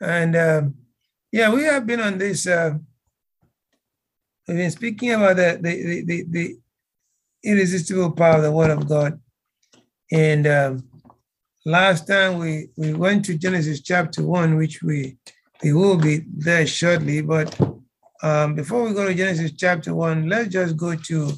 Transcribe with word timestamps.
And 0.00 0.36
um, 0.36 0.74
yeah, 1.32 1.52
we 1.52 1.64
have 1.64 1.86
been 1.86 2.00
on 2.00 2.18
this. 2.18 2.46
Uh, 2.46 2.78
we've 4.46 4.56
been 4.56 4.70
speaking 4.70 5.12
about 5.12 5.36
the, 5.36 5.58
the, 5.60 6.02
the, 6.04 6.24
the, 6.28 6.56
irresistible 7.44 8.10
power 8.10 8.36
of 8.36 8.42
the 8.42 8.50
Word 8.50 8.70
of 8.70 8.88
God. 8.88 9.20
And 10.10 10.46
um, 10.46 10.88
last 11.64 12.06
time 12.06 12.38
we, 12.38 12.68
we 12.76 12.94
went 12.94 13.24
to 13.26 13.38
Genesis 13.38 13.80
chapter 13.80 14.24
1, 14.24 14.56
which 14.56 14.82
we, 14.82 15.18
we 15.62 15.72
will 15.72 15.96
be 15.96 16.24
there 16.36 16.66
shortly. 16.66 17.20
But 17.20 17.58
um, 18.22 18.54
before 18.54 18.82
we 18.82 18.92
go 18.92 19.06
to 19.06 19.14
Genesis 19.14 19.52
chapter 19.52 19.94
1, 19.94 20.28
let's 20.28 20.48
just 20.48 20.76
go 20.76 20.96
to 20.96 21.32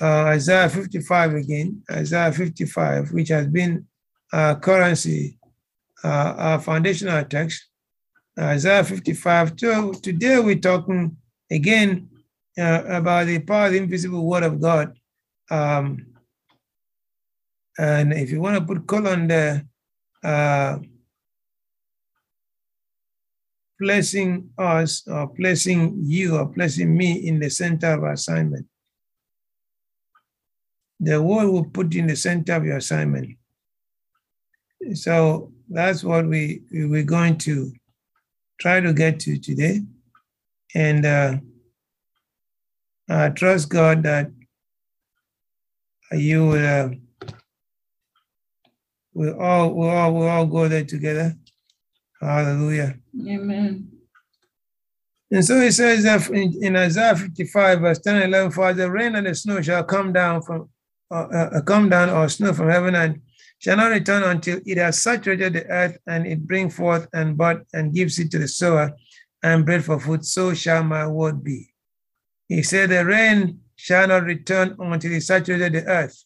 uh, 0.00 0.24
Isaiah 0.26 0.68
55 0.68 1.34
again. 1.34 1.82
Isaiah 1.90 2.32
55, 2.32 3.12
which 3.12 3.28
has 3.30 3.46
been 3.48 3.86
uh, 4.32 4.54
currency, 4.56 5.38
uh, 6.04 6.34
our 6.36 6.60
foundational 6.60 7.24
text. 7.24 7.66
Isaiah 8.38 8.84
55. 8.84 9.54
So 9.58 9.92
today 9.92 10.38
we're 10.38 10.58
talking 10.58 11.16
again 11.50 12.08
uh, 12.58 12.82
about 12.86 13.26
the 13.26 13.38
power 13.40 13.66
of 13.66 13.72
the 13.72 13.78
invisible 13.78 14.24
word 14.26 14.44
of 14.44 14.60
God. 14.60 14.96
Um, 15.50 16.06
and 17.78 18.12
if 18.12 18.30
you 18.30 18.40
want 18.40 18.58
to 18.58 18.64
put 18.64 18.86
colon 18.86 19.28
there, 19.28 19.66
uh, 20.22 20.78
placing 23.80 24.50
us 24.58 25.06
or 25.08 25.28
placing 25.28 25.96
you 26.02 26.36
or 26.36 26.46
placing 26.46 26.94
me 26.94 27.12
in 27.26 27.40
the 27.40 27.48
center 27.48 27.94
of 27.94 28.04
assignment. 28.04 28.66
The 31.00 31.20
word 31.22 31.46
will 31.48 31.64
put 31.64 31.94
in 31.94 32.06
the 32.06 32.16
center 32.16 32.56
of 32.56 32.64
your 32.66 32.76
assignment. 32.76 33.38
So 34.92 35.52
that's 35.70 36.02
what 36.02 36.26
we 36.26 36.62
we're 36.72 37.04
going 37.04 37.38
to 37.38 37.72
try 38.60 38.80
to 38.80 38.92
get 38.92 39.20
to 39.20 39.38
today. 39.38 39.80
And 40.74 41.06
uh, 41.06 41.36
I 43.08 43.30
trust 43.30 43.68
God 43.68 44.02
that 44.02 44.30
you 46.12 46.46
will 46.48 46.66
uh, 46.66 46.88
we 49.14 49.30
all 49.30 49.74
we 49.74 49.88
all 49.88 50.14
we 50.14 50.26
all 50.26 50.46
go 50.46 50.68
there 50.68 50.84
together. 50.84 51.36
Hallelujah. 52.20 52.98
Amen. 53.26 53.88
And 55.32 55.44
so 55.44 55.56
it 55.58 55.72
says 55.72 56.02
that 56.02 56.28
in, 56.30 56.52
in 56.62 56.76
Isaiah 56.76 57.14
55, 57.14 57.80
verse 57.80 57.98
10 58.00 58.16
and 58.16 58.34
11, 58.34 58.50
for 58.50 58.72
the 58.74 58.90
rain 58.90 59.14
and 59.14 59.26
the 59.26 59.34
snow 59.34 59.62
shall 59.62 59.84
come 59.84 60.12
down 60.12 60.42
from 60.42 60.68
uh, 61.12 61.26
uh, 61.32 61.60
come 61.62 61.88
down 61.88 62.08
or 62.10 62.28
snow 62.28 62.52
from 62.52 62.68
heaven 62.68 62.94
and 62.94 63.20
shall 63.60 63.76
not 63.76 63.90
return 63.90 64.22
until 64.22 64.58
it 64.64 64.78
has 64.78 65.00
saturated 65.00 65.52
the 65.52 65.66
earth 65.66 65.98
and 66.06 66.26
it 66.26 66.46
bring 66.46 66.70
forth 66.70 67.06
and 67.12 67.36
bud 67.36 67.62
and 67.74 67.94
gives 67.94 68.18
it 68.18 68.30
to 68.30 68.38
the 68.38 68.48
sower 68.48 68.96
and 69.42 69.64
bread 69.64 69.84
for 69.84 70.00
food, 70.00 70.24
so 70.24 70.52
shall 70.54 70.82
my 70.82 71.06
word 71.06 71.44
be. 71.44 71.72
He 72.48 72.62
said, 72.62 72.88
The 72.88 73.04
rain 73.04 73.60
shall 73.76 74.08
not 74.08 74.24
return 74.24 74.76
until 74.78 75.12
it 75.12 75.22
saturated 75.22 75.74
the 75.74 75.84
earth. 75.84 76.24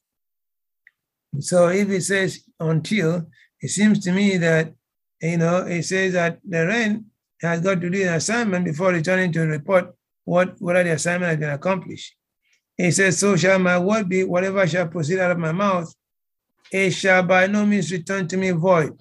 So 1.40 1.68
if 1.68 1.90
it 1.90 2.02
says 2.02 2.44
until, 2.60 3.26
it 3.60 3.68
seems 3.68 3.98
to 4.04 4.12
me 4.12 4.36
that, 4.38 4.72
you 5.20 5.38
know, 5.38 5.58
it 5.58 5.82
says 5.82 6.12
that 6.12 6.38
the 6.48 6.66
rain 6.66 7.06
has 7.42 7.60
got 7.60 7.80
to 7.80 7.90
do 7.90 8.02
an 8.02 8.14
assignment 8.14 8.64
before 8.64 8.92
returning 8.92 9.32
to 9.32 9.40
report 9.40 9.94
what 10.24 10.54
whether 10.60 10.84
the 10.84 10.92
assignment 10.92 11.30
has 11.30 11.38
been 11.38 11.50
accomplished. 11.50 12.14
He 12.76 12.92
says, 12.92 13.18
So 13.18 13.36
shall 13.36 13.58
my 13.58 13.78
word 13.78 14.08
be, 14.08 14.22
whatever 14.22 14.66
shall 14.68 14.86
proceed 14.86 15.18
out 15.18 15.32
of 15.32 15.38
my 15.38 15.52
mouth, 15.52 15.92
it 16.74 16.90
shall 16.90 17.22
by 17.22 17.46
no 17.46 17.64
means 17.64 17.92
return 17.92 18.26
to 18.26 18.36
me 18.36 18.50
void 18.50 18.98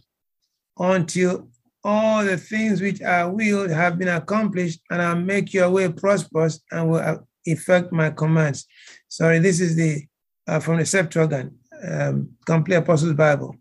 until 0.77 1.49
all 1.83 2.23
the 2.23 2.37
things 2.37 2.79
which 2.81 3.01
I 3.01 3.25
will 3.25 3.67
have 3.67 3.97
been 3.97 4.09
accomplished, 4.09 4.79
and 4.91 5.01
I'll 5.01 5.15
make 5.15 5.53
your 5.53 5.71
way 5.71 5.89
prosperous 5.89 6.61
and 6.71 6.89
will 6.89 7.27
effect 7.45 7.91
my 7.91 8.11
commands. 8.11 8.67
Sorry, 9.07 9.39
this 9.39 9.59
is 9.59 9.75
the 9.75 10.05
uh, 10.47 10.59
from 10.59 10.77
the 10.77 10.85
Septuagint, 10.85 11.51
um, 11.89 12.29
Complete 12.45 12.75
Apostles 12.75 13.13
Bible. 13.13 13.55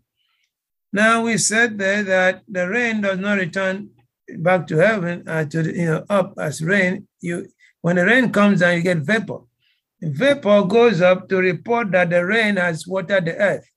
Now 0.91 1.23
we 1.23 1.37
said 1.39 1.79
there 1.79 2.03
that 2.03 2.43
the 2.47 2.69
rain 2.69 3.01
does 3.01 3.17
not 3.17 3.39
return 3.39 3.89
back 4.37 4.67
to 4.67 4.77
heaven, 4.77 5.27
uh, 5.27 5.45
to 5.45 5.63
the, 5.63 5.73
you 5.73 5.85
know 5.85 6.05
up 6.07 6.35
as 6.37 6.61
rain. 6.61 7.07
You 7.19 7.47
when 7.81 7.95
the 7.95 8.05
rain 8.05 8.31
comes 8.31 8.59
down, 8.59 8.75
you 8.75 8.83
get 8.83 8.99
vapor. 8.99 9.39
Vapor 10.01 10.65
goes 10.65 11.01
up 11.01 11.27
to 11.29 11.37
report 11.37 11.91
that 11.91 12.11
the 12.11 12.23
rain 12.23 12.57
has 12.57 12.85
watered 12.85 13.25
the 13.25 13.35
earth, 13.37 13.67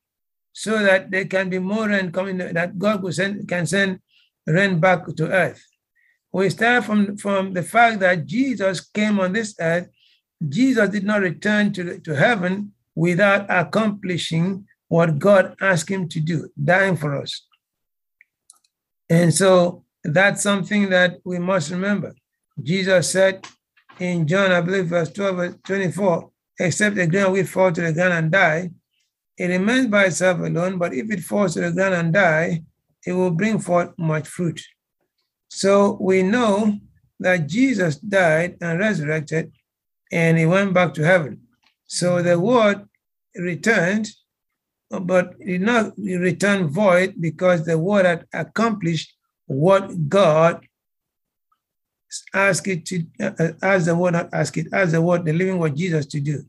so 0.58 0.82
that 0.82 1.10
there 1.10 1.26
can 1.26 1.50
be 1.50 1.58
more 1.58 1.86
rain 1.86 2.10
coming. 2.10 2.38
That 2.38 2.78
God 2.78 3.12
send, 3.12 3.46
can 3.46 3.66
send 3.66 4.00
rain 4.46 4.80
back 4.80 5.06
to 5.06 5.28
earth. 5.28 5.62
We 6.32 6.48
start 6.48 6.84
from, 6.84 7.18
from 7.18 7.52
the 7.52 7.62
fact 7.62 8.00
that 8.00 8.24
Jesus 8.24 8.80
came 8.80 9.20
on 9.20 9.34
this 9.34 9.54
earth. 9.60 9.88
Jesus 10.48 10.88
did 10.88 11.04
not 11.04 11.20
return 11.20 11.74
to, 11.74 11.98
to 11.98 12.16
heaven 12.16 12.72
without 12.94 13.44
accomplishing 13.50 14.66
what 14.88 15.18
God 15.18 15.56
asked 15.60 15.90
him 15.90 16.08
to 16.08 16.20
do, 16.20 16.48
dying 16.62 16.96
for 16.96 17.20
us. 17.20 17.46
And 19.10 19.34
so 19.34 19.84
that's 20.02 20.42
something 20.42 20.88
that 20.88 21.18
we 21.22 21.38
must 21.38 21.70
remember. 21.70 22.14
Jesus 22.62 23.10
said 23.10 23.46
in 23.98 24.26
John, 24.26 24.52
I 24.52 24.62
believe, 24.62 24.86
verse 24.86 25.12
12, 25.12 25.62
24, 25.62 26.30
except 26.58 26.96
the 26.96 27.06
ground 27.06 27.34
will 27.34 27.44
fall 27.44 27.72
to 27.72 27.82
the 27.82 27.92
ground 27.92 28.14
and 28.14 28.30
die, 28.30 28.70
it 29.38 29.48
remains 29.48 29.88
by 29.88 30.04
itself 30.04 30.40
alone, 30.40 30.78
but 30.78 30.94
if 30.94 31.10
it 31.10 31.20
falls 31.20 31.54
to 31.54 31.60
the 31.60 31.72
ground 31.72 31.94
and 31.94 32.12
die, 32.12 32.62
it 33.06 33.12
will 33.12 33.30
bring 33.30 33.58
forth 33.58 33.90
much 33.98 34.26
fruit. 34.26 34.60
So 35.48 35.98
we 36.00 36.22
know 36.22 36.78
that 37.20 37.46
Jesus 37.46 37.96
died 37.96 38.56
and 38.60 38.78
resurrected 38.78 39.52
and 40.10 40.38
he 40.38 40.46
went 40.46 40.74
back 40.74 40.94
to 40.94 41.04
heaven. 41.04 41.40
So 41.86 42.22
the 42.22 42.38
word 42.38 42.88
returned, 43.34 44.08
but 44.90 45.38
did 45.38 45.60
not 45.60 45.92
return 45.98 46.68
void 46.68 47.14
because 47.20 47.64
the 47.64 47.78
word 47.78 48.06
had 48.06 48.26
accomplished 48.32 49.14
what 49.46 50.08
God 50.08 50.66
asked 52.34 52.66
it 52.68 52.86
to, 52.86 53.04
uh, 53.20 53.30
uh, 53.38 53.52
as 53.62 53.86
the 53.86 53.94
word, 53.94 54.12
not 54.12 54.32
asked 54.32 54.56
it, 54.56 54.68
as 54.72 54.92
the 54.92 55.02
word, 55.02 55.24
the 55.24 55.32
living 55.32 55.58
word 55.58 55.76
Jesus 55.76 56.06
to 56.06 56.20
do. 56.20 56.44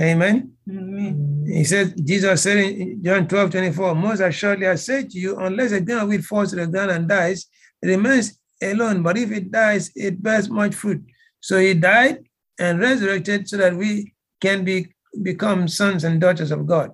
Amen. 0.00 0.52
Amen. 0.68 1.44
He 1.46 1.64
said, 1.64 1.94
Jesus 2.06 2.42
said 2.42 2.56
in 2.56 3.02
John 3.04 3.28
12, 3.28 3.50
24, 3.50 3.94
Most 3.94 4.20
assuredly 4.20 4.66
I 4.66 4.76
say 4.76 5.02
to 5.02 5.18
you, 5.18 5.36
unless 5.38 5.72
a 5.72 5.80
grain 5.80 5.98
of 5.98 6.08
wheat 6.08 6.24
falls 6.24 6.50
to 6.50 6.56
the 6.56 6.66
ground 6.66 6.90
and 6.90 7.08
dies, 7.08 7.46
it 7.82 7.88
remains 7.88 8.38
alone. 8.62 9.02
But 9.02 9.18
if 9.18 9.30
it 9.30 9.50
dies, 9.50 9.90
it 9.94 10.22
bears 10.22 10.48
much 10.48 10.74
fruit. 10.74 11.04
So 11.40 11.58
he 11.58 11.74
died 11.74 12.24
and 12.58 12.80
resurrected 12.80 13.48
so 13.48 13.56
that 13.58 13.76
we 13.76 14.14
can 14.40 14.64
be 14.64 14.94
become 15.22 15.66
sons 15.68 16.04
and 16.04 16.20
daughters 16.20 16.50
of 16.50 16.66
God. 16.66 16.92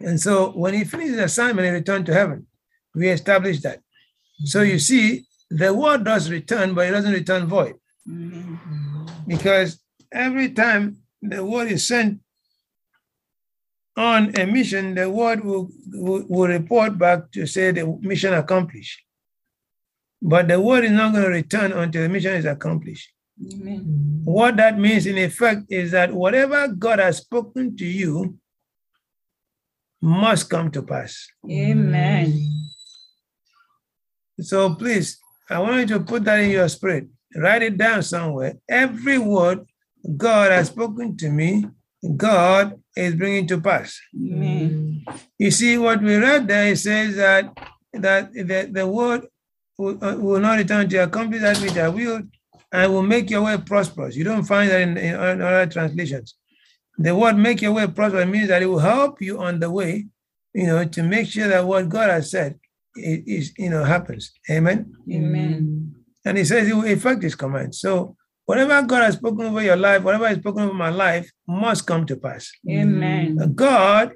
And 0.00 0.20
so 0.20 0.50
when 0.50 0.74
he 0.74 0.84
finished 0.84 1.10
his 1.10 1.18
assignment, 1.18 1.66
he 1.66 1.72
returned 1.72 2.06
to 2.06 2.14
heaven. 2.14 2.46
We 2.94 3.08
established 3.08 3.62
that. 3.62 3.80
So 4.44 4.62
you 4.62 4.78
see, 4.78 5.24
the 5.50 5.72
word 5.72 6.04
does 6.04 6.30
return, 6.30 6.74
but 6.74 6.86
it 6.86 6.90
doesn't 6.90 7.12
return 7.12 7.46
void. 7.46 7.76
Because 9.26 9.80
every 10.12 10.50
time 10.50 10.98
the 11.22 11.44
word 11.44 11.70
is 11.70 11.86
sent 11.86 12.20
on 13.96 14.38
a 14.38 14.46
mission, 14.46 14.94
the 14.94 15.10
word 15.10 15.44
will, 15.44 15.70
will, 15.92 16.24
will, 16.28 16.48
report 16.48 16.96
back 16.96 17.30
to 17.32 17.46
say 17.46 17.72
the 17.72 17.98
mission 18.00 18.32
accomplished. 18.32 19.02
But 20.22 20.48
the 20.48 20.60
word 20.60 20.84
is 20.84 20.92
not 20.92 21.12
going 21.12 21.24
to 21.24 21.30
return 21.30 21.72
until 21.72 22.02
the 22.02 22.08
mission 22.08 22.34
is 22.34 22.44
accomplished. 22.44 23.12
Amen. 23.52 24.22
What 24.24 24.56
that 24.56 24.78
means, 24.78 25.06
in 25.06 25.18
effect, 25.18 25.62
is 25.68 25.90
that 25.92 26.12
whatever 26.12 26.68
God 26.68 26.98
has 26.98 27.18
spoken 27.18 27.76
to 27.76 27.84
you 27.84 28.38
must 30.00 30.48
come 30.48 30.70
to 30.72 30.82
pass. 30.82 31.28
Amen. 31.50 32.52
So 34.40 34.74
please, 34.74 35.18
I 35.50 35.58
want 35.58 35.80
you 35.80 35.98
to 35.98 36.04
put 36.04 36.24
that 36.24 36.40
in 36.40 36.50
your 36.50 36.68
spirit. 36.68 37.08
Write 37.36 37.62
it 37.62 37.76
down 37.76 38.02
somewhere. 38.02 38.54
Every 38.68 39.18
word 39.18 39.66
God 40.16 40.52
has 40.52 40.68
spoken 40.68 41.16
to 41.18 41.30
me, 41.30 41.66
God 42.16 42.80
is 42.96 43.14
bringing 43.14 43.46
to 43.48 43.60
pass. 43.60 44.00
Amen. 44.14 45.04
You 45.38 45.50
see, 45.50 45.78
what 45.78 46.02
we 46.02 46.16
read 46.16 46.46
there, 46.48 46.68
it 46.68 46.78
says 46.78 47.16
that 47.16 47.56
that 47.92 48.32
the, 48.32 48.68
the 48.70 48.86
word 48.86 49.26
will, 49.76 50.02
uh, 50.04 50.16
will 50.16 50.40
not 50.40 50.58
return 50.58 50.88
to 50.88 50.98
accomplish 50.98 51.40
that 51.40 51.58
which 51.58 51.76
I 51.76 51.88
will, 51.88 52.22
and 52.70 52.92
will 52.92 53.02
make 53.02 53.30
your 53.30 53.42
way 53.42 53.56
prosperous. 53.58 54.14
You 54.14 54.24
don't 54.24 54.44
find 54.44 54.70
that 54.70 54.80
in, 54.80 54.96
in 54.96 55.14
other 55.42 55.66
translations. 55.66 56.34
The 56.98 57.14
word 57.14 57.36
make 57.36 57.62
your 57.62 57.72
way 57.72 57.86
prosperous 57.86 58.26
means 58.26 58.48
that 58.48 58.62
it 58.62 58.66
will 58.66 58.80
help 58.80 59.22
you 59.22 59.40
on 59.40 59.60
the 59.60 59.70
way, 59.70 60.06
you 60.52 60.66
know, 60.66 60.84
to 60.84 61.02
make 61.02 61.28
sure 61.28 61.48
that 61.48 61.64
what 61.64 61.88
God 61.88 62.10
has 62.10 62.30
said 62.30 62.58
is, 62.96 63.52
you 63.56 63.70
know, 63.70 63.84
happens. 63.84 64.32
Amen. 64.50 64.92
Amen. 65.10 65.94
And 66.24 66.38
he 66.38 66.44
says 66.44 66.68
it 66.68 66.74
will 66.74 66.84
effect 66.84 67.22
his 67.22 67.34
command. 67.34 67.74
So 67.74 68.16
whatever 68.48 68.80
God 68.82 69.02
has 69.02 69.16
spoken 69.16 69.44
over 69.44 69.62
your 69.62 69.76
life, 69.76 70.02
whatever 70.02 70.26
has 70.26 70.38
spoken 70.38 70.62
over 70.62 70.72
my 70.72 70.88
life, 70.88 71.30
must 71.46 71.86
come 71.86 72.06
to 72.06 72.16
pass. 72.16 72.50
Amen. 72.68 73.36
God 73.54 74.14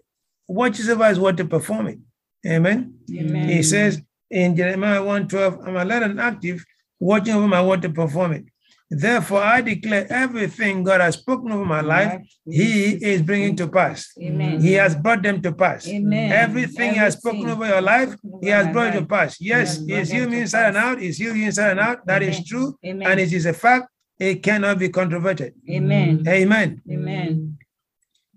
watches 0.49 0.89
over 0.89 1.07
his 1.07 1.21
word 1.21 1.37
to 1.37 1.45
perform 1.45 1.89
it. 1.89 1.99
Amen. 2.47 2.95
Amen. 3.15 3.49
He 3.49 3.63
says, 3.63 4.01
in 4.31 4.57
Jeremiah 4.57 5.03
1:12, 5.03 5.69
I'm 5.69 5.77
alert 5.77 6.03
and 6.05 6.19
active, 6.19 6.65
watching 6.99 7.35
over 7.35 7.47
my 7.47 7.63
word 7.63 7.83
to 7.83 7.91
perform 7.91 8.33
it. 8.33 8.45
Therefore, 8.89 9.43
I 9.43 9.61
declare 9.61 10.07
everything 10.11 10.83
God 10.83 11.01
has 11.03 11.15
spoken 11.17 11.53
over 11.53 11.65
my 11.65 11.83
life, 11.83 12.21
He 12.47 12.73
is 13.13 13.21
bringing 13.21 13.55
to 13.57 13.69
pass. 13.69 14.13
Amen. 14.19 14.61
He 14.61 14.73
has 14.75 14.95
brought 14.95 15.23
them 15.23 15.43
to 15.43 15.53
pass. 15.53 15.89
Amen. 15.89 16.33
Everything 16.33 16.93
He 16.93 16.99
has 16.99 17.15
spoken 17.15 17.51
over 17.51 17.67
your 17.67 17.81
life, 17.83 18.17
He 18.41 18.49
has 18.49 18.67
brought 18.73 18.95
it 18.95 19.01
to 19.01 19.07
pass. 19.07 19.41
Yes, 19.41 19.77
has 19.77 19.79
He 19.79 19.87
brought 19.93 20.07
healed 20.09 20.31
me 20.31 20.41
inside 20.41 20.69
and 20.69 20.77
out. 20.77 21.01
He's 21.01 21.19
healed 21.19 21.37
you 21.37 21.47
inside 21.47 21.73
and 21.73 21.81
out. 21.81 22.07
That 22.07 22.23
is 22.23 22.37
Amen. 22.37 22.45
true. 22.47 22.69
Amen. 22.85 23.07
And 23.09 23.21
it 23.21 23.33
is 23.33 23.47
a 23.47 23.53
fact. 23.53 23.92
It 24.23 24.41
cannot 24.45 24.79
be 24.79 24.89
controverted. 24.89 25.55
Amen. 25.69 26.23
Amen. 26.29 26.81
Amen. 26.89 27.59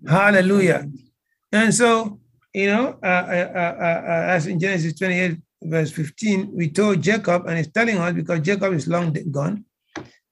Hallelujah. 0.04 0.90
And 1.52 1.72
so, 1.72 2.18
you 2.52 2.66
know, 2.66 2.98
uh, 3.00 3.06
uh, 3.06 3.52
uh, 3.54 3.76
uh, 3.88 4.02
uh, 4.12 4.24
as 4.34 4.48
in 4.48 4.58
Genesis 4.58 4.98
28, 4.98 5.38
verse 5.62 5.92
15, 5.92 6.50
we 6.52 6.70
told 6.70 7.02
Jacob, 7.02 7.46
and 7.46 7.56
it's 7.60 7.70
telling 7.70 7.98
us 7.98 8.12
because 8.14 8.40
Jacob 8.40 8.72
is 8.72 8.88
long 8.88 9.14
gone. 9.30 9.64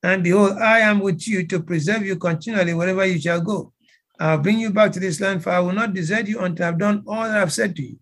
And 0.02 0.24
behold, 0.24 0.58
I 0.58 0.80
am 0.80 0.98
with 0.98 1.26
you 1.28 1.46
to 1.46 1.62
preserve 1.62 2.04
you 2.04 2.16
continually 2.16 2.74
wherever 2.74 3.06
you 3.06 3.20
shall 3.20 3.40
go. 3.40 3.72
I'll 4.18 4.38
bring 4.38 4.58
you 4.58 4.70
back 4.70 4.90
to 4.94 5.00
this 5.00 5.20
land, 5.20 5.44
for 5.44 5.50
I 5.50 5.60
will 5.60 5.72
not 5.72 5.94
desert 5.94 6.26
you 6.26 6.40
until 6.40 6.66
I've 6.66 6.78
done 6.78 7.04
all 7.06 7.22
that 7.22 7.40
I've 7.40 7.52
said 7.52 7.76
to 7.76 7.82
you. 7.82 7.98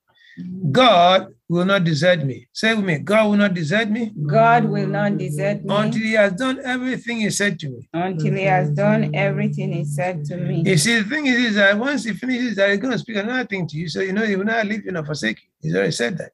God 0.72 1.34
will 1.52 1.64
not 1.64 1.84
desert 1.84 2.24
me. 2.24 2.46
Say 2.52 2.74
with 2.74 2.84
me, 2.84 2.98
God 2.98 3.28
will 3.30 3.36
not 3.36 3.54
desert 3.54 3.90
me 3.90 4.12
God 4.26 4.64
will 4.64 4.86
not 4.86 5.18
desert 5.18 5.64
me 5.64 5.74
until 5.74 6.00
He 6.02 6.12
has 6.14 6.32
done 6.32 6.60
everything 6.64 7.18
He 7.20 7.30
said 7.30 7.58
to 7.60 7.68
me. 7.68 7.88
until 7.92 8.34
he 8.34 8.44
has 8.44 8.70
done 8.70 9.14
everything 9.14 9.72
he 9.72 9.84
said 9.84 10.24
to 10.26 10.36
me. 10.36 10.62
You 10.66 10.76
see, 10.76 10.98
the 11.00 11.08
thing 11.08 11.26
is, 11.26 11.38
is 11.38 11.54
that 11.56 11.78
once 11.78 12.04
He 12.04 12.12
finishes 12.12 12.56
that, 12.56 12.70
He's 12.70 12.78
going 12.80 12.92
to 12.92 12.98
speak 12.98 13.16
another 13.16 13.46
thing 13.46 13.66
to 13.68 13.76
you. 13.76 13.88
So, 13.88 14.00
you 14.00 14.12
know, 14.12 14.24
He 14.24 14.36
will 14.36 14.44
not 14.44 14.66
leave 14.66 14.84
you 14.84 14.92
nor 14.92 15.04
forsake 15.04 15.38
you. 15.42 15.48
He's 15.60 15.74
already 15.74 15.92
said 15.92 16.18
that. 16.18 16.32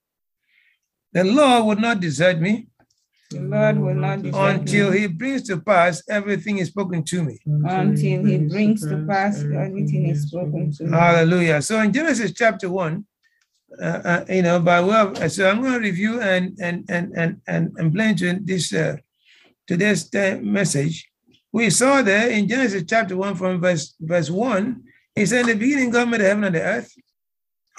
The 1.12 1.24
Lord 1.24 1.66
will 1.66 1.76
not 1.76 2.00
desert 2.00 2.38
me 2.40 2.68
The 3.30 3.40
Lord 3.40 3.78
will 3.78 3.94
not 3.94 4.22
desert 4.22 4.38
until 4.38 4.90
me 4.92 4.98
He 5.00 5.06
brings 5.06 5.42
to 5.48 5.58
pass 5.58 6.02
everything 6.08 6.58
He's 6.58 6.68
spoken 6.68 7.02
to 7.04 7.22
me. 7.24 7.38
until 7.46 8.24
he 8.24 8.38
brings 8.38 8.80
to 8.88 9.04
pass 9.08 9.42
everything 9.42 10.04
he 10.06 10.14
spoken 10.14 10.70
to 10.72 10.84
me. 10.84 10.90
Hallelujah. 10.90 11.60
So 11.62 11.80
in 11.80 11.92
Genesis 11.92 12.32
chapter 12.32 12.68
one, 12.70 13.04
uh, 13.80 14.00
uh, 14.04 14.24
you 14.28 14.42
know, 14.42 14.58
by 14.60 14.80
way 14.82 15.28
so 15.28 15.48
I'm 15.48 15.60
going 15.60 15.74
to 15.74 15.78
review 15.78 16.20
and 16.20 16.56
and 16.60 16.84
and 16.88 17.12
and 17.14 17.40
and, 17.46 17.72
and 17.76 17.92
blend 17.92 18.18
to 18.18 18.32
this 18.40 18.72
uh, 18.72 18.96
today's 19.66 20.10
message. 20.42 21.08
We 21.52 21.70
saw 21.70 22.02
there 22.02 22.30
in 22.30 22.48
Genesis 22.48 22.84
chapter 22.88 23.16
one 23.16 23.34
from 23.34 23.60
verse 23.60 23.94
verse 24.00 24.30
one, 24.30 24.84
he 25.14 25.26
said, 25.26 25.40
"In 25.40 25.46
the 25.46 25.54
beginning, 25.54 25.90
God 25.90 26.08
made 26.08 26.20
the 26.20 26.24
heaven 26.24 26.44
and 26.44 26.54
the 26.54 26.62
earth." 26.62 26.92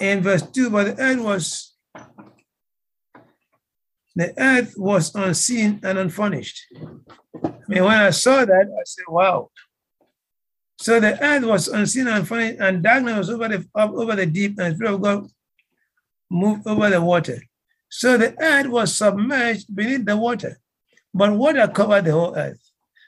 In 0.00 0.22
verse 0.22 0.42
two, 0.42 0.70
but 0.70 0.96
the 0.96 1.02
earth 1.02 1.20
was 1.20 1.74
the 4.14 4.32
earth 4.40 4.74
was 4.76 5.14
unseen 5.14 5.80
and 5.82 5.98
unfurnished. 5.98 6.66
I 7.44 7.50
mean, 7.68 7.84
when 7.84 7.98
I 7.98 8.10
saw 8.10 8.44
that, 8.44 8.66
I 8.66 8.82
said, 8.84 9.04
"Wow." 9.08 9.50
So 10.78 10.98
the 10.98 11.22
earth 11.22 11.44
was 11.44 11.68
unseen 11.68 12.06
and 12.06 12.18
unfurnished, 12.18 12.60
and 12.60 12.82
darkness 12.82 13.18
was 13.18 13.30
over 13.30 13.48
the 13.48 13.66
over 13.74 14.16
the 14.16 14.26
deep, 14.26 14.58
and 14.58 14.72
the 14.72 14.76
Spirit 14.76 14.94
of 14.94 15.02
God 15.02 15.30
moved 16.30 16.66
over 16.66 16.88
the 16.90 17.00
water. 17.00 17.42
So 17.88 18.16
the 18.16 18.34
earth 18.40 18.68
was 18.68 18.94
submerged 18.94 19.74
beneath 19.74 20.04
the 20.04 20.16
water, 20.16 20.58
but 21.12 21.32
water 21.32 21.66
covered 21.68 22.04
the 22.04 22.12
whole 22.12 22.36
earth. 22.36 22.60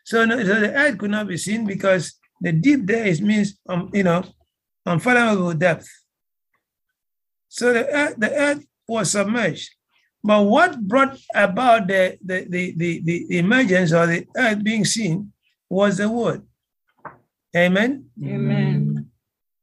So, 0.04 0.24
no, 0.24 0.42
so 0.42 0.60
the 0.60 0.74
earth 0.74 0.98
could 0.98 1.12
not 1.12 1.28
be 1.28 1.36
seen 1.36 1.64
because 1.64 2.14
the 2.40 2.52
deep 2.52 2.86
there 2.86 3.06
is 3.06 3.22
means 3.22 3.58
um, 3.68 3.90
you 3.94 4.02
know 4.02 4.24
unfathomable 4.84 5.54
depth. 5.54 5.88
So 7.48 7.72
the 7.72 7.86
earth, 7.86 8.14
the 8.18 8.32
earth 8.32 8.66
was 8.88 9.12
submerged. 9.12 9.70
But 10.24 10.42
what 10.42 10.80
brought 10.80 11.18
about 11.34 11.88
the, 11.88 12.16
the, 12.24 12.46
the, 12.48 12.74
the, 12.76 13.02
the 13.04 13.38
emergence 13.38 13.92
or 13.92 14.06
the 14.06 14.26
earth 14.36 14.62
being 14.62 14.84
seen 14.84 15.32
was 15.68 15.98
the 15.98 16.08
word. 16.08 16.42
Amen. 17.56 18.06
Amen. 18.24 19.10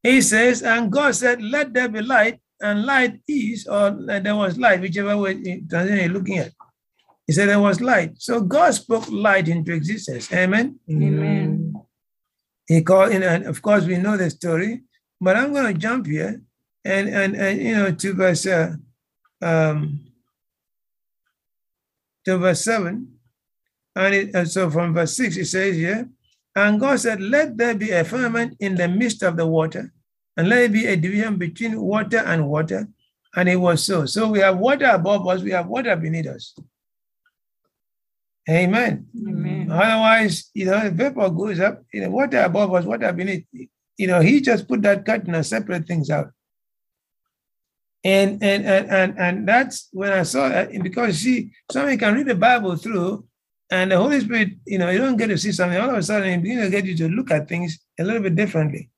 He 0.03 0.21
says, 0.21 0.61
and 0.61 0.91
God 0.91 1.15
said, 1.15 1.41
Let 1.41 1.73
there 1.73 1.89
be 1.89 2.01
light, 2.01 2.39
and 2.61 2.85
light 2.85 3.21
is, 3.27 3.67
or 3.67 3.91
there 3.91 4.35
was 4.35 4.57
light, 4.57 4.81
whichever 4.81 5.17
way 5.17 5.33
you- 5.33 5.65
translation 5.69 6.06
you're 6.06 6.19
looking 6.19 6.38
at. 6.38 6.51
He 7.25 7.33
said 7.33 7.47
there 7.50 7.59
was 7.59 7.79
light. 7.79 8.13
So 8.17 8.41
God 8.41 8.71
spoke 8.73 9.07
light 9.11 9.47
into 9.47 9.71
existence. 9.71 10.31
Amen. 10.33 10.79
Amen. 10.89 11.75
He 12.67 12.81
called 12.81 13.11
in, 13.11 13.23
and 13.23 13.45
of 13.45 13.61
course 13.61 13.85
we 13.85 13.97
know 13.97 14.17
the 14.17 14.29
story, 14.29 14.83
but 15.21 15.35
I'm 15.35 15.53
going 15.53 15.73
to 15.73 15.79
jump 15.79 16.07
here 16.07 16.41
and 16.85 17.09
and 17.09 17.35
and 17.35 17.61
you 17.61 17.75
know 17.75 17.91
to 17.91 18.13
verse 18.13 18.45
uh, 18.45 18.75
um 19.41 20.06
to 22.25 22.38
verse 22.38 22.63
seven, 22.63 23.19
and, 23.95 24.15
it, 24.15 24.35
and 24.35 24.50
so 24.50 24.69
from 24.69 24.94
verse 24.94 25.15
six 25.15 25.38
it 25.38 25.45
says 25.45 25.75
here, 25.75 26.09
and 26.56 26.79
God 26.79 27.00
said, 27.00 27.21
"Let 27.21 27.57
there 27.57 27.75
be 27.75 27.91
a 27.91 28.03
firmament 28.03 28.57
in 28.59 28.75
the 28.75 28.88
midst 28.88 29.23
of 29.23 29.38
the 29.38 29.47
water, 29.47 29.91
and 30.38 30.50
let 30.50 30.64
it 30.64 30.72
be 30.72 30.86
a 30.86 30.96
division 30.96 31.38
between 31.38 31.80
water 31.80 32.20
and 32.20 32.48
water." 32.48 32.88
And 33.36 33.48
it 33.48 33.58
was 33.58 33.84
so. 33.84 34.06
So 34.06 34.28
we 34.30 34.40
have 34.40 34.58
water 34.58 34.88
above 34.88 35.28
us, 35.28 35.42
we 35.42 35.52
have 35.52 35.68
water 35.68 35.96
beneath 35.96 36.28
us. 36.28 36.56
Amen. 38.50 39.06
Amen. 39.16 39.72
Otherwise, 39.72 40.50
you 40.56 40.66
know, 40.66 40.84
the 40.84 40.90
vapor 40.90 41.30
goes 41.30 41.60
up, 41.60 41.84
you 41.94 42.02
know, 42.02 42.10
water 42.10 42.40
above 42.42 42.74
us, 42.74 42.86
water 42.86 43.14
beneath. 43.14 43.46
You 43.98 44.08
know, 44.08 44.22
he 44.22 44.42
just 44.42 44.68
put 44.68 44.81
that 44.81 45.06
curtain 45.06 45.36
and 45.36 45.46
separate 45.46 45.86
things 45.86 46.10
out. 46.10 46.31
And 48.04 48.42
and 48.42 48.66
and 48.66 48.90
and, 48.90 49.20
and 49.20 49.48
that's 49.48 49.90
when 49.92 50.12
I 50.12 50.24
saw 50.24 50.50
that 50.50 50.72
because 50.81 51.20
see, 51.20 51.52
somebody 51.70 51.98
can 51.98 52.16
read 52.16 52.28
the 52.28 52.36
Bible 52.36 52.76
through, 52.78 53.28
and 53.70 53.92
the 53.92 53.98
Holy 53.98 54.20
Spirit, 54.22 54.54
you 54.66 54.80
know, 54.80 54.90
you 54.90 54.98
don't 54.98 55.18
get 55.18 55.28
to 55.28 55.38
see 55.38 55.52
something, 55.52 55.78
all 55.78 55.90
of 55.90 55.98
a 55.98 56.02
sudden 56.02 56.30
it 56.30 56.42
begins 56.42 56.64
to 56.64 56.70
get 56.72 56.86
you 56.86 56.96
to 56.96 57.10
look 57.10 57.30
at 57.30 57.48
things 57.48 57.78
a 58.00 58.04
little 58.04 58.22
bit 58.22 58.36
differently. 58.36 58.90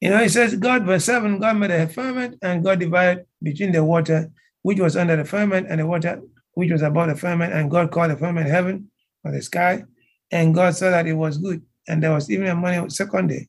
You 0.00 0.10
know, 0.10 0.22
it 0.22 0.30
says 0.30 0.56
God, 0.56 0.84
verse 0.84 1.04
7, 1.04 1.38
God 1.38 1.56
made 1.56 1.70
a 1.70 1.86
firmament 1.86 2.38
and 2.42 2.64
God 2.64 2.80
divided 2.80 3.26
between 3.42 3.72
the 3.72 3.84
water 3.84 4.30
which 4.62 4.80
was 4.80 4.96
under 4.96 5.16
the 5.16 5.24
firmament 5.24 5.66
and 5.68 5.80
the 5.80 5.86
water 5.86 6.20
which 6.54 6.70
was 6.70 6.82
above 6.82 7.08
the 7.08 7.16
firmament, 7.16 7.52
and 7.52 7.70
God 7.70 7.90
called 7.90 8.10
the 8.10 8.16
firmament 8.16 8.48
heaven 8.48 8.90
or 9.24 9.32
the 9.32 9.42
sky, 9.42 9.84
and 10.30 10.54
God 10.54 10.74
saw 10.74 10.90
that 10.90 11.06
it 11.06 11.14
was 11.14 11.38
good, 11.38 11.62
and 11.88 12.02
there 12.02 12.12
was 12.12 12.30
even 12.30 12.46
a 12.46 12.54
morning 12.54 12.88
second 12.90 13.28
day. 13.28 13.48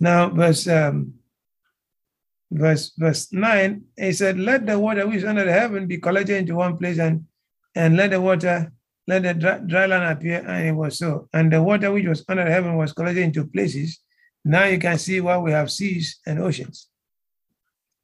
Now, 0.00 0.28
verse 0.30 0.68
um, 0.68 1.14
verse 2.50 2.92
verse 2.96 3.32
nine, 3.32 3.84
he 3.96 4.12
said, 4.12 4.38
"Let 4.38 4.66
the 4.66 4.78
water 4.78 5.06
which 5.06 5.18
is 5.18 5.24
under 5.24 5.44
the 5.44 5.52
heaven 5.52 5.86
be 5.86 5.98
collected 5.98 6.36
into 6.36 6.54
one 6.54 6.76
place, 6.76 6.98
and 6.98 7.26
and 7.74 7.96
let 7.96 8.10
the 8.10 8.20
water, 8.20 8.72
let 9.06 9.24
the 9.24 9.34
dry, 9.34 9.58
dry 9.58 9.86
land 9.86 10.04
appear." 10.04 10.44
And 10.46 10.68
it 10.68 10.72
was 10.72 10.98
so. 10.98 11.28
And 11.32 11.52
the 11.52 11.62
water 11.62 11.92
which 11.92 12.06
was 12.06 12.24
under 12.28 12.44
the 12.44 12.50
heaven 12.50 12.76
was 12.76 12.92
collected 12.92 13.22
into 13.22 13.46
places. 13.46 14.00
Now 14.48 14.64
you 14.64 14.78
can 14.78 14.96
see 14.98 15.20
why 15.20 15.36
we 15.36 15.52
have 15.52 15.70
seas 15.70 16.20
and 16.26 16.40
oceans. 16.40 16.88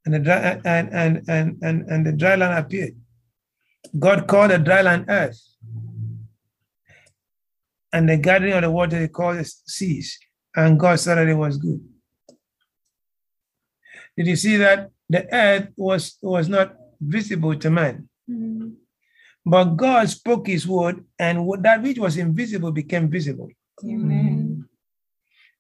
And 0.05 0.13
the 0.13 0.19
dry 0.19 0.61
and 0.67 0.93
and 0.93 1.25
and 1.27 1.57
and, 1.63 1.89
and 1.91 2.07
the 2.07 2.13
dry 2.13 2.35
land 2.37 2.59
appeared. 2.59 2.95
God 3.99 4.29
called 4.29 4.51
the 4.51 4.59
dry 4.59 4.83
land 4.83 5.07
earth. 5.09 5.41
And 7.95 8.09
the 8.11 8.19
gathering 8.19 8.53
of 8.53 8.61
the 8.63 8.71
water 8.71 9.01
he 9.01 9.09
called 9.09 9.39
it 9.39 9.47
seas. 9.47 10.19
And 10.55 10.79
God 10.79 11.01
saw 11.01 11.15
that 11.15 11.29
it 11.29 11.35
was 11.35 11.57
good. 11.57 11.81
Did 14.17 14.27
you 14.27 14.37
see 14.37 14.59
that 14.59 14.91
the 15.09 15.27
earth 15.35 15.69
was, 15.77 16.19
was 16.21 16.49
not 16.49 16.75
visible 17.01 17.57
to 17.57 17.71
man? 17.71 18.09
Mm-hmm. 18.31 18.69
But 19.47 19.65
God 19.77 20.09
spoke 20.11 20.47
his 20.47 20.67
word, 20.67 21.05
and 21.19 21.47
what- 21.47 21.63
that 21.63 21.83
which 21.83 21.99
was 21.99 22.17
invisible 22.17 22.73
became 22.73 23.09
visible. 23.09 23.49
Amen. 23.85 24.69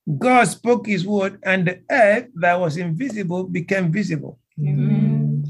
God 0.07 0.45
spoke 0.45 0.87
his 0.87 1.07
word, 1.07 1.39
and 1.43 1.67
the 1.67 1.81
earth 1.91 2.29
that 2.37 2.61
was 2.61 2.77
invisible 2.77 3.45
became 3.45 3.91
visible. 3.91 4.39
Amen. 4.61 5.45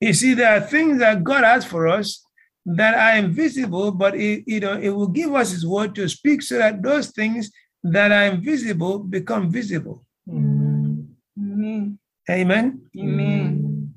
You 0.00 0.12
see, 0.12 0.34
there 0.34 0.56
are 0.56 0.60
things 0.60 0.98
that 0.98 1.24
God 1.24 1.44
has 1.44 1.64
for 1.64 1.88
us 1.88 2.24
that 2.66 2.94
are 2.94 3.18
invisible, 3.18 3.90
but 3.90 4.14
it, 4.14 4.44
you 4.46 4.60
know, 4.60 4.78
it 4.78 4.90
will 4.90 5.08
give 5.08 5.34
us 5.34 5.50
his 5.50 5.66
word 5.66 5.94
to 5.94 6.08
speak 6.08 6.42
so 6.42 6.58
that 6.58 6.82
those 6.82 7.10
things 7.10 7.50
that 7.82 8.12
are 8.12 8.26
invisible 8.26 8.98
become 8.98 9.50
visible. 9.50 10.04
Amen. 10.28 11.98
Amen. 12.30 12.82
Amen. 12.98 13.94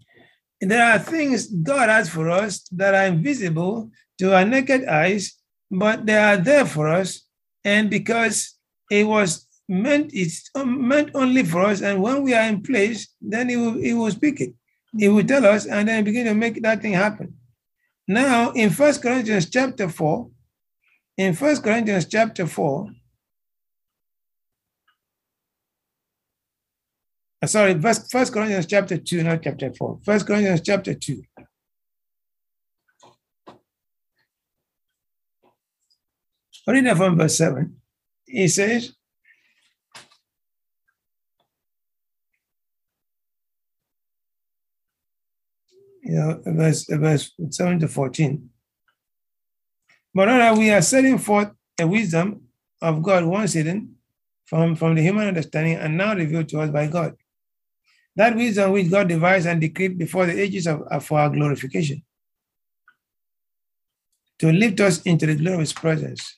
There 0.62 0.83
are 0.83 1.00
things 1.00 1.48
God 1.48 1.89
has 1.89 2.07
for 2.07 2.29
us 2.29 2.62
that 2.71 2.93
are 2.93 3.05
invisible 3.05 3.91
to 4.19 4.33
our 4.33 4.45
naked 4.45 4.86
eyes, 4.86 5.33
but 5.69 6.05
they 6.05 6.17
are 6.17 6.38
there 6.38 6.65
for 6.65 6.88
us. 6.88 7.27
And 7.65 7.89
because 7.89 8.55
it 8.89 9.05
was 9.05 9.48
meant, 9.71 10.11
it's 10.13 10.49
meant 10.55 11.11
only 11.15 11.43
for 11.43 11.61
us. 11.61 11.81
And 11.81 12.01
when 12.03 12.21
we 12.23 12.33
are 12.33 12.43
in 12.43 12.61
place, 12.61 13.07
then 13.21 13.49
he 13.49 13.55
will, 13.55 13.73
he 13.73 13.93
will 13.93 14.11
speak 14.11 14.41
it. 14.41 14.53
He 14.97 15.07
will 15.07 15.23
tell 15.23 15.45
us, 15.45 15.65
and 15.65 15.87
then 15.87 16.03
begin 16.03 16.25
to 16.25 16.33
make 16.33 16.61
that 16.61 16.81
thing 16.81 16.93
happen. 16.93 17.35
Now, 18.07 18.51
in 18.51 18.69
First 18.69 19.01
Corinthians 19.01 19.49
chapter 19.49 19.87
4, 19.87 20.29
in 21.17 21.33
First 21.33 21.63
Corinthians 21.63 22.05
chapter 22.05 22.45
4, 22.45 22.89
uh, 27.41 27.47
sorry, 27.47 27.79
First 27.79 28.33
Corinthians 28.33 28.65
chapter 28.65 28.97
2, 28.97 29.23
not 29.23 29.41
chapter 29.41 29.73
4. 29.73 29.99
First 30.03 30.27
Corinthians 30.27 30.61
chapter 30.61 30.93
2. 30.93 31.23
Read 36.67 36.85
that 36.85 36.97
from 36.97 37.17
verse 37.17 37.37
7. 37.37 37.75
He 38.25 38.47
says, 38.47 38.93
you 46.03 46.13
know, 46.13 46.41
verse, 46.46 46.86
verse 46.89 47.31
7 47.50 47.79
to 47.79 47.88
14. 47.88 48.50
But 50.13 50.27
rather, 50.27 50.60
we 50.60 50.72
are 50.72 50.81
setting 50.81 51.17
forth 51.17 51.51
a 51.79 51.88
wisdom 51.88 52.41
of 52.81 53.01
God 53.01 53.24
once 53.24 53.53
hidden 53.53 53.96
from, 54.46 54.75
from 54.75 54.96
the 54.96 55.01
human 55.01 55.27
understanding 55.27 55.75
and 55.75 55.98
now 55.98 56.13
revealed 56.13 56.50
to 56.50 56.60
us 56.60 56.70
by 56.70 56.88
God. 56.88 57.15
That 58.15 58.36
wisdom 58.36 58.72
which 58.72 58.91
God 58.91 59.08
devised 59.08 59.48
and 59.48 59.62
decreed 59.62 59.98
before 59.98 60.25
the 60.25 60.39
ages 60.39 60.67
of, 60.67 60.81
of 60.84 61.05
for 61.05 61.20
our 61.20 61.29
glorification, 61.29 62.03
to 64.39 64.51
lift 64.51 64.79
us 64.81 65.01
into 65.03 65.25
the 65.25 65.36
glorious 65.36 65.72
presence. 65.72 66.36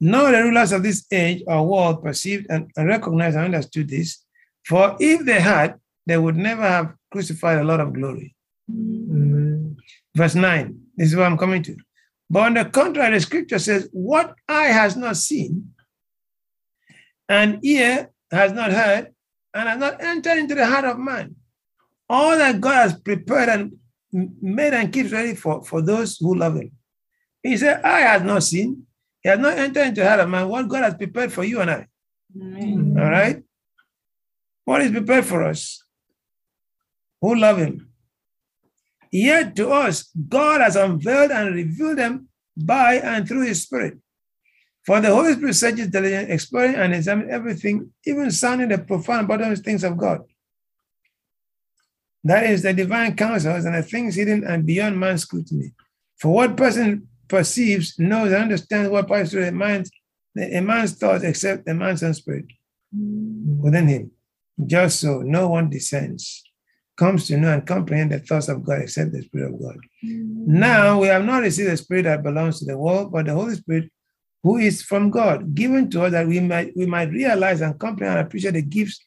Now 0.00 0.30
the 0.30 0.42
rulers 0.42 0.72
of 0.72 0.82
this 0.82 1.06
age 1.10 1.42
or 1.46 1.66
world 1.66 2.02
perceived 2.02 2.46
and 2.48 2.70
recognized 2.76 3.36
and 3.36 3.46
understood 3.46 3.88
this, 3.88 4.24
for 4.64 4.96
if 5.00 5.24
they 5.24 5.40
had, 5.40 5.80
they 6.06 6.18
would 6.18 6.36
never 6.36 6.62
have 6.62 6.94
crucified 7.10 7.58
a 7.58 7.64
lot 7.64 7.80
of 7.80 7.92
glory. 7.92 8.31
Mm. 8.70 9.76
Verse 10.14 10.34
9, 10.34 10.78
this 10.96 11.08
is 11.08 11.16
what 11.16 11.26
I'm 11.26 11.38
coming 11.38 11.62
to. 11.62 11.76
But 12.28 12.44
on 12.44 12.54
the 12.54 12.64
contrary, 12.64 13.14
the 13.14 13.20
scripture 13.20 13.58
says, 13.58 13.88
What 13.92 14.34
eye 14.48 14.68
has 14.68 14.96
not 14.96 15.16
seen, 15.16 15.74
and 17.28 17.64
ear 17.64 18.10
has 18.30 18.52
not 18.52 18.72
heard, 18.72 19.12
and 19.54 19.68
has 19.68 19.78
not 19.78 20.02
entered 20.02 20.38
into 20.38 20.54
the 20.54 20.66
heart 20.66 20.84
of 20.84 20.98
man. 20.98 21.36
All 22.08 22.36
that 22.36 22.60
God 22.60 22.90
has 22.90 23.00
prepared 23.00 23.48
and 23.48 23.72
made 24.12 24.74
and 24.74 24.92
keeps 24.92 25.12
ready 25.12 25.34
for, 25.34 25.62
for 25.62 25.82
those 25.82 26.18
who 26.18 26.34
love 26.34 26.56
him. 26.56 26.72
He 27.42 27.56
said, 27.56 27.82
Eye 27.82 28.00
has 28.00 28.22
not 28.22 28.42
seen, 28.42 28.86
he 29.22 29.28
has 29.28 29.38
not 29.38 29.58
entered 29.58 29.88
into 29.88 30.00
the 30.00 30.08
heart 30.08 30.20
of 30.20 30.28
man 30.28 30.48
what 30.48 30.68
God 30.68 30.84
has 30.84 30.94
prepared 30.94 31.32
for 31.32 31.44
you 31.44 31.60
and 31.60 31.70
I. 31.70 31.86
Amen. 32.36 32.96
All 32.98 33.10
right? 33.10 33.42
What 34.64 34.82
is 34.82 34.90
prepared 34.90 35.24
for 35.24 35.44
us? 35.44 35.84
Who 37.20 37.34
love 37.34 37.58
him? 37.58 37.91
Yet 39.12 39.54
to 39.56 39.68
us, 39.70 40.10
God 40.28 40.62
has 40.62 40.74
unveiled 40.74 41.30
and 41.30 41.54
revealed 41.54 41.98
them 41.98 42.28
by 42.56 42.94
and 42.94 43.28
through 43.28 43.46
his 43.46 43.62
spirit. 43.62 43.98
For 44.84 45.00
the 45.00 45.14
Holy 45.14 45.34
Spirit 45.34 45.54
searches 45.54 45.88
diligently, 45.88 46.34
exploring 46.34 46.74
and 46.74 46.94
examining 46.94 47.30
everything, 47.30 47.92
even 48.04 48.30
sounding 48.32 48.70
the 48.70 48.78
profound 48.78 49.28
bottomless 49.28 49.60
things 49.60 49.84
of 49.84 49.96
God. 49.96 50.22
That 52.24 52.46
is 52.46 52.62
the 52.62 52.72
divine 52.72 53.14
counsels 53.14 53.64
and 53.64 53.74
the 53.74 53.82
things 53.82 54.14
hidden 54.14 54.44
and 54.44 54.66
beyond 54.66 54.98
man's 54.98 55.22
scrutiny. 55.22 55.72
For 56.18 56.32
what 56.32 56.56
person 56.56 57.08
perceives, 57.28 57.98
knows, 57.98 58.32
and 58.32 58.42
understands 58.42 58.90
what 58.90 59.08
passes 59.08 59.32
through 59.32 59.46
a 59.46 59.52
man's, 59.52 59.90
a 60.38 60.60
man's 60.60 60.92
thoughts 60.92 61.24
except 61.24 61.66
the 61.66 61.74
man's 61.74 62.02
own 62.02 62.14
spirit 62.14 62.46
mm. 62.96 63.58
within 63.58 63.88
him. 63.88 64.10
Just 64.64 65.00
so, 65.00 65.20
no 65.22 65.48
one 65.48 65.68
descends, 65.70 66.44
comes 66.96 67.26
to 67.26 67.36
know 67.36 67.52
and 67.52 67.66
comprehend 67.66 68.12
the 68.12 68.20
thoughts 68.20 68.48
of 68.48 68.64
God 68.64 68.82
except 68.82 69.12
the 69.12 69.22
Spirit 69.22 69.54
of 69.54 69.60
God. 69.60 69.78
Mm. 70.04 70.46
Now 70.46 71.00
we 71.00 71.06
have 71.08 71.24
not 71.24 71.42
received 71.42 71.70
the 71.70 71.76
Spirit 71.76 72.04
that 72.04 72.22
belongs 72.22 72.58
to 72.58 72.64
the 72.66 72.76
world, 72.76 73.12
but 73.12 73.26
the 73.26 73.34
Holy 73.34 73.54
Spirit, 73.54 73.90
who 74.42 74.58
is 74.58 74.82
from 74.82 75.10
God, 75.10 75.54
given 75.54 75.90
to 75.90 76.04
us 76.04 76.12
that 76.12 76.26
we 76.26 76.40
might 76.40 76.76
we 76.76 76.86
might 76.86 77.10
realize 77.10 77.60
and 77.60 77.78
comprehend 77.78 78.18
and 78.18 78.26
appreciate 78.26 78.54
the 78.54 78.62
gifts 78.62 79.04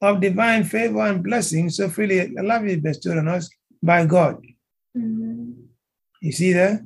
of 0.00 0.20
divine 0.20 0.64
favor 0.64 1.00
and 1.00 1.22
blessing 1.22 1.68
so 1.70 1.88
freely 1.88 2.28
lovingly 2.28 2.76
bestowed 2.76 3.18
on 3.18 3.28
us 3.28 3.50
by 3.82 4.06
God. 4.06 4.42
Mm. 4.96 5.54
You 6.22 6.32
see 6.32 6.52
there? 6.52 6.84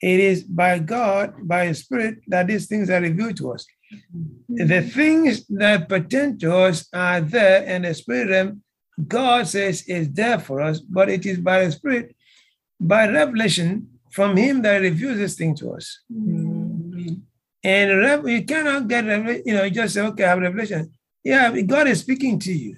It 0.00 0.20
is 0.20 0.42
by 0.42 0.78
God, 0.78 1.48
by 1.48 1.66
His 1.66 1.80
Spirit, 1.80 2.18
that 2.28 2.46
these 2.46 2.66
things 2.66 2.90
are 2.90 3.00
revealed 3.00 3.36
to 3.38 3.52
us. 3.52 3.66
The 4.48 4.82
things 4.82 5.46
that 5.48 5.88
pertain 5.88 6.38
to 6.38 6.56
us 6.56 6.88
are 6.92 7.20
there 7.20 7.62
in 7.64 7.82
the 7.82 7.94
spirit 7.94 8.30
realm. 8.30 8.62
God 9.06 9.46
says 9.46 9.82
is 9.86 10.10
there 10.12 10.38
for 10.38 10.60
us, 10.60 10.80
but 10.80 11.10
it 11.10 11.26
is 11.26 11.38
by 11.38 11.64
the 11.64 11.72
Spirit, 11.72 12.16
by 12.80 13.08
revelation 13.08 13.88
from 14.10 14.36
Him 14.36 14.62
that 14.62 14.78
reveals 14.78 15.18
this 15.18 15.34
thing 15.36 15.54
to 15.56 15.72
us. 15.72 16.00
Mm-hmm. 16.10 17.14
And 17.62 17.98
rev- 17.98 18.28
you 18.28 18.44
cannot 18.44 18.88
get 18.88 19.04
you 19.04 19.52
know, 19.52 19.64
you 19.64 19.70
just 19.70 19.94
say, 19.94 20.00
okay, 20.00 20.24
I 20.24 20.28
have 20.28 20.38
revelation. 20.38 20.92
Yeah, 21.22 21.60
God 21.60 21.88
is 21.88 22.00
speaking 22.00 22.38
to 22.40 22.52
you. 22.52 22.76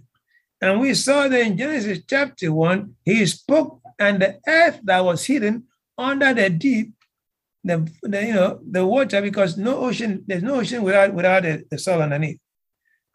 And 0.60 0.80
we 0.80 0.94
saw 0.94 1.28
that 1.28 1.40
in 1.40 1.56
Genesis 1.56 2.00
chapter 2.08 2.52
1, 2.52 2.96
He 3.04 3.24
spoke, 3.26 3.80
and 3.98 4.20
the 4.20 4.40
earth 4.46 4.80
that 4.82 5.04
was 5.04 5.24
hidden 5.24 5.64
under 5.96 6.34
the 6.34 6.50
deep 6.50 6.94
the, 7.68 7.92
the 8.02 8.26
you 8.26 8.34
know 8.34 8.60
the 8.70 8.84
water 8.84 9.20
because 9.20 9.56
no 9.56 9.78
ocean 9.78 10.24
there's 10.26 10.42
no 10.42 10.56
ocean 10.56 10.82
without 10.82 11.12
without 11.12 11.42
the, 11.42 11.64
the 11.70 11.78
soil 11.78 12.02
underneath. 12.02 12.40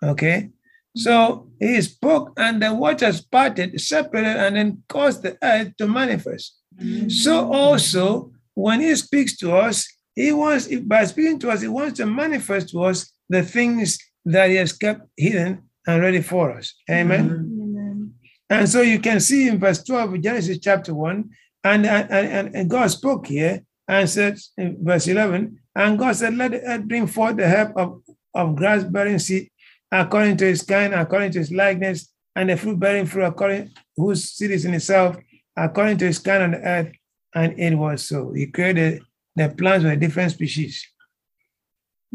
Okay? 0.01 0.49
So 0.95 1.49
he 1.59 1.81
spoke 1.81 2.33
and 2.37 2.61
the 2.61 2.73
waters 2.73 3.21
parted 3.21 3.79
separated 3.81 4.37
and 4.37 4.55
then 4.55 4.83
caused 4.87 5.23
the 5.23 5.37
earth 5.41 5.75
to 5.77 5.87
manifest. 5.87 6.59
Mm-hmm. 6.79 7.09
So 7.09 7.51
also 7.51 8.31
when 8.53 8.81
he 8.81 8.95
speaks 8.95 9.35
to 9.37 9.55
us 9.55 9.87
he 10.15 10.31
wants 10.31 10.67
by 10.81 11.05
speaking 11.05 11.39
to 11.39 11.49
us 11.49 11.61
he 11.61 11.67
wants 11.67 11.97
to 11.97 12.05
manifest 12.05 12.69
to 12.69 12.83
us 12.83 13.11
the 13.29 13.41
things 13.41 13.97
that 14.25 14.49
he 14.49 14.55
has 14.55 14.73
kept 14.73 15.01
hidden 15.17 15.63
and 15.87 16.01
ready 16.01 16.21
for 16.21 16.51
us. 16.51 16.75
Amen? 16.89 17.25
Amen. 17.25 18.13
and 18.49 18.69
so 18.69 18.81
you 18.81 18.99
can 18.99 19.19
see 19.19 19.47
in 19.47 19.59
verse 19.59 19.83
12 19.83 20.13
of 20.13 20.21
Genesis 20.21 20.59
chapter 20.59 20.93
1, 20.93 21.29
and, 21.65 21.85
and, 21.85 22.11
and, 22.11 22.55
and 22.55 22.69
God 22.69 22.87
spoke 22.87 23.27
here 23.27 23.63
and 23.87 24.09
said 24.09 24.37
in 24.57 24.77
verse 24.81 25.07
11, 25.07 25.59
and 25.75 25.99
God 25.99 26.15
said, 26.15 26.35
Let 26.35 26.51
the 26.51 26.61
earth 26.61 26.87
bring 26.87 27.07
forth 27.07 27.37
the 27.37 27.47
help 27.47 27.75
of, 27.75 28.01
of 28.33 28.55
grass 28.55 28.83
bearing 28.83 29.19
seed 29.19 29.49
according 29.91 30.37
to 30.37 30.45
his 30.45 30.61
kind, 30.63 30.93
according 30.93 31.31
to 31.31 31.39
his 31.39 31.51
likeness, 31.51 32.09
and 32.35 32.49
the 32.49 32.57
fruit 32.57 32.79
bearing 32.79 33.05
fruit 33.05 33.25
according 33.25 33.71
whose 33.95 34.31
seed 34.31 34.51
is 34.51 34.65
in 34.65 34.73
itself, 34.73 35.17
according 35.55 35.97
to 35.97 36.05
his 36.05 36.19
kind 36.19 36.43
on 36.43 36.51
the 36.51 36.57
earth. 36.57 36.91
And 37.35 37.59
it 37.59 37.75
was 37.75 38.03
so. 38.03 38.31
He 38.31 38.47
created 38.47 39.01
the 39.35 39.49
plants 39.49 39.83
with 39.83 39.99
different 39.99 40.31
species. 40.31 40.87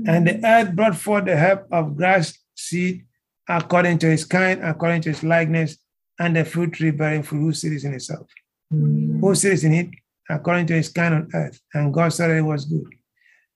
And 0.06 0.26
the 0.28 0.34
hmm. 0.34 0.44
earth 0.44 0.76
brought 0.76 0.96
forth 0.96 1.25
the 1.25 1.37
help 1.37 1.66
of 1.72 1.96
grass 1.96 2.38
seed 2.54 3.04
according 3.48 3.98
to 3.98 4.06
his 4.06 4.25
kind, 4.25 4.62
according 4.62 5.02
to 5.02 5.08
his 5.08 5.25
likeness, 5.25 5.78
and 6.20 6.37
the 6.37 6.44
fruit 6.44 6.72
tree 6.72 6.90
bearing 6.90 7.22
fruit 7.22 7.40
whose 7.40 7.60
seed 7.60 7.72
is 7.72 7.84
in 7.84 7.94
itself. 7.94 8.28
Hmm. 8.70 9.20
Who 9.20 9.34
seed 9.34 9.52
is 9.52 9.64
in 9.64 9.75
it? 9.75 9.88
According 10.30 10.66
to 10.66 10.75
his 10.75 10.90
kind 10.90 11.14
on 11.14 11.28
earth. 11.32 11.61
And 11.73 11.92
God 11.92 12.12
said 12.12 12.30
it 12.30 12.42
was 12.42 12.66
good. 12.66 12.94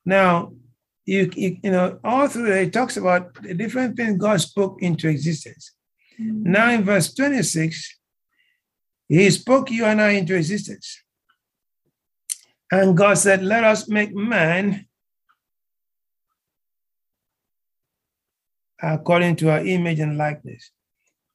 Now, 0.04 0.52
you, 1.04 1.30
you, 1.34 1.58
you 1.62 1.70
know, 1.70 1.98
all 2.04 2.28
through 2.28 2.52
it, 2.52 2.68
it 2.68 2.72
talks 2.72 2.96
about 2.96 3.34
the 3.42 3.54
different 3.54 3.96
things 3.96 4.18
God 4.18 4.40
spoke 4.40 4.82
into 4.82 5.08
existence. 5.08 5.72
Mm. 6.20 6.44
Now, 6.44 6.70
in 6.70 6.84
verse 6.84 7.12
26, 7.12 7.98
he 9.08 9.30
spoke 9.30 9.70
you 9.70 9.84
and 9.84 10.00
I 10.00 10.10
into 10.10 10.34
existence. 10.34 11.02
And 12.70 12.96
God 12.96 13.18
said, 13.18 13.42
Let 13.42 13.64
us 13.64 13.88
make 13.88 14.14
man 14.14 14.86
according 18.82 19.36
to 19.36 19.50
our 19.50 19.64
image 19.64 20.00
and 20.00 20.16
likeness. 20.16 20.70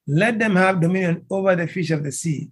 Let 0.07 0.39
them 0.39 0.55
have 0.55 0.81
dominion 0.81 1.25
over 1.29 1.55
the 1.55 1.67
fish 1.67 1.91
of 1.91 2.03
the 2.03 2.11
sea, 2.11 2.49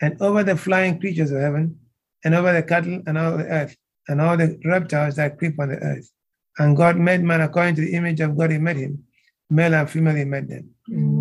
and 0.00 0.20
over 0.20 0.44
the 0.44 0.56
flying 0.56 1.00
creatures 1.00 1.30
of 1.30 1.40
heaven, 1.40 1.78
and 2.24 2.34
over 2.34 2.52
the 2.52 2.62
cattle 2.62 3.02
and 3.06 3.18
all 3.18 3.36
the 3.36 3.44
earth, 3.44 3.76
and 4.08 4.20
all 4.20 4.36
the 4.36 4.58
reptiles 4.64 5.16
that 5.16 5.38
creep 5.38 5.58
on 5.58 5.68
the 5.68 5.76
earth. 5.76 6.10
And 6.58 6.76
God 6.76 6.96
made 6.96 7.22
man 7.22 7.40
according 7.40 7.76
to 7.76 7.82
the 7.82 7.94
image 7.94 8.20
of 8.20 8.36
God, 8.36 8.50
he 8.50 8.58
made 8.58 8.76
him. 8.76 9.04
Male 9.50 9.74
and 9.74 9.90
female, 9.90 10.16
he 10.16 10.24
made 10.24 10.48
them. 10.48 10.74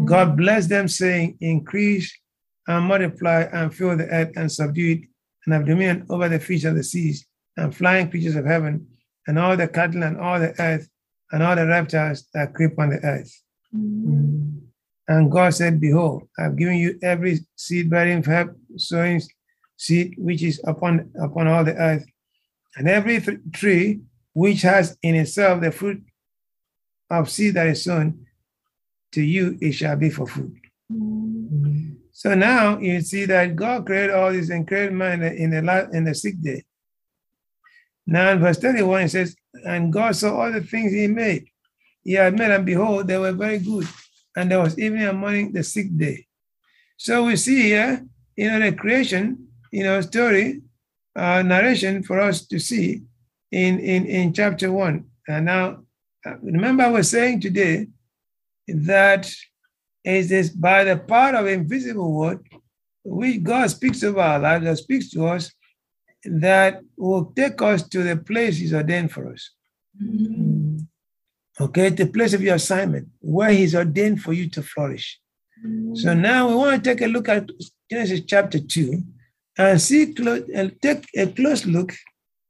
God 0.05 0.35
blessed 0.35 0.69
them, 0.69 0.87
saying, 0.87 1.37
Increase 1.39 2.13
and 2.67 2.85
multiply 2.85 3.43
and 3.53 3.73
fill 3.73 3.95
the 3.95 4.07
earth 4.07 4.31
and 4.35 4.51
subdue 4.51 4.91
it, 4.93 5.01
and 5.45 5.53
have 5.53 5.65
dominion 5.65 6.05
over 6.09 6.27
the 6.27 6.39
fish 6.39 6.65
of 6.65 6.75
the 6.75 6.83
seas, 6.83 7.25
and 7.55 7.75
flying 7.75 8.09
creatures 8.09 8.35
of 8.35 8.45
heaven, 8.45 8.87
and 9.27 9.39
all 9.39 9.55
the 9.55 9.67
cattle 9.67 10.03
and 10.03 10.17
all 10.17 10.39
the 10.39 10.53
earth, 10.59 10.89
and 11.31 11.43
all 11.43 11.55
the 11.55 11.65
reptiles 11.65 12.27
that 12.33 12.53
creep 12.53 12.77
on 12.79 12.89
the 12.89 12.99
earth. 13.03 13.31
And 15.07 15.31
God 15.31 15.53
said, 15.53 15.79
Behold, 15.79 16.27
I've 16.37 16.57
given 16.57 16.75
you 16.75 16.99
every 17.01 17.39
seed 17.55 17.89
bearing 17.89 18.23
herb, 18.23 18.55
sowing 18.75 19.21
seed 19.77 20.15
which 20.17 20.43
is 20.43 20.59
upon, 20.65 21.11
upon 21.21 21.47
all 21.47 21.63
the 21.63 21.75
earth, 21.75 22.05
and 22.75 22.87
every 22.89 23.21
th- 23.21 23.39
tree 23.53 24.01
which 24.33 24.61
has 24.63 24.97
in 25.01 25.15
itself 25.15 25.61
the 25.61 25.71
fruit 25.71 26.03
of 27.09 27.29
seed 27.29 27.53
that 27.53 27.67
is 27.67 27.83
sown, 27.83 28.25
to 29.13 29.21
you 29.21 29.57
it 29.61 29.71
shall 29.71 29.95
be 29.95 30.09
for 30.09 30.27
food. 30.27 30.59
So 32.11 32.33
now 32.33 32.77
you 32.79 32.99
see 33.01 33.25
that 33.25 33.55
God 33.55 33.85
created 33.85 34.11
all 34.11 34.31
this 34.33 34.49
and 34.49 34.67
created 34.67 34.93
man 34.93 35.21
in 35.21 35.21
the, 35.21 35.43
in 35.43 35.49
the, 35.51 35.61
la- 35.61 35.89
in 35.91 36.03
the 36.03 36.15
sixth 36.15 36.41
day. 36.43 36.63
Now 38.05 38.31
in 38.31 38.39
verse 38.39 38.57
31, 38.57 39.03
it 39.03 39.09
says, 39.09 39.35
And 39.65 39.93
God 39.93 40.15
saw 40.15 40.41
all 40.41 40.51
the 40.51 40.61
things 40.61 40.91
he 40.91 41.07
made. 41.07 41.47
He 42.03 42.13
had 42.13 42.37
made, 42.37 42.51
and 42.51 42.65
behold, 42.65 43.07
they 43.07 43.17
were 43.17 43.33
very 43.33 43.59
good. 43.59 43.87
and 44.37 44.51
there 44.51 44.59
was 44.61 44.77
evening 44.77 45.03
and 45.03 45.17
morning 45.17 45.51
the 45.51 45.63
sixth 45.63 45.97
day. 45.97 46.25
So 46.95 47.25
we 47.25 47.35
see 47.35 47.63
here, 47.63 48.05
you 48.35 48.49
know, 48.51 48.59
the 48.59 48.71
creation, 48.71 49.46
you 49.71 49.83
know, 49.83 50.01
story, 50.01 50.61
uh, 51.15 51.41
narration 51.41 52.03
for 52.03 52.19
us 52.19 52.45
to 52.47 52.59
see 52.59 53.03
in, 53.51 53.79
in, 53.79 54.05
in 54.05 54.33
chapter 54.33 54.71
one. 54.71 55.05
And 55.27 55.45
now, 55.45 55.83
uh, 56.25 56.37
remember, 56.41 56.83
I 56.83 56.89
was 56.89 57.09
saying 57.09 57.41
today 57.41 57.87
that 58.67 59.31
it 60.03 60.31
is 60.31 60.49
by 60.49 60.83
the 60.83 60.97
power 60.97 61.35
of 61.35 61.47
invisible 61.47 62.13
word, 62.13 62.45
which 63.03 63.43
God 63.43 63.69
speaks 63.69 64.03
of 64.03 64.17
our 64.17 64.39
lives, 64.39 64.65
that 64.65 64.77
speaks 64.77 65.09
to 65.11 65.25
us, 65.25 65.51
that 66.23 66.81
will 66.97 67.25
take 67.35 67.61
us 67.61 67.87
to 67.89 68.03
the 68.03 68.17
place 68.17 68.57
He's 68.57 68.73
ordained 68.73 69.11
for 69.11 69.31
us. 69.31 69.51
Mm-hmm. 70.01 70.77
Okay, 71.59 71.89
the 71.89 72.05
place 72.05 72.33
of 72.33 72.41
your 72.41 72.55
assignment, 72.55 73.07
where 73.19 73.51
He's 73.51 73.75
ordained 73.75 74.21
for 74.21 74.33
you 74.33 74.49
to 74.49 74.61
flourish. 74.61 75.19
So 75.95 76.13
now 76.13 76.47
we 76.47 76.55
want 76.55 76.83
to 76.83 76.89
take 76.89 77.01
a 77.01 77.09
look 77.09 77.27
at 77.29 77.49
Genesis 77.89 78.21
chapter 78.27 78.59
2 78.59 79.03
and 79.57 79.81
see 79.81 80.13
close 80.13 80.43
and 80.53 80.75
take 80.81 81.05
a 81.15 81.27
close 81.27 81.65
look 81.65 81.93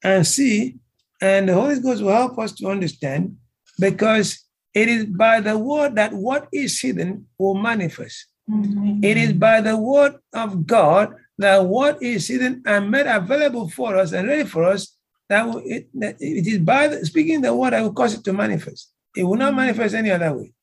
and 0.04 0.26
see, 0.28 0.76
and 1.22 1.50
the 1.50 1.54
Holy 1.54 1.80
Ghost 1.80 2.02
will 2.04 2.12
help 2.12 2.38
us 2.40 2.54
to 2.56 2.68
understand 2.68 3.38
because 3.80 4.44
it 4.74 4.88
is 4.88 5.06
by 5.06 5.40
the 5.42 5.58
word 5.58 5.96
that 5.96 6.14
what 6.14 6.48
is 6.52 6.80
hidden 6.80 7.26
will 7.38 7.56
manifest. 7.56 8.28
Mhm. 8.50 9.04
It 9.04 9.18
is 9.18 9.34
by 9.34 9.62
the 9.62 9.76
word 9.78 10.16
of 10.34 10.66
God 10.68 11.16
that 11.38 11.66
what 11.66 12.02
is 12.02 12.28
hidden 12.28 12.62
and 12.66 12.92
made 12.92 13.08
available 13.08 13.70
for 13.70 13.96
us 13.96 14.12
and 14.14 14.28
ready 14.28 14.44
for 14.44 14.64
us 14.64 14.96
that 15.30 15.46
will- 15.46 15.64
it, 15.66 15.90
that 15.94 16.16
it 16.20 16.48
is 16.48 16.60
by 16.60 16.88
the, 16.88 17.06
speaking 17.06 17.42
the 17.42 17.54
word 17.56 17.74
that 17.74 17.82
will 17.82 17.94
cause 17.94 18.14
it 18.14 18.24
to 18.24 18.34
manifest. 18.34 18.92
It 19.16 19.24
will 19.24 19.36
not 19.36 19.56
manifest 19.56 19.96
any 19.96 20.12
other 20.12 20.34
way. 20.38 20.54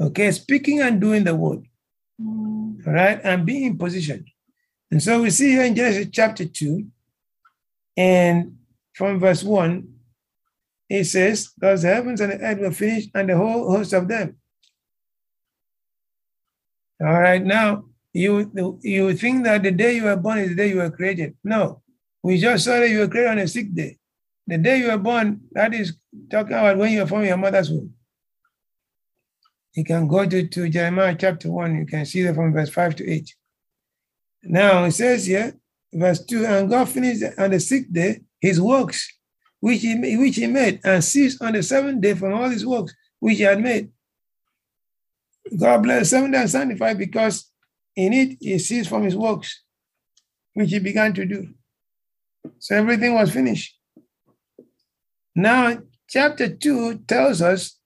Okay, 0.00 0.30
speaking 0.30 0.80
and 0.80 1.00
doing 1.00 1.24
the 1.24 1.34
word, 1.34 1.62
Mhm. 2.20 2.86
all 2.86 2.92
right, 2.92 3.20
and 3.24 3.44
being 3.44 3.64
in 3.64 3.78
position. 3.78 4.24
And 4.90 5.02
so 5.02 5.22
we 5.22 5.30
see 5.30 5.50
here 5.50 5.64
in 5.64 5.74
Genesis 5.74 6.08
chapter 6.10 6.46
2, 6.46 6.86
and 7.96 8.56
from 8.94 9.20
verse 9.20 9.42
1, 9.42 9.86
it 10.88 11.04
says, 11.04 11.52
Thus 11.58 11.82
the 11.82 11.88
heavens 11.88 12.20
and 12.20 12.32
the 12.32 12.40
earth 12.40 12.58
were 12.58 12.72
finished, 12.72 13.10
and 13.14 13.28
the 13.28 13.36
whole 13.36 13.70
host 13.70 13.92
of 13.92 14.08
them. 14.08 14.36
All 17.00 17.20
right, 17.20 17.44
now 17.44 17.84
you 18.12 18.50
you 18.82 19.14
think 19.14 19.44
that 19.44 19.62
the 19.62 19.70
day 19.70 19.96
you 19.96 20.04
were 20.04 20.16
born 20.16 20.38
is 20.38 20.48
the 20.48 20.54
day 20.56 20.68
you 20.70 20.78
were 20.78 20.90
created. 20.90 21.36
No, 21.44 21.82
we 22.22 22.38
just 22.38 22.64
saw 22.64 22.80
that 22.80 22.88
you 22.88 23.00
were 23.00 23.08
created 23.08 23.30
on 23.30 23.38
a 23.38 23.46
sick 23.46 23.72
day. 23.74 23.98
The 24.46 24.58
day 24.58 24.78
you 24.78 24.86
were 24.86 24.98
born, 24.98 25.42
that 25.52 25.74
is 25.74 25.96
talking 26.30 26.54
about 26.54 26.78
when 26.78 26.92
you 26.92 27.00
were 27.00 27.06
from 27.06 27.24
your 27.24 27.36
mother's 27.36 27.70
womb. 27.70 27.92
You 29.74 29.84
can 29.84 30.08
go 30.08 30.26
to, 30.26 30.48
to 30.48 30.68
Jeremiah 30.68 31.14
chapter 31.16 31.50
1, 31.50 31.76
you 31.76 31.86
can 31.86 32.06
see 32.06 32.22
that 32.22 32.34
from 32.34 32.52
verse 32.52 32.70
5 32.70 32.96
to 32.96 33.08
8. 33.08 33.34
Now 34.50 34.84
it 34.84 34.92
says 34.92 35.26
here, 35.26 35.54
verse 35.92 36.24
2, 36.24 36.46
and 36.46 36.70
God 36.70 36.88
finished 36.88 37.22
on 37.36 37.50
the 37.50 37.60
sixth 37.60 37.92
day 37.92 38.22
his 38.40 38.58
works, 38.58 39.06
which 39.60 39.82
he, 39.82 40.16
which 40.16 40.36
he 40.36 40.46
made, 40.46 40.80
and 40.84 41.04
ceased 41.04 41.42
on 41.42 41.52
the 41.52 41.62
seventh 41.62 42.00
day 42.00 42.14
from 42.14 42.32
all 42.32 42.48
his 42.48 42.64
works, 42.64 42.94
which 43.20 43.36
he 43.36 43.42
had 43.42 43.60
made. 43.60 43.90
God 45.56 45.82
blessed 45.82 46.10
seventh 46.10 46.32
day 46.32 46.40
and 46.40 46.50
sanctified 46.50 46.96
because 46.96 47.50
in 47.94 48.14
it 48.14 48.38
he 48.40 48.58
ceased 48.58 48.88
from 48.88 49.02
his 49.02 49.14
works, 49.14 49.62
which 50.54 50.70
he 50.70 50.78
began 50.78 51.12
to 51.12 51.26
do. 51.26 51.48
So 52.58 52.74
everything 52.74 53.12
was 53.12 53.30
finished. 53.30 53.76
Now, 55.34 55.78
chapter 56.08 56.48
2 56.48 57.00
tells 57.06 57.42
us 57.42 57.78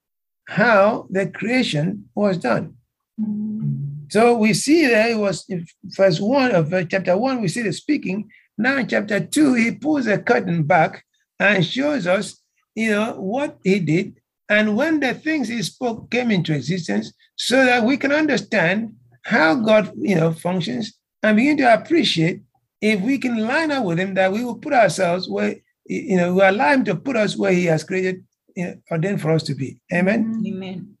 how 0.47 1.07
the 1.09 1.27
creation 1.27 2.09
was 2.15 2.37
done. 2.37 2.77
Mhm. 3.19 3.82
So 4.13 4.37
we 4.37 4.53
see 4.53 4.85
that 4.85 5.09
it 5.09 5.17
was 5.17 5.43
in 5.49 5.65
verse 5.85 6.19
one 6.19 6.51
of 6.51 6.71
uh, 6.71 6.83
chapter 6.83 7.17
one, 7.17 7.41
we 7.41 7.47
see 7.47 7.63
the 7.63 7.73
speaking. 7.73 8.29
Now 8.59 8.77
in 8.77 8.87
chapter 8.87 9.19
two, 9.19 9.55
he 9.55 9.71
pulls 9.71 10.05
the 10.05 10.19
curtain 10.19 10.61
back 10.63 11.03
and 11.39 11.65
shows 11.65 12.05
us, 12.05 12.39
you 12.75 12.91
know, 12.91 13.19
what 13.19 13.57
he 13.63 13.79
did 13.79 14.21
and 14.49 14.77
when 14.77 14.99
the 14.99 15.15
things 15.15 15.47
he 15.47 15.63
spoke 15.63 16.11
came 16.11 16.29
into 16.29 16.53
existence, 16.53 17.11
so 17.37 17.65
that 17.65 17.85
we 17.85 17.97
can 17.97 18.11
understand 18.11 18.93
how 19.23 19.55
God, 19.55 19.91
you 19.97 20.13
know, 20.13 20.31
functions 20.31 20.93
and 21.23 21.35
begin 21.35 21.57
to 21.57 21.73
appreciate 21.73 22.43
if 22.81 23.01
we 23.01 23.17
can 23.17 23.47
line 23.47 23.71
up 23.71 23.83
with 23.83 23.97
him 23.97 24.13
that 24.13 24.31
we 24.31 24.45
will 24.45 24.59
put 24.59 24.73
ourselves 24.73 25.27
where, 25.27 25.55
you 25.87 26.17
know, 26.17 26.35
we 26.35 26.43
allow 26.43 26.71
him 26.71 26.85
to 26.85 26.95
put 26.95 27.15
us 27.15 27.35
where 27.35 27.51
he 27.51 27.65
has 27.65 27.83
created, 27.83 28.23
you 28.55 28.65
know, 28.65 28.75
ordained 28.91 29.21
for 29.23 29.31
us 29.31 29.41
to 29.41 29.55
be. 29.55 29.79
Amen. 29.91 30.43
Amen. 30.45 30.97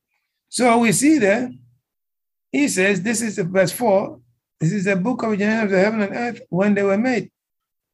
So 0.49 0.79
we 0.79 0.91
see 0.91 1.19
there, 1.19 1.51
he 2.53 2.67
says, 2.67 3.01
this 3.01 3.21
is 3.21 3.35
the 3.35 3.43
verse 3.43 3.71
4. 3.71 4.19
This 4.59 4.71
is 4.71 4.85
the 4.85 4.95
book 4.95 5.23
of 5.23 5.37
Genesis 5.37 5.63
of 5.63 5.69
the 5.71 5.79
heaven 5.79 6.01
and 6.01 6.15
earth 6.15 6.41
when 6.49 6.75
they 6.75 6.83
were 6.83 6.97
made, 6.97 7.31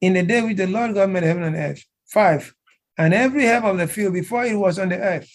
in 0.02 0.14
the 0.14 0.22
day 0.22 0.42
which 0.42 0.58
the 0.58 0.68
Lord 0.68 0.94
God 0.94 1.10
made 1.10 1.24
heaven 1.24 1.44
and 1.44 1.56
earth. 1.56 1.84
Five. 2.06 2.54
And 2.98 3.14
every 3.14 3.46
herb 3.48 3.64
of 3.64 3.78
the 3.78 3.88
field 3.88 4.14
before 4.14 4.46
it 4.46 4.56
was 4.56 4.78
on 4.78 4.90
the 4.90 4.98
earth. 5.00 5.30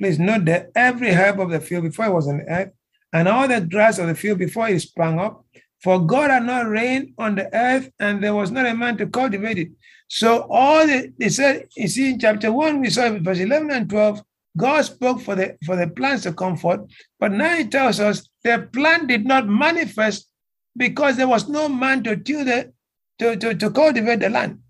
Please 0.00 0.18
note 0.18 0.46
that 0.46 0.70
every 0.74 1.12
herb 1.12 1.38
of 1.38 1.50
the 1.50 1.60
field 1.60 1.84
before 1.84 2.06
it 2.06 2.12
was 2.12 2.26
on 2.26 2.38
the 2.38 2.44
earth, 2.44 2.72
and 3.12 3.28
all 3.28 3.46
the 3.46 3.60
grass 3.60 3.98
of 3.98 4.06
the 4.06 4.14
field 4.14 4.38
before 4.38 4.68
it 4.68 4.80
sprang 4.80 5.20
up. 5.20 5.44
For 5.82 6.04
God 6.04 6.30
had 6.30 6.44
not 6.44 6.66
rained 6.66 7.12
on 7.18 7.34
the 7.34 7.54
earth, 7.54 7.90
and 8.00 8.24
there 8.24 8.34
was 8.34 8.50
not 8.50 8.64
a 8.64 8.74
man 8.74 8.96
to 8.96 9.06
cultivate 9.06 9.58
it. 9.58 9.68
So 10.08 10.46
all 10.48 10.86
the 10.86 11.12
they 11.18 11.28
said, 11.28 11.68
you 11.76 11.88
see, 11.88 12.10
in 12.12 12.18
chapter 12.18 12.50
one, 12.50 12.80
we 12.80 12.88
saw 12.88 13.10
verse 13.18 13.38
11 13.38 13.70
and 13.70 13.88
12, 13.88 14.22
God 14.56 14.82
spoke 14.82 15.20
for 15.20 15.34
the 15.34 15.56
for 15.66 15.76
the 15.76 15.88
plants 15.88 16.22
to 16.24 16.32
comfort, 16.32 16.80
but 17.18 17.32
now 17.32 17.56
he 17.56 17.64
tells 17.66 17.98
us 17.98 18.28
the 18.44 18.68
plant 18.72 19.08
did 19.08 19.26
not 19.26 19.48
manifest 19.48 20.28
because 20.76 21.16
there 21.16 21.28
was 21.28 21.48
no 21.48 21.68
man 21.68 22.02
to 22.04 22.16
till 22.16 22.44
the 22.44 22.72
to, 23.18 23.36
to, 23.36 23.54
to 23.54 23.70
cultivate 23.70 24.20
the 24.20 24.28
land. 24.28 24.60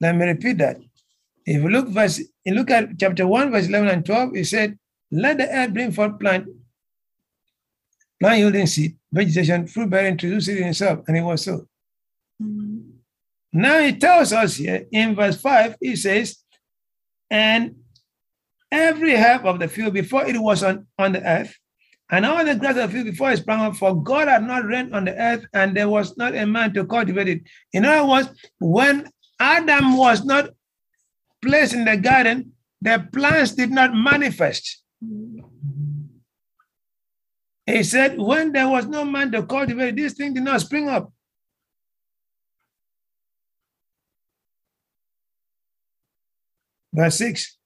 Let 0.00 0.16
me 0.16 0.26
repeat 0.26 0.58
that. 0.58 0.78
If 1.46 1.62
you 1.62 1.68
look 1.68 1.88
verse, 1.88 2.20
you 2.44 2.54
look 2.54 2.70
at 2.70 2.98
chapter 2.98 3.26
1, 3.26 3.50
verse 3.50 3.68
11 3.68 3.88
and 3.88 4.06
12, 4.06 4.36
it 4.36 4.46
said, 4.46 4.78
Let 5.10 5.38
the 5.38 5.48
earth 5.48 5.72
bring 5.72 5.92
forth 5.92 6.18
plant, 6.18 6.46
plant 8.20 8.38
yielding 8.38 8.66
seed, 8.66 8.96
vegetation, 9.12 9.66
fruit 9.66 9.90
bearing, 9.90 10.16
to 10.18 10.40
seed 10.40 10.58
in 10.58 10.68
itself. 10.68 11.00
And 11.06 11.16
it 11.16 11.22
was 11.22 11.44
so. 11.44 11.66
Mhm. 12.40 12.90
Now 13.52 13.80
he 13.80 13.92
tells 13.98 14.32
us 14.32 14.56
here 14.56 14.86
in 14.90 15.14
verse 15.14 15.40
5, 15.40 15.76
he 15.80 15.96
says, 15.96 16.41
And 17.32 17.76
every 18.70 19.16
herb 19.16 19.46
of 19.46 19.58
the 19.58 19.66
field 19.66 19.94
before 19.94 20.26
it 20.26 20.36
was 20.38 20.62
on, 20.62 20.86
on 20.98 21.12
the 21.12 21.26
earth, 21.26 21.56
and 22.10 22.26
all 22.26 22.44
the 22.44 22.54
grass 22.54 22.76
of 22.76 22.92
the 22.92 22.94
field 22.94 23.06
before 23.06 23.32
it 23.32 23.38
sprang 23.38 23.60
up, 23.60 23.74
for 23.74 24.02
God 24.02 24.28
had 24.28 24.44
not 24.44 24.66
rained 24.66 24.94
on 24.94 25.06
the 25.06 25.16
earth, 25.16 25.46
and 25.54 25.74
there 25.74 25.88
was 25.88 26.14
not 26.18 26.36
a 26.36 26.44
man 26.44 26.74
to 26.74 26.84
cultivate 26.84 27.28
it. 27.28 27.40
In 27.72 27.86
other 27.86 28.06
words, 28.06 28.28
when 28.60 29.08
Adam 29.40 29.96
was 29.96 30.22
not 30.26 30.50
placed 31.40 31.72
in 31.72 31.86
the 31.86 31.96
garden, 31.96 32.52
the 32.82 33.08
plants 33.14 33.52
did 33.52 33.70
not 33.70 33.94
manifest. 33.94 34.82
He 37.64 37.82
said, 37.82 38.18
when 38.18 38.52
there 38.52 38.68
was 38.68 38.86
no 38.86 39.06
man 39.06 39.32
to 39.32 39.42
cultivate, 39.44 39.96
this 39.96 40.12
thing 40.12 40.34
did 40.34 40.42
not 40.42 40.60
spring 40.60 40.90
up. 40.90 41.10
Verse 46.92 47.18
6. 47.18 47.58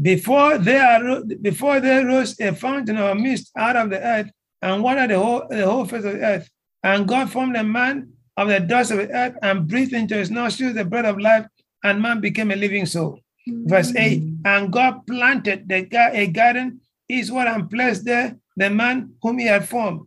Before 0.00 0.58
there, 0.58 1.00
aro- 1.00 1.42
before 1.42 1.80
there 1.80 2.06
rose 2.06 2.38
a 2.40 2.54
fountain 2.54 2.98
or 2.98 3.14
mist 3.14 3.50
out 3.56 3.76
of 3.76 3.90
the 3.90 4.00
earth 4.00 4.30
and 4.62 4.82
watered 4.82 5.10
the 5.10 5.18
whole, 5.18 5.46
the 5.48 5.66
whole 5.66 5.84
face 5.84 6.04
of 6.04 6.14
the 6.14 6.24
earth. 6.24 6.48
And 6.82 7.06
God 7.06 7.30
formed 7.30 7.56
a 7.56 7.64
man 7.64 8.12
of 8.36 8.48
the 8.48 8.60
dust 8.60 8.90
of 8.90 8.98
the 8.98 9.10
earth 9.10 9.36
and 9.42 9.68
breathed 9.68 9.92
into 9.92 10.16
his 10.16 10.30
nostrils 10.30 10.74
the 10.74 10.84
breath 10.84 11.04
of 11.04 11.18
life, 11.18 11.46
and 11.84 12.00
man 12.00 12.20
became 12.20 12.50
a 12.50 12.56
living 12.56 12.86
soul. 12.86 13.20
Verse 13.46 13.92
mm. 13.92 14.00
8 14.00 14.22
And 14.44 14.72
God 14.72 15.06
planted 15.06 15.68
the, 15.68 15.86
a 16.12 16.26
garden 16.28 16.80
eastward 17.08 17.46
and 17.46 17.68
placed 17.68 18.04
there 18.04 18.36
the 18.56 18.70
man 18.70 19.14
whom 19.22 19.38
he 19.38 19.46
had 19.46 19.68
formed. 19.68 20.06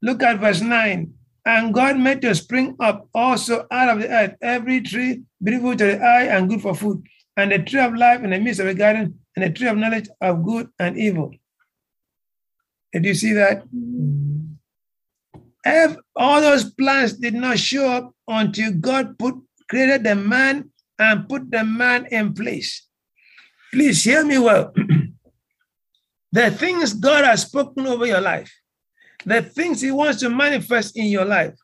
Look 0.00 0.22
at 0.22 0.40
verse 0.40 0.60
9. 0.60 1.12
And 1.44 1.74
God 1.74 1.98
made 1.98 2.22
to 2.22 2.34
spring 2.34 2.76
up 2.78 3.08
also 3.14 3.66
out 3.70 3.88
of 3.88 4.00
the 4.00 4.08
earth 4.08 4.36
every 4.40 4.80
tree 4.80 5.22
beautiful 5.42 5.76
to 5.76 5.84
the 5.84 6.00
eye 6.00 6.24
and 6.24 6.48
good 6.48 6.62
for 6.62 6.74
food, 6.74 7.02
and 7.36 7.52
the 7.52 7.58
tree 7.58 7.80
of 7.80 7.94
life 7.94 8.22
in 8.22 8.30
the 8.30 8.38
midst 8.38 8.60
of 8.60 8.66
a 8.66 8.74
garden, 8.74 9.18
and 9.36 9.44
the 9.44 9.50
tree 9.50 9.68
of 9.68 9.76
knowledge 9.76 10.08
of 10.20 10.44
good 10.44 10.68
and 10.78 10.98
evil. 10.98 11.30
Did 12.92 13.04
you 13.04 13.14
see 13.14 13.32
that? 13.32 13.64
If 15.64 15.96
all 16.16 16.40
those 16.40 16.70
plants 16.72 17.14
did 17.14 17.34
not 17.34 17.58
show 17.58 17.88
up 17.88 18.14
until 18.28 18.72
God 18.72 19.18
put 19.18 19.36
created 19.72 20.04
the 20.04 20.14
man 20.14 20.70
and 20.98 21.26
put 21.26 21.50
the 21.50 21.64
man 21.64 22.06
in 22.10 22.34
place. 22.34 22.86
Please 23.72 24.04
hear 24.04 24.22
me 24.22 24.36
well. 24.36 24.74
the 26.32 26.50
things 26.50 26.92
God 26.92 27.24
has 27.24 27.42
spoken 27.42 27.86
over 27.86 28.04
your 28.04 28.20
life, 28.20 28.52
the 29.24 29.40
things 29.40 29.80
He 29.80 29.90
wants 29.90 30.20
to 30.20 30.28
manifest 30.28 30.96
in 30.98 31.06
your 31.06 31.24
life, 31.24 31.54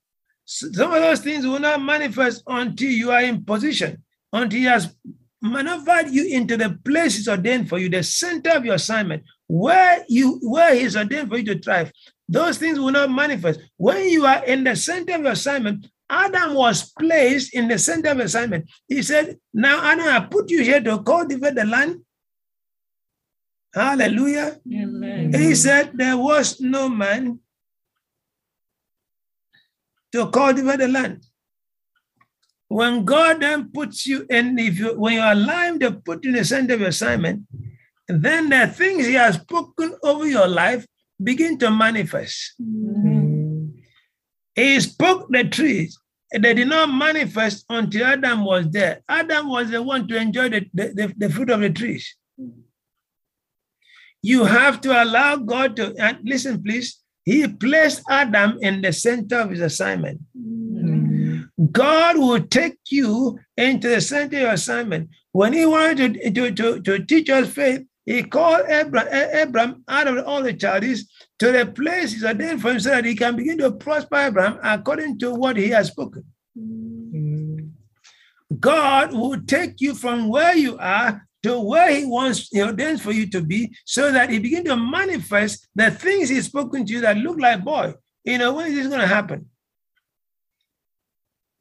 some 0.47 0.91
of 0.91 1.03
those 1.03 1.21
things 1.21 1.47
will 1.47 1.59
not 1.59 1.83
manifest 1.83 2.43
until 2.47 2.91
you 2.91 3.11
are 3.11 3.21
in 3.21 3.45
position, 3.45 4.03
until 4.33 4.59
He 4.59 4.65
has 4.65 4.97
maneuvered 5.41 6.11
you 6.11 6.27
into 6.27 6.57
the 6.57 6.79
places 6.85 7.29
ordained 7.29 7.69
for 7.69 7.79
you, 7.79 7.89
the 7.89 8.03
center 8.03 8.51
of 8.51 8.65
your 8.65 8.75
assignment, 8.75 9.23
where 9.47 10.05
you 10.09 10.39
where 10.43 10.75
He's 10.75 10.97
ordained 10.97 11.29
for 11.29 11.39
you 11.39 11.55
to 11.55 11.59
thrive. 11.59 11.93
Those 12.29 12.59
things 12.59 12.79
will 12.79 12.93
not 12.93 13.11
manifest. 13.11 13.61
When 13.77 14.09
you 14.09 14.27
are 14.27 14.45
in 14.45 14.65
the 14.65 14.77
center 14.77 15.15
of 15.15 15.23
your 15.23 15.33
assignment, 15.33 15.87
Adam 16.11 16.55
was 16.55 16.93
placed 16.99 17.55
in 17.55 17.69
the 17.69 17.79
center 17.79 18.11
of 18.11 18.19
assignment. 18.19 18.69
He 18.87 19.03
said, 19.03 19.39
Now, 19.53 19.83
Adam, 19.83 20.09
I 20.09 20.21
put 20.21 20.51
you 20.51 20.63
here 20.63 20.81
to 20.81 21.03
cultivate 21.03 21.55
the 21.55 21.65
land. 21.65 22.03
Hallelujah. 23.75 24.59
Amen. 24.73 25.33
He 25.35 25.55
said, 25.55 25.93
There 25.95 26.17
was 26.17 26.61
no 26.61 26.89
man 26.89 27.41
to 30.13 30.31
cultivate 30.31 30.79
the 30.79 30.89
land. 30.89 31.25
When 32.69 33.05
God 33.05 33.41
then 33.41 33.71
puts 33.73 34.07
you 34.07 34.27
in, 34.29 34.59
if 34.59 34.79
you 34.79 34.99
when 34.99 35.15
you 35.15 35.21
are 35.21 35.33
alive 35.33 35.79
to 35.81 35.93
put 35.93 36.25
you 36.25 36.31
in 36.31 36.37
the 36.37 36.45
center 36.45 36.75
of 36.75 36.81
your 36.81 36.91
assignment, 36.91 37.45
then 38.07 38.51
the 38.51 38.67
things 38.67 39.07
He 39.07 39.15
has 39.15 39.37
spoken 39.37 39.97
over 40.03 40.27
your 40.27 40.47
life 40.47 40.87
begin 41.23 41.59
to 41.59 41.71
manifest. 41.71 42.55
Mm-hmm. 42.61 43.69
He 44.55 44.81
spoke 44.81 45.29
the 45.31 45.45
trees. 45.45 45.99
They 46.33 46.53
did 46.53 46.69
not 46.69 46.93
manifest 46.93 47.65
until 47.71 48.05
Adam 48.05 48.45
was 48.45 48.69
there. 48.71 49.01
Adam 49.09 49.49
was 49.49 49.71
the 49.71 49.83
one 49.83 50.07
to 50.09 50.17
enjoy 50.17 50.51
the, 50.51 50.67
the, 50.75 50.89
the, 50.89 51.15
the 51.17 51.31
fruit 51.31 51.49
of 51.49 51.61
the 51.61 51.71
trees. 51.71 52.17
You 54.21 54.45
have 54.45 54.81
to 54.83 55.03
allow 55.03 55.37
God 55.37 55.77
to, 55.77 55.95
and 55.97 56.19
listen, 56.25 56.63
please. 56.63 57.01
He 57.25 57.47
placed 57.47 58.03
Adam 58.11 58.59
in 58.61 58.83
the 58.83 58.93
center 58.93 59.41
of 59.41 59.51
his 59.51 59.61
assignment. 59.61 60.21
God 61.73 62.19
will 62.19 62.41
take 62.41 62.79
you 62.91 63.39
into 63.57 63.89
the 63.89 64.01
center 64.01 64.47
of 64.47 64.55
assignment. 64.55 65.11
When 65.33 65.53
he 65.53 65.67
wanted 65.67 66.15
to, 66.15 66.31
to, 66.31 66.53
to, 66.53 66.81
to 66.81 67.05
teach 67.05 67.29
us 67.31 67.49
faith, 67.49 67.85
he 68.07 68.23
called 68.23 68.71
Abram, 68.71 69.07
Abram 69.35 69.85
out 69.89 70.09
of 70.09 70.25
all 70.27 70.43
the 70.43 70.59
Chaldees 70.59 71.11
to 71.41 71.53
the 71.53 71.67
place 71.67 72.13
he's 72.13 72.25
ordained 72.25 72.63
for 72.63 72.71
him 72.71 72.81
so 72.81 72.91
that 72.91 73.05
he 73.05 73.15
can 73.15 73.37
begin 73.37 73.59
to 73.59 73.73
prosper 73.73 74.17
Abraham 74.17 74.59
according 74.63 75.19
to 75.19 75.35
what 75.35 75.57
he 75.57 75.69
has 75.69 75.89
spoken. 75.89 76.25
God 78.59 79.13
will 79.13 79.41
take 79.43 79.81
you 79.81 79.95
from 79.95 80.29
where 80.29 80.57
you 80.57 80.79
are 80.79 81.29
to 81.43 81.61
where 81.61 81.95
he 81.95 82.05
wants 82.05 82.49
he 82.51 82.63
ordains 82.63 83.03
for 83.03 83.13
you 83.13 83.29
to 83.31 83.41
be 83.43 83.73
so 83.85 84.11
that 84.11 84.31
he 84.31 84.39
begin 84.39 84.65
to 84.65 84.77
manifest 84.77 85.69
the 85.75 85.91
things 85.91 86.29
he's 86.29 86.47
spoken 86.47 86.85
to 86.85 86.93
you 86.93 87.01
that 87.01 87.17
look 87.17 87.39
like 87.39 87.63
boy 87.63 87.95
you 88.25 88.39
know 88.39 88.55
when 88.55 88.67
is 88.67 88.75
this 88.75 88.87
going 88.89 89.01
to 89.01 89.07
happen 89.07 89.47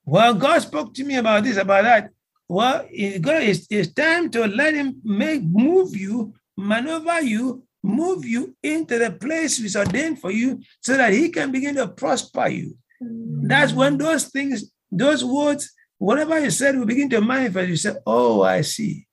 well 0.07 0.33
god 0.33 0.59
spoke 0.59 0.93
to 0.93 1.03
me 1.03 1.15
about 1.17 1.43
this 1.43 1.57
about 1.57 1.83
that. 1.83 2.09
Well 2.49 2.87
it's, 2.89 3.19
gonna, 3.19 3.41
it's, 3.51 3.67
it's 3.69 3.91
time 3.91 4.29
to 4.31 4.47
let 4.47 4.73
him 4.73 5.01
make 5.03 5.43
move 5.43 5.95
you 5.95 6.33
maneuver 6.55 7.21
you 7.21 7.63
move 7.83 8.25
you 8.25 8.55
into 8.63 8.97
the 8.97 9.11
place 9.11 9.57
he's 9.57 9.75
ordained 9.75 10.19
for 10.19 10.31
you 10.31 10.61
so 10.79 10.95
that 10.95 11.11
he 11.11 11.29
can 11.29 11.51
begin 11.51 11.75
to 11.75 11.87
prosper 11.87 12.47
you. 12.47 12.77
That's 13.01 13.73
when 13.73 13.97
those 13.97 14.25
things 14.29 14.71
those 14.91 15.23
words 15.23 15.71
whatever 15.97 16.39
you 16.39 16.51
said 16.51 16.77
will 16.77 16.85
begin 16.85 17.09
to 17.09 17.21
manifest. 17.21 17.69
You 17.69 17.75
say 17.75 17.95
oh 18.05 18.43
i 18.43 18.61
see. 18.61 19.07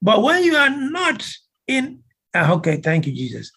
But 0.00 0.22
when 0.22 0.44
you 0.44 0.54
are 0.54 0.70
not 0.70 1.26
in, 1.66 2.00
ah, 2.34 2.52
okay, 2.54 2.76
thank 2.76 3.06
you, 3.06 3.12
Jesus. 3.12 3.50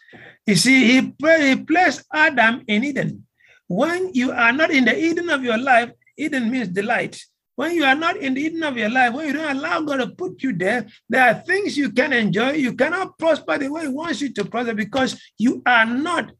You 0.45 0.55
see, 0.55 0.86
he, 0.86 1.13
he 1.21 1.55
placed 1.63 2.05
Adam 2.13 2.63
in 2.67 2.84
Eden. 2.84 3.27
When 3.69 4.13
you 4.15 4.32
are 4.32 4.51
not 4.51 4.71
in 4.71 4.86
the 4.86 4.97
Eden 4.97 5.29
of 5.29 5.43
your 5.43 5.58
life, 5.58 5.91
Eden 6.17 6.49
means 6.49 6.69
delight. 6.69 7.23
When 7.55 7.75
you 7.75 7.84
are 7.84 7.95
not 7.95 8.17
in 8.17 8.34
the 8.34 8.41
Eden 8.41 8.63
of 8.63 8.75
your 8.75 8.89
life, 8.89 9.13
when 9.13 9.27
you 9.27 9.34
don't 9.34 9.58
allow 9.58 9.82
God 9.82 9.97
to 9.97 10.08
put 10.08 10.41
you 10.41 10.53
there, 10.53 10.88
there 11.08 11.29
are 11.29 11.36
things 11.36 11.77
you 11.77 11.91
can 11.91 12.12
enjoy. 12.12 12.53
You 12.53 12.73
cannot 12.73 13.19
prosper 13.19 13.60
the 13.60 13.69
way 13.69 13.84
He 13.84 13.88
wants 13.89 14.21
you 14.21 14.34
to 14.34 14.45
prosper 14.45 14.73
because 14.73 15.21
you 15.38 15.62
are 15.67 15.86
not 15.86 16.32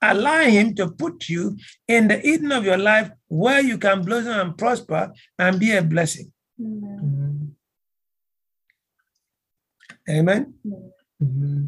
allowing 0.00 0.52
Him 0.52 0.74
to 0.76 0.90
put 0.92 1.28
you 1.28 1.56
in 1.88 2.06
the 2.06 2.24
Eden 2.24 2.52
of 2.52 2.64
your 2.64 2.78
life 2.78 3.10
where 3.26 3.60
you 3.60 3.76
can 3.76 4.02
blossom 4.02 4.38
and 4.38 4.56
prosper 4.56 5.12
and 5.38 5.58
be 5.58 5.72
a 5.72 5.82
blessing. 5.82 6.32
Amen. 6.60 7.56
Amen. 10.08 10.54
Mm-hmm. 11.20 11.66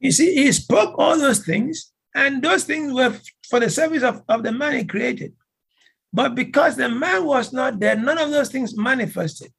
You 0.00 0.12
see, 0.12 0.34
he 0.34 0.50
spoke 0.52 0.94
all 0.98 1.18
those 1.18 1.44
things, 1.44 1.92
and 2.14 2.42
those 2.42 2.64
things 2.64 2.92
were 2.92 3.16
for 3.48 3.60
the 3.60 3.70
service 3.70 4.02
of, 4.02 4.22
of 4.28 4.42
the 4.42 4.52
man 4.52 4.74
he 4.74 4.84
created. 4.84 5.32
But 6.12 6.34
because 6.34 6.76
the 6.76 6.88
man 6.88 7.24
was 7.24 7.52
not 7.52 7.80
there, 7.80 7.96
none 7.96 8.18
of 8.18 8.30
those 8.30 8.50
things 8.50 8.76
manifested. 8.76 9.52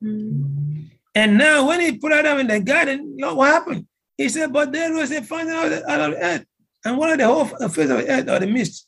And 0.00 1.38
now, 1.38 1.66
when 1.66 1.80
he 1.80 1.98
put 1.98 2.12
Adam 2.12 2.38
in 2.38 2.46
the 2.46 2.60
garden, 2.60 3.16
know 3.16 3.34
what 3.34 3.50
happened? 3.50 3.86
He 4.16 4.28
said, 4.28 4.52
But 4.52 4.72
there 4.72 4.92
was 4.92 5.10
a 5.12 5.22
fountain 5.22 5.54
out 5.54 5.72
of, 5.72 6.12
the 6.12 6.18
earth, 6.20 6.44
and 6.84 6.98
one 6.98 7.10
of 7.10 7.18
the 7.18 7.26
whole 7.26 7.44
face 7.44 7.90
of 7.90 7.98
the 7.98 8.08
earth 8.08 8.28
or 8.28 8.38
the 8.40 8.46
mist. 8.46 8.86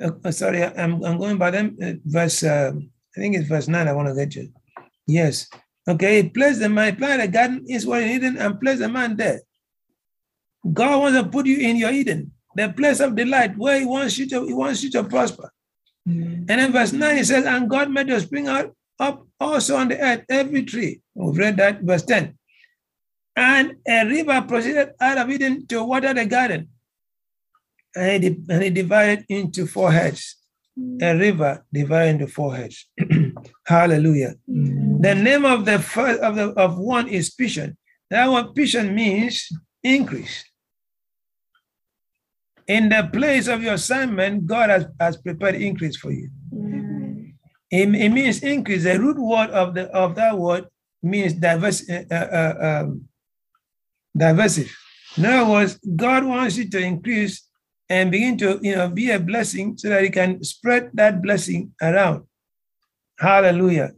Uh, 0.00 0.30
sorry, 0.30 0.64
I'm, 0.64 1.02
I'm 1.04 1.18
going 1.18 1.38
by 1.38 1.50
them. 1.50 1.76
Uh, 1.82 1.92
verse, 2.04 2.42
uh, 2.42 2.72
I 3.16 3.20
think 3.20 3.36
it's 3.36 3.48
verse 3.48 3.68
9 3.68 3.88
I 3.88 3.92
want 3.92 4.08
to 4.08 4.14
get 4.14 4.34
you. 4.34 4.52
Yes. 5.06 5.48
Okay, 5.88 6.22
he 6.22 6.28
placed 6.28 6.60
the 6.60 6.68
man, 6.68 6.92
he 6.92 6.98
planted 6.98 7.24
a 7.24 7.28
garden 7.28 7.64
is 7.68 7.86
what 7.86 8.02
in 8.02 8.08
Eden 8.08 8.36
and 8.36 8.60
placed 8.60 8.80
the 8.80 8.88
man 8.88 9.16
there. 9.16 9.40
God 10.72 11.00
wants 11.00 11.18
to 11.18 11.28
put 11.28 11.46
you 11.46 11.58
in 11.58 11.76
your 11.76 11.90
Eden, 11.90 12.32
the 12.54 12.68
place 12.70 13.00
of 13.00 13.14
delight 13.14 13.56
where 13.56 13.78
he 13.78 13.86
wants 13.86 14.18
you 14.18 14.28
to, 14.28 14.46
he 14.46 14.54
wants 14.54 14.82
you 14.82 14.90
to 14.92 15.04
prosper. 15.04 15.52
Mm. 16.08 16.46
And 16.48 16.48
then 16.48 16.72
verse 16.72 16.92
9 16.92 17.16
he 17.16 17.24
says, 17.24 17.44
and 17.44 17.68
God 17.68 17.90
made 17.90 18.08
to 18.08 18.20
spring 18.20 18.48
out 18.48 18.74
up 18.98 19.26
also 19.38 19.76
on 19.76 19.88
the 19.88 20.00
earth 20.00 20.24
every 20.28 20.64
tree. 20.64 21.00
We've 21.14 21.36
read 21.36 21.56
that, 21.58 21.82
verse 21.82 22.02
10. 22.02 22.36
And 23.36 23.76
a 23.86 24.04
river 24.06 24.42
proceeded 24.48 24.92
out 25.00 25.18
of 25.18 25.30
Eden 25.30 25.66
to 25.66 25.84
water 25.84 26.14
the 26.14 26.24
garden. 26.24 26.68
And 27.94 28.24
he, 28.24 28.36
and 28.48 28.74
divided 28.74 29.26
into 29.28 29.66
four 29.66 29.92
heads. 29.92 30.36
A 30.76 30.80
mm. 30.80 31.20
river 31.20 31.64
divided 31.72 32.20
into 32.20 32.26
four 32.26 32.54
heads. 32.56 32.86
Hallelujah. 33.66 34.34
Mm. 34.50 35.02
The 35.02 35.14
name 35.14 35.44
of 35.44 35.64
the 35.64 35.78
first 35.78 36.20
of 36.20 36.36
the 36.36 36.48
of 36.52 36.78
one 36.78 37.08
is 37.08 37.30
Pishon. 37.30 37.76
That 38.10 38.26
one 38.26 38.52
Pishon 38.54 38.92
means 38.94 39.48
increase. 39.82 40.44
In 42.66 42.88
the 42.88 43.08
place 43.12 43.46
of 43.46 43.62
your 43.62 43.74
assignment, 43.74 44.46
God 44.46 44.70
has, 44.70 44.86
has 44.98 45.16
prepared 45.16 45.54
increase 45.54 45.96
for 45.96 46.10
you. 46.10 46.30
It, 47.70 47.94
it 47.94 48.10
means 48.10 48.42
increase. 48.42 48.84
The 48.84 48.98
root 48.98 49.18
word 49.18 49.50
of 49.50 49.74
the 49.74 49.86
of 49.90 50.14
that 50.16 50.38
word 50.38 50.66
means 51.02 51.32
diverse, 51.34 51.88
uh, 51.88 52.04
uh, 52.10 52.54
um, 52.84 53.08
diversive. 54.16 54.74
In 55.16 55.26
other 55.26 55.50
words, 55.50 55.78
God 55.96 56.24
wants 56.24 56.56
you 56.56 56.68
to 56.70 56.78
increase 56.78 57.42
and 57.88 58.10
begin 58.10 58.36
to 58.38 58.58
you 58.62 58.74
know 58.74 58.88
be 58.88 59.10
a 59.10 59.18
blessing 59.18 59.76
so 59.76 59.88
that 59.88 60.02
you 60.02 60.10
can 60.10 60.42
spread 60.42 60.90
that 60.94 61.22
blessing 61.22 61.72
around. 61.82 62.24
Hallelujah. 63.18 63.92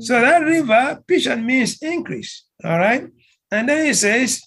So 0.00 0.20
that 0.20 0.42
river, 0.42 1.02
Pishon 1.06 1.44
means 1.44 1.80
increase. 1.82 2.44
All 2.64 2.78
right. 2.78 3.06
And 3.50 3.68
then 3.68 3.86
he 3.86 3.94
says, 3.94 4.42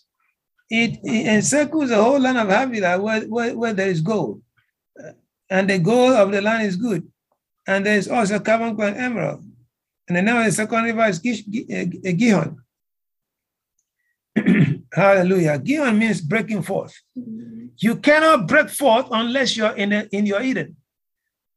it, 0.69 0.99
it 1.03 1.27
encircles 1.27 1.89
the 1.89 2.01
whole 2.01 2.19
land 2.19 2.37
of 2.37 2.47
Havilah 2.47 3.01
where, 3.01 3.21
where, 3.21 3.57
where 3.57 3.73
there 3.73 3.89
is 3.89 4.01
gold. 4.01 4.41
Uh, 5.01 5.11
and 5.49 5.69
the 5.69 5.79
gold 5.79 6.13
of 6.13 6.31
the 6.31 6.41
land 6.41 6.63
is 6.67 6.75
good. 6.75 7.07
And 7.67 7.85
there 7.85 7.97
is 7.97 8.07
also 8.07 8.39
carbuncle 8.39 8.83
and 8.83 8.97
emerald. 8.97 9.43
And 10.07 10.17
the 10.17 10.21
name 10.21 10.37
of 10.37 10.45
the 10.45 10.51
second 10.51 10.83
river 10.83 11.05
is 11.05 11.19
Gish, 11.19 11.43
uh, 11.71 12.09
uh, 12.09 12.11
Gihon. 12.13 12.61
Hallelujah. 14.93 15.59
Gihon 15.59 15.97
means 15.97 16.21
breaking 16.21 16.63
forth. 16.63 16.95
Mm-hmm. 17.17 17.67
You 17.77 17.95
cannot 17.97 18.47
break 18.47 18.69
forth 18.69 19.07
unless 19.11 19.55
you're 19.55 19.75
in, 19.75 19.93
a, 19.93 20.07
in 20.11 20.25
your 20.25 20.41
Eden. 20.41 20.75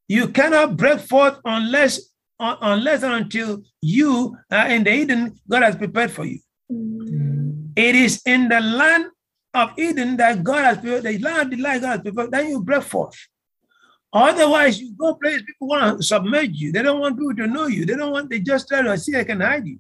You 0.09 0.29
cannot 0.29 0.77
break 0.77 1.01
forth 1.01 1.39
unless 1.45 2.01
unless 2.39 3.05
and 3.05 3.15
until 3.15 3.63
you 3.81 4.37
are 4.51 4.67
in 4.69 4.83
the 4.83 4.93
Eden 4.93 5.39
God 5.49 5.63
has 5.63 5.77
prepared 5.77 6.11
for 6.11 6.25
you. 6.25 6.41
Mm-hmm. 6.71 7.22
It 7.77 7.95
is 7.95 8.23
in 8.27 8.49
the 8.49 8.61
land 8.61 9.07
of 9.55 9.79
Eden 9.79 10.17
that 10.17 10.43
God 10.43 10.65
has 10.65 10.79
prepared, 10.79 11.05
the 11.05 11.19
land 11.19 11.53
of 11.53 11.59
delight 11.59 11.81
God 11.81 11.89
has 11.89 12.01
prepared, 12.01 12.31
then 12.31 12.49
you 12.49 12.63
break 12.63 12.83
forth. 12.83 13.17
Otherwise, 14.13 14.81
you 14.81 14.95
go 14.95 15.15
places 15.15 15.43
people 15.43 15.69
want 15.69 15.99
to 15.99 16.03
submerge 16.03 16.51
you. 16.53 16.71
They 16.71 16.83
don't 16.83 17.01
want 17.01 17.17
people 17.17 17.35
to 17.37 17.47
know 17.47 17.67
you. 17.67 17.87
They 17.87 17.95
don't 17.95 18.13
want, 18.13 18.29
they 18.29 18.41
just 18.41 18.69
try 18.69 18.83
to 18.83 18.99
see 18.99 19.13
they 19.13 19.25
can 19.25 19.41
hide 19.41 19.67
you. 19.67 19.79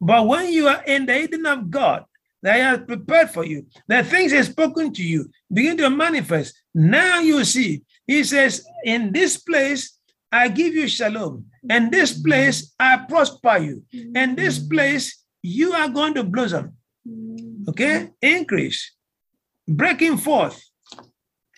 But 0.00 0.26
when 0.26 0.52
you 0.52 0.68
are 0.68 0.82
in 0.84 1.06
the 1.06 1.22
Eden 1.22 1.46
of 1.46 1.70
God, 1.70 2.04
that 2.42 2.56
He 2.56 2.60
has 2.60 2.80
prepared 2.80 3.30
for 3.30 3.44
you, 3.46 3.66
the 3.86 4.02
things 4.02 4.32
He's 4.32 4.48
spoken 4.48 4.92
to 4.92 5.02
you 5.02 5.30
begin 5.50 5.76
to 5.78 5.88
manifest. 5.88 6.60
Now 6.74 7.20
you 7.20 7.44
see, 7.44 7.82
He 8.06 8.24
says, 8.24 8.66
in 8.84 9.12
this 9.12 9.38
place, 9.38 9.98
I 10.30 10.48
give 10.48 10.74
you 10.74 10.88
shalom. 10.88 11.46
And 11.68 11.92
this 11.92 12.20
place, 12.20 12.74
I 12.80 13.04
prosper 13.08 13.58
you. 13.58 13.84
And 14.14 14.36
this 14.36 14.58
mm. 14.58 14.70
place, 14.70 15.21
you 15.42 15.72
are 15.72 15.88
going 15.88 16.14
to 16.14 16.24
blossom. 16.24 16.76
Okay? 17.68 18.10
Increase. 18.20 18.92
Breaking 19.66 20.16
forth. 20.16 20.62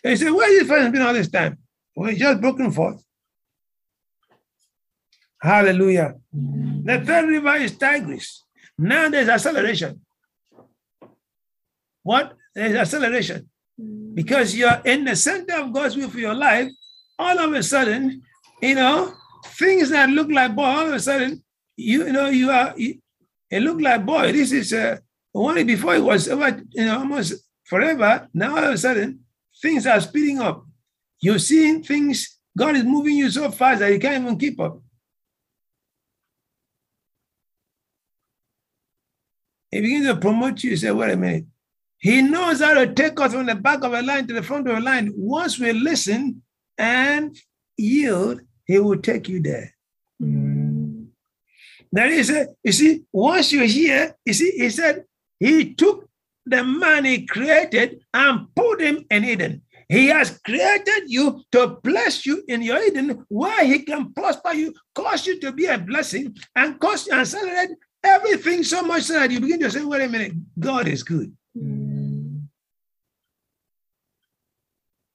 They 0.03 0.17
say, 0.17 0.31
where 0.31 0.51
is 0.53 0.61
this 0.61 0.69
person 0.69 0.93
been 0.93 1.03
all 1.03 1.13
this 1.15 1.31
time? 1.31 1.59
Well, 1.97 2.11
he's 2.11 2.19
just 2.19 2.41
broken 2.41 2.71
forth. 2.71 3.03
Hallelujah. 5.41 6.15
The 6.33 7.03
third 7.05 7.29
river 7.29 7.57
is 7.57 7.77
Tigris. 7.77 8.43
Now 8.79 9.09
there's 9.09 9.29
acceleration. 9.29 10.01
What? 12.03 12.35
There's 12.55 12.75
acceleration. 12.75 13.49
Because 14.15 14.57
you're 14.57 14.81
in 14.85 15.05
the 15.05 15.17
center 15.17 15.55
of 15.57 15.73
God's 15.73 15.97
will 15.97 16.09
for 16.09 16.19
your 16.19 16.35
life, 16.35 16.71
all 17.19 17.39
of 17.39 17.53
a 17.53 17.63
sudden, 17.63 18.23
you 18.63 18.75
know, 18.75 19.13
things 19.45 19.91
that 19.91 20.09
look 20.09 20.31
like 20.31 20.55
boy, 20.55 20.63
all 20.63 20.87
of 20.87 20.93
a 20.93 21.01
sudden, 21.01 21.43
you, 21.77 22.07
you 22.07 22.13
know, 22.13 22.29
you 22.29 22.51
are, 22.51 22.75
it 23.51 23.61
looked 23.61 23.83
like 23.83 24.05
boy, 24.05 24.33
this 24.33 24.53
is 24.53 24.73
uh, 24.73 24.99
only 25.35 25.65
before 25.65 25.95
it 25.95 26.03
was 26.03 26.29
over, 26.29 26.63
you 26.71 26.85
know, 26.85 26.99
almost 26.99 27.35
forever. 27.65 28.29
Now 28.33 28.57
all 28.57 28.65
of 28.65 28.75
a 28.75 28.79
sudden, 28.79 29.21
things 29.61 29.87
are 29.87 30.01
speeding 30.01 30.41
up. 30.41 30.67
You're 31.21 31.39
seeing 31.39 31.83
things, 31.83 32.39
God 32.57 32.77
is 32.77 32.85
moving 32.85 33.17
you 33.17 33.31
so 33.31 33.51
fast 33.51 33.81
that 33.81 33.93
you 33.93 33.99
can't 33.99 34.23
even 34.23 34.39
keep 34.39 34.61
up. 34.61 34.81
He 39.71 39.81
begins 39.81 40.07
to 40.07 40.17
promote 40.17 40.63
you. 40.63 40.71
You 40.71 40.77
say, 40.77 40.91
wait 40.93 41.13
a 41.13 41.17
minute. 41.17 41.47
He 41.99 42.23
knows 42.23 42.61
how 42.61 42.75
to 42.75 42.93
take 42.93 43.19
us 43.19 43.33
from 43.33 43.47
the 43.47 43.57
back 43.57 43.83
of 43.83 43.93
a 43.93 44.03
line 44.03 44.27
to 44.29 44.35
the 44.35 44.43
front 44.43 44.69
of 44.69 44.77
a 44.77 44.81
line. 44.81 45.13
Once 45.17 45.59
we 45.59 45.73
listen 45.73 46.43
and 46.79 47.37
yield, 47.77 48.41
he 48.67 48.79
will 48.79 48.99
take 48.99 49.29
you 49.29 49.41
there. 49.41 49.74
That 51.95 52.11
is, 52.11 52.29
you 52.65 52.73
see, 52.73 53.05
once 53.13 53.53
you 53.53 53.63
hear, 53.63 54.17
you 54.27 54.33
see, 54.33 54.51
he 54.51 54.69
said 54.69 55.05
he 55.39 55.75
took 55.75 56.09
the 56.45 56.65
man 56.65 57.05
he 57.05 57.25
created 57.25 58.05
and 58.13 58.49
put 58.57 58.81
him 58.81 59.07
in 59.11 59.25
Eden. 59.25 59.63
He 59.89 60.09
has 60.09 60.41
created 60.45 61.05
you 61.07 61.43
to 61.53 61.79
bless 61.85 62.27
you 62.27 62.43
in 62.49 62.63
your 62.63 62.83
Eden, 62.83 63.25
where 63.29 63.65
he 63.65 63.79
can 63.85 64.13
prosper 64.13 64.55
you, 64.55 64.75
cause 64.93 65.25
you 65.25 65.39
to 65.39 65.53
be 65.53 65.67
a 65.67 65.79
blessing, 65.79 66.37
and 66.57 66.81
cause 66.81 67.07
you 67.07 67.13
and 67.13 67.21
accelerate 67.21 67.71
everything 68.03 68.65
so 68.65 68.83
much 68.83 69.05
so 69.05 69.15
that 69.15 69.31
you 69.31 69.39
begin 69.39 69.61
to 69.61 69.71
say, 69.71 69.85
wait 69.85 70.03
a 70.03 70.09
minute, 70.09 70.33
God 70.59 70.89
is 70.89 71.05
good. 71.05 71.33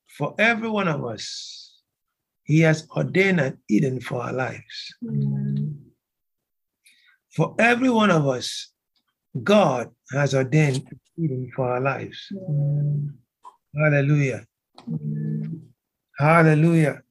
For 0.07 0.33
every 0.39 0.69
one 0.69 0.87
of 0.87 1.03
us, 1.03 1.81
he 2.43 2.61
has 2.61 2.87
ordained 2.95 3.41
an 3.41 3.57
Eden 3.67 3.99
for 3.99 4.23
our 4.23 4.33
lives. 4.33 4.95
Mm. 5.03 5.38
For 7.35 7.55
every 7.59 7.89
one 7.89 8.11
of 8.11 8.27
us, 8.27 8.71
God 9.43 9.89
has 10.11 10.33
ordained 10.33 10.87
Eden 11.17 11.51
for 11.55 11.69
our 11.69 11.81
lives. 11.81 12.27
Mm. 12.33 13.13
Hallelujah. 13.75 14.45
Hallelujah. 16.17 17.01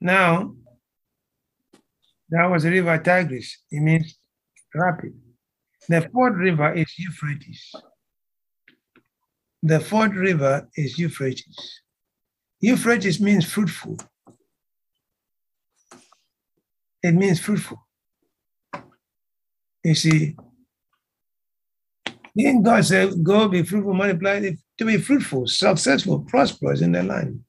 Now, 0.00 0.54
that 2.30 2.46
was 2.46 2.64
the 2.64 2.70
river 2.70 2.98
Tigris. 2.98 3.58
It 3.70 3.80
means 3.80 4.18
rapid. 4.74 5.14
The 5.88 6.08
fourth 6.12 6.34
river 6.34 6.74
is 6.74 6.92
Euphrates. 6.98 7.72
The 9.62 9.80
fourth 9.80 10.12
river 10.12 10.68
is 10.76 10.98
Euphrates. 10.98 11.80
Euphrates 12.60 13.20
means 13.20 13.44
fruitful. 13.44 13.98
It 17.04 17.12
means 17.12 17.38
fruitful. 17.38 17.76
You 19.84 19.94
see, 19.94 20.34
then 22.34 22.62
God 22.62 22.82
said, 22.82 23.22
Go 23.22 23.46
be 23.46 23.62
fruitful, 23.62 23.92
multiply, 23.92 24.40
to 24.40 24.84
be 24.86 24.96
fruitful, 24.96 25.46
successful, 25.46 26.20
prosperous 26.20 26.80
in 26.80 26.92
their 26.92 27.02
land. 27.02 27.44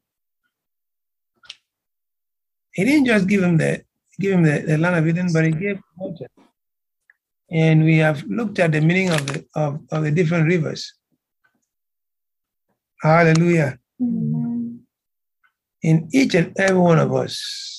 He 2.73 2.83
didn't 2.83 3.05
just 3.05 3.27
give 3.27 3.43
him 3.43 3.55
the 3.55 3.81
give 4.19 4.33
him 4.33 4.43
the, 4.43 4.59
the 4.59 4.77
land 4.77 4.97
of 4.97 5.07
Eden, 5.07 5.29
but 5.31 5.45
he 5.45 5.51
gave 5.51 5.79
water. 5.95 6.27
And 7.49 7.85
we 7.85 7.99
have 7.99 8.23
looked 8.23 8.59
at 8.59 8.73
the 8.73 8.81
meaning 8.81 9.11
of 9.11 9.25
the 9.25 9.45
of, 9.55 9.79
of 9.89 10.03
the 10.03 10.11
different 10.11 10.47
rivers. 10.47 10.93
Hallelujah. 13.01 13.79
Mm-hmm. 14.01 14.75
In 15.83 16.09
each 16.11 16.35
and 16.35 16.51
every 16.57 16.77
one 16.77 16.99
of 16.99 17.13
us 17.13 17.74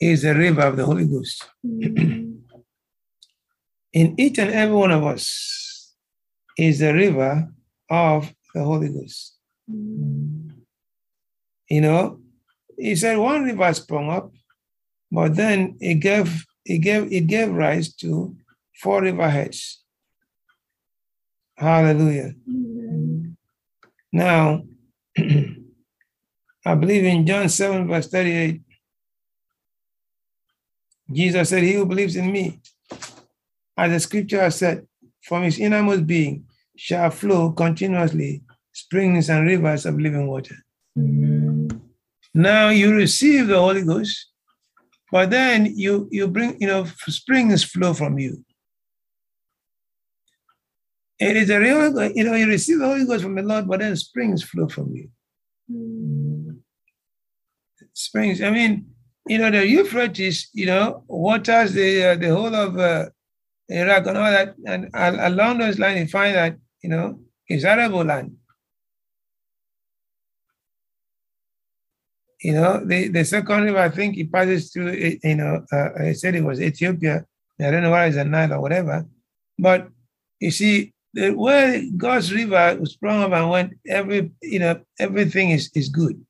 is 0.00 0.24
a 0.24 0.34
river 0.34 0.62
of 0.62 0.76
the 0.76 0.84
Holy 0.84 1.06
Ghost. 1.06 1.46
Mm-hmm. 1.64 2.38
In 3.92 4.20
each 4.20 4.38
and 4.38 4.50
every 4.50 4.74
one 4.74 4.90
of 4.90 5.04
us 5.04 5.94
is 6.56 6.78
the 6.78 6.94
river 6.94 7.48
of 7.90 8.32
the 8.54 8.64
Holy 8.64 8.88
Ghost. 8.88 9.36
Mm-hmm. 9.70 10.50
You 11.68 11.80
know, 11.80 12.20
he 12.78 12.96
said 12.96 13.18
one 13.18 13.44
river 13.44 13.72
sprung 13.74 14.10
up, 14.10 14.32
but 15.12 15.36
then 15.36 15.76
it 15.80 15.94
gave 15.96 16.46
it 16.64 16.78
gave 16.78 17.12
it 17.12 17.26
gave 17.26 17.50
rise 17.52 17.92
to 17.96 18.36
four 18.80 19.02
river 19.02 19.28
heads. 19.28 19.82
Hallelujah. 21.56 22.34
Mm-hmm. 22.48 23.30
Now, 24.12 24.62
I 26.64 26.74
believe 26.74 27.04
in 27.04 27.26
John 27.26 27.48
7, 27.48 27.86
verse 27.86 28.08
38, 28.08 28.62
Jesus 31.12 31.48
said, 31.48 31.62
He 31.62 31.74
who 31.74 31.86
believes 31.86 32.16
in 32.16 32.30
me, 32.30 32.60
as 33.76 33.92
the 33.92 34.00
scripture 34.00 34.40
has 34.40 34.56
said, 34.56 34.86
from 35.22 35.42
his 35.42 35.58
innermost 35.58 36.06
being 36.06 36.44
shall 36.76 37.10
flow 37.10 37.52
continuously 37.52 38.42
springs 38.72 39.28
and 39.28 39.46
rivers 39.46 39.84
of 39.86 40.00
living 40.00 40.26
water. 40.26 40.56
Now 42.32 42.68
you 42.70 42.94
receive 42.94 43.48
the 43.48 43.58
Holy 43.58 43.82
Ghost 43.82 44.30
but 45.10 45.30
then 45.30 45.66
you 45.66 46.08
you 46.10 46.28
bring, 46.28 46.56
you 46.60 46.66
know, 46.66 46.84
springs 47.08 47.64
flow 47.64 47.94
from 47.94 48.18
you. 48.18 48.44
It 51.18 51.36
is 51.36 51.50
a 51.50 51.58
real, 51.58 52.10
you 52.12 52.24
know, 52.24 52.34
you 52.34 52.46
receive 52.46 52.78
the 52.78 52.86
Holy 52.86 53.04
Ghost 53.04 53.24
from 53.24 53.34
the 53.34 53.42
Lord, 53.42 53.68
but 53.68 53.80
then 53.80 53.94
springs 53.96 54.42
flow 54.42 54.68
from 54.68 54.94
you. 54.94 55.10
Mm. 55.70 56.58
Springs. 57.92 58.40
I 58.40 58.50
mean, 58.50 58.86
you 59.26 59.38
know, 59.38 59.50
the 59.50 59.66
Euphrates, 59.66 60.48
you 60.52 60.66
know, 60.66 61.04
waters 61.08 61.72
the 61.72 62.04
uh, 62.04 62.16
the 62.16 62.34
whole 62.34 62.54
of 62.54 62.78
uh, 62.78 63.06
Iraq 63.68 64.06
and 64.06 64.18
all 64.18 64.30
that, 64.30 64.54
and 64.66 64.90
along 64.94 65.58
those 65.58 65.78
lines, 65.78 66.00
you 66.00 66.06
find 66.08 66.34
that 66.34 66.56
you 66.82 66.90
know 66.90 67.20
it's 67.46 67.64
arable 67.64 68.04
land. 68.04 68.36
you 72.42 72.54
know, 72.54 72.84
the, 72.84 73.08
the 73.08 73.24
second 73.24 73.64
river, 73.64 73.78
I 73.78 73.90
think 73.90 74.16
it 74.16 74.32
passes 74.32 74.72
through, 74.72 74.92
you 75.22 75.36
know, 75.36 75.64
uh, 75.72 75.88
I 75.98 76.12
said 76.12 76.34
it 76.34 76.44
was 76.44 76.60
Ethiopia. 76.60 77.26
I 77.60 77.70
don't 77.70 77.82
know 77.82 77.90
why 77.90 78.06
it's 78.06 78.16
a 78.16 78.24
Nile 78.24 78.54
or 78.54 78.60
whatever. 78.60 79.06
But 79.58 79.88
you 80.38 80.50
see, 80.50 80.94
the 81.12 81.32
where 81.32 81.82
God's 81.96 82.32
river 82.32 82.78
sprung 82.84 83.22
up 83.22 83.32
and 83.32 83.50
went, 83.50 83.72
every, 83.86 84.32
you 84.40 84.58
know, 84.58 84.80
everything 84.98 85.50
is, 85.50 85.70
is 85.74 85.90
good. 85.90 86.24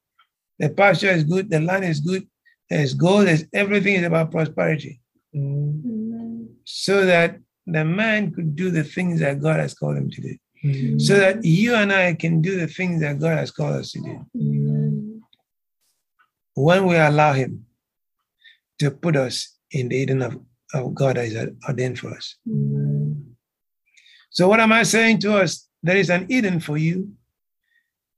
The 0.58 0.70
pasture 0.70 1.10
is 1.10 1.22
good, 1.22 1.48
the 1.48 1.60
land 1.60 1.84
is 1.84 2.00
good, 2.00 2.26
there's 2.70 2.94
gold, 2.94 3.26
there's 3.26 3.44
everything 3.52 3.96
is 3.96 4.06
about 4.06 4.30
prosperity. 4.30 5.00
Mm-hmm. 5.34 6.44
So 6.64 7.04
that 7.04 7.38
the 7.66 7.84
man 7.84 8.32
could 8.32 8.56
do 8.56 8.70
the 8.70 8.84
things 8.84 9.20
that 9.20 9.40
God 9.40 9.60
has 9.60 9.74
called 9.74 9.96
him 9.96 10.10
to 10.10 10.20
do. 10.20 10.36
Mm-hmm. 10.64 10.98
So 10.98 11.16
that 11.18 11.44
you 11.44 11.74
and 11.74 11.92
I 11.92 12.14
can 12.14 12.40
do 12.40 12.58
the 12.58 12.68
things 12.68 13.00
that 13.00 13.18
God 13.18 13.38
has 13.38 13.50
called 13.50 13.76
us 13.76 13.92
to 13.92 14.00
do. 14.00 14.26
Mm-hmm 14.36 15.10
when 16.54 16.86
we 16.86 16.96
allow 16.96 17.32
Him 17.32 17.66
to 18.78 18.90
put 18.90 19.16
us 19.16 19.56
in 19.70 19.88
the 19.88 19.96
Eden 19.96 20.22
of, 20.22 20.38
of 20.74 20.94
God 20.94 21.16
that 21.16 21.26
is 21.26 21.36
ordained 21.68 21.98
for 21.98 22.10
us. 22.10 22.36
Mm. 22.48 23.24
So, 24.30 24.48
what 24.48 24.60
am 24.60 24.72
I 24.72 24.82
saying 24.84 25.20
to 25.20 25.36
us? 25.36 25.68
There 25.82 25.96
is 25.96 26.10
an 26.10 26.26
Eden 26.28 26.60
for 26.60 26.76
you, 26.76 27.12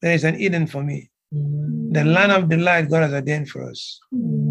there 0.01 0.15
is 0.15 0.25
an 0.25 0.41
Eden 0.41 0.67
for 0.67 0.83
me. 0.83 1.11
Mm. 1.35 1.95
The 1.95 2.05
land 2.05 2.33
of 2.33 2.49
delight 2.49 2.91
God 2.91 3.05
has 3.05 3.13
ordained 3.13 3.49
for 3.49 3.69
us. 3.69 4.01
Mm. 4.15 4.42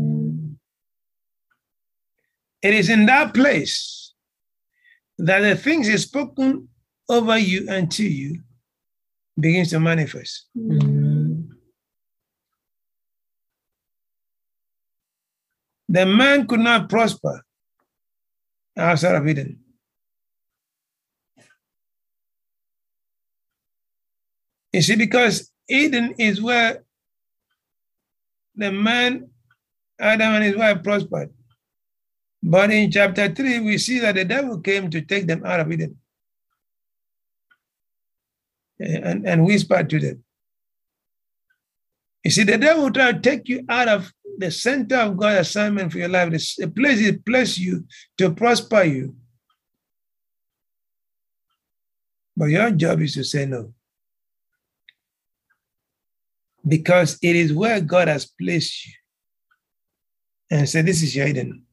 It 2.62 2.74
is 2.74 2.90
in 2.90 3.06
that 3.08 3.34
place 3.34 4.14
that 5.18 5.40
the 5.40 5.56
things 5.56 5.88
is 5.88 6.04
spoken 6.04 6.68
over 7.10 7.38
you 7.38 7.68
and 7.70 7.92
to 7.92 8.04
you 8.04 8.42
begins 9.40 9.70
to 9.72 9.80
manifest. 9.80 10.48
Mm. 10.58 11.50
The 15.90 16.06
man 16.06 16.48
could 16.48 16.62
not 16.62 16.90
prosper 16.90 17.42
outside 18.78 19.16
of 19.16 19.28
Eden. 19.28 19.60
You 24.72 24.82
see, 24.82 24.96
because 24.96 25.52
Eden 25.70 26.16
is 26.18 26.42
where 26.42 26.84
the 28.56 28.72
man, 28.72 29.30
Adam 30.00 30.36
and 30.36 30.44
his 30.44 30.56
wife 30.56 30.82
prospered. 30.82 31.30
But 32.44 32.72
in 32.72 32.90
chapter 32.90 33.30
3, 33.34 33.60
we 33.60 33.78
see 33.78 34.00
that 34.00 34.16
the 34.16 34.26
devil 34.26 34.60
came 34.60 34.90
to 34.90 35.02
take 35.02 35.28
them 35.28 35.46
out 35.46 35.60
of 35.60 35.72
Eden 35.72 35.98
and, 38.80 39.28
and 39.28 39.46
whispered 39.46 39.90
to 39.92 40.00
them. 40.00 40.24
You 42.24 42.32
see, 42.32 42.44
the 42.44 42.58
devil 42.58 42.92
try 42.92 43.12
to 43.12 43.20
take 43.20 43.48
you 43.48 43.64
out 43.70 43.88
of 43.88 44.12
the 44.38 44.52
center 44.52 44.96
of 44.98 45.18
God's 45.18 45.48
assignment 45.48 45.92
for 45.92 46.00
your 46.00 46.10
life, 46.10 46.32
the 46.32 46.68
place 46.68 47.00
He 47.00 47.12
placed 47.12 47.58
you 47.58 47.86
to 48.18 48.32
prosper 48.32 48.84
you. 48.84 49.16
But 52.36 52.46
your 52.46 52.72
job 52.72 53.02
is 53.02 53.14
to 53.16 53.24
say 53.24 53.46
no. 53.46 53.74
Because 56.68 57.18
it 57.22 57.36
is 57.36 57.54
where 57.54 57.82
God 57.82 58.08
has 58.08 58.26
placed 58.26 58.88
you. 58.88 58.94
And 60.50 60.70
say, 60.70 60.82
This 60.82 61.02
is 61.02 61.16
your 61.16 61.28
Eden. 61.28 61.66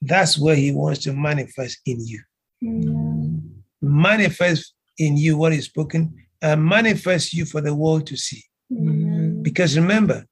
That's 0.00 0.38
where 0.38 0.56
He 0.56 0.72
wants 0.72 1.00
to 1.00 1.12
manifest 1.12 1.78
in 1.86 2.04
you. 2.04 2.22
Amen. 2.62 3.62
Manifest 3.80 4.74
in 4.98 5.16
you 5.16 5.36
what 5.36 5.52
is 5.52 5.66
spoken 5.66 6.14
and 6.42 6.64
manifest 6.64 7.32
you 7.32 7.44
for 7.44 7.60
the 7.60 7.74
world 7.74 8.06
to 8.06 8.16
see. 8.16 8.44
Amen. 8.72 9.42
Because 9.42 9.76
remember, 9.76 10.24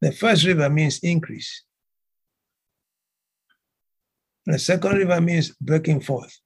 the 0.00 0.12
first 0.12 0.46
river 0.46 0.68
means 0.70 0.98
increase. 1.00 1.64
The 4.46 4.58
second 4.58 4.96
river 4.96 5.20
means 5.20 5.54
breaking 5.60 6.00
forth. 6.00 6.36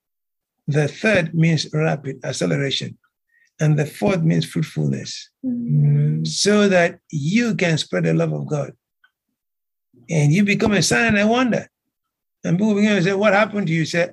The 0.66 0.88
third 0.88 1.34
means 1.34 1.68
rapid 1.72 2.24
acceleration. 2.24 2.98
And 3.60 3.78
the 3.78 3.86
fourth 3.86 4.22
means 4.22 4.46
fruitfulness. 4.46 5.30
Amen. 5.44 6.24
So 6.24 6.68
that 6.68 6.98
you 7.10 7.54
can 7.54 7.78
spread 7.78 8.04
the 8.04 8.14
love 8.14 8.32
of 8.32 8.46
God. 8.46 8.72
And 10.10 10.32
you 10.32 10.44
become 10.44 10.72
a 10.72 10.82
sign 10.82 11.06
and 11.06 11.18
a 11.18 11.26
wonder. 11.26 11.68
And 12.44 12.58
people 12.58 12.74
begin 12.74 12.96
to 12.96 13.02
say, 13.02 13.12
What 13.14 13.32
happened 13.32 13.66
to 13.68 13.72
you? 13.72 13.80
You 13.80 13.86
say, 13.86 14.10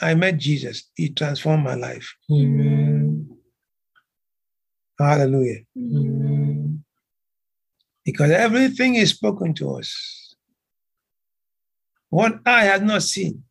I 0.00 0.14
met 0.14 0.38
Jesus. 0.38 0.90
He 0.94 1.10
transformed 1.10 1.64
my 1.64 1.74
life. 1.74 2.14
Amen. 2.30 3.28
Hallelujah. 4.98 5.60
Amen. 5.76 6.84
Because 8.04 8.30
everything 8.30 8.94
is 8.94 9.10
spoken 9.10 9.54
to 9.54 9.76
us. 9.76 10.34
What 12.08 12.38
eye 12.46 12.64
has 12.64 12.82
not 12.82 13.02
seen, 13.02 13.42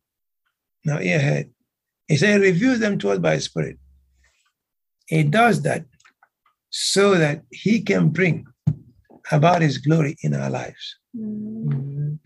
now 0.84 0.98
ear 0.98 1.20
heard. 1.20 1.50
He 2.08 2.16
said, 2.16 2.40
he 2.40 2.48
reveals 2.48 2.78
them 2.78 2.98
to 2.98 3.10
us 3.10 3.18
by 3.18 3.34
his 3.34 3.44
spirit. 3.44 3.78
He 5.06 5.24
does 5.24 5.62
that 5.62 5.84
so 6.70 7.16
that 7.16 7.42
he 7.50 7.82
can 7.82 8.08
bring 8.08 8.46
about 9.30 9.62
his 9.62 9.78
glory 9.78 10.16
in 10.22 10.34
our 10.34 10.50
lives. 10.50 10.96
Amen. 11.16 12.20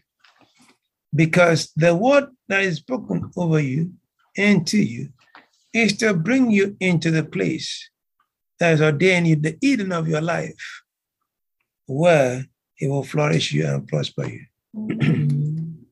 Because 1.15 1.73
the 1.77 1.95
word 1.95 2.27
that 2.49 2.63
is 2.63 2.77
spoken 2.77 3.31
over 3.37 3.61
you 3.61 3.93
and 4.37 4.67
to 4.69 4.79
you 4.79 5.09
is 5.73 5.97
to 5.99 6.15
bring 6.15 6.51
you 6.51 6.77
into 6.81 7.11
the 7.11 7.25
place 7.25 7.91
that 8.59 8.75
is 8.75 8.83
ordained 8.83 9.27
you, 9.27 9.37
the 9.37 9.57
Eden 9.61 9.93
of 9.93 10.09
your 10.09 10.21
life, 10.21 10.83
where 11.87 12.47
it 12.79 12.89
will 12.89 13.05
flourish 13.05 13.53
you 13.53 13.67
and 13.67 13.87
prosper 13.89 14.27
you. 14.27 14.45
Mm. 14.77 15.03
Amen. 15.03 15.77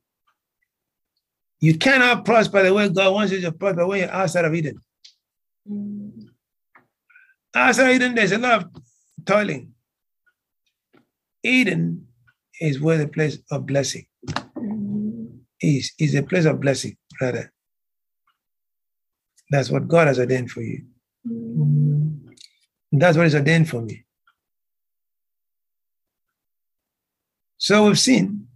You 1.60 1.76
cannot 1.76 2.24
prosper 2.24 2.62
the 2.62 2.72
way 2.72 2.88
God 2.88 3.12
wants 3.12 3.32
you 3.32 3.40
to 3.40 3.50
prosper 3.50 3.84
when 3.84 3.98
you're 3.98 4.12
outside 4.12 4.44
of 4.44 4.54
Eden. 4.54 4.80
Amen. 5.68 6.30
Outside 7.52 7.88
of 7.88 7.96
Eden, 7.96 8.14
there's 8.14 8.30
a 8.30 8.38
lot 8.38 8.62
of 8.62 8.82
toiling. 9.26 9.74
Eden 11.42 12.07
is 12.60 12.80
where 12.80 12.98
the 12.98 13.08
place 13.08 13.38
of 13.50 13.66
blessing 13.66 14.06
is, 15.60 15.92
is 15.98 16.14
a 16.14 16.22
place 16.22 16.44
of 16.44 16.60
blessing, 16.60 16.96
rather. 17.20 17.52
That's 19.50 19.70
what 19.70 19.88
God 19.88 20.08
has 20.08 20.18
ordained 20.18 20.50
for 20.50 20.62
you. 20.62 20.84
That's 22.92 23.16
what 23.16 23.26
is 23.26 23.34
ordained 23.34 23.68
for 23.68 23.80
me. 23.80 24.04
So 27.56 27.86
we've 27.86 27.98
seen 27.98 28.46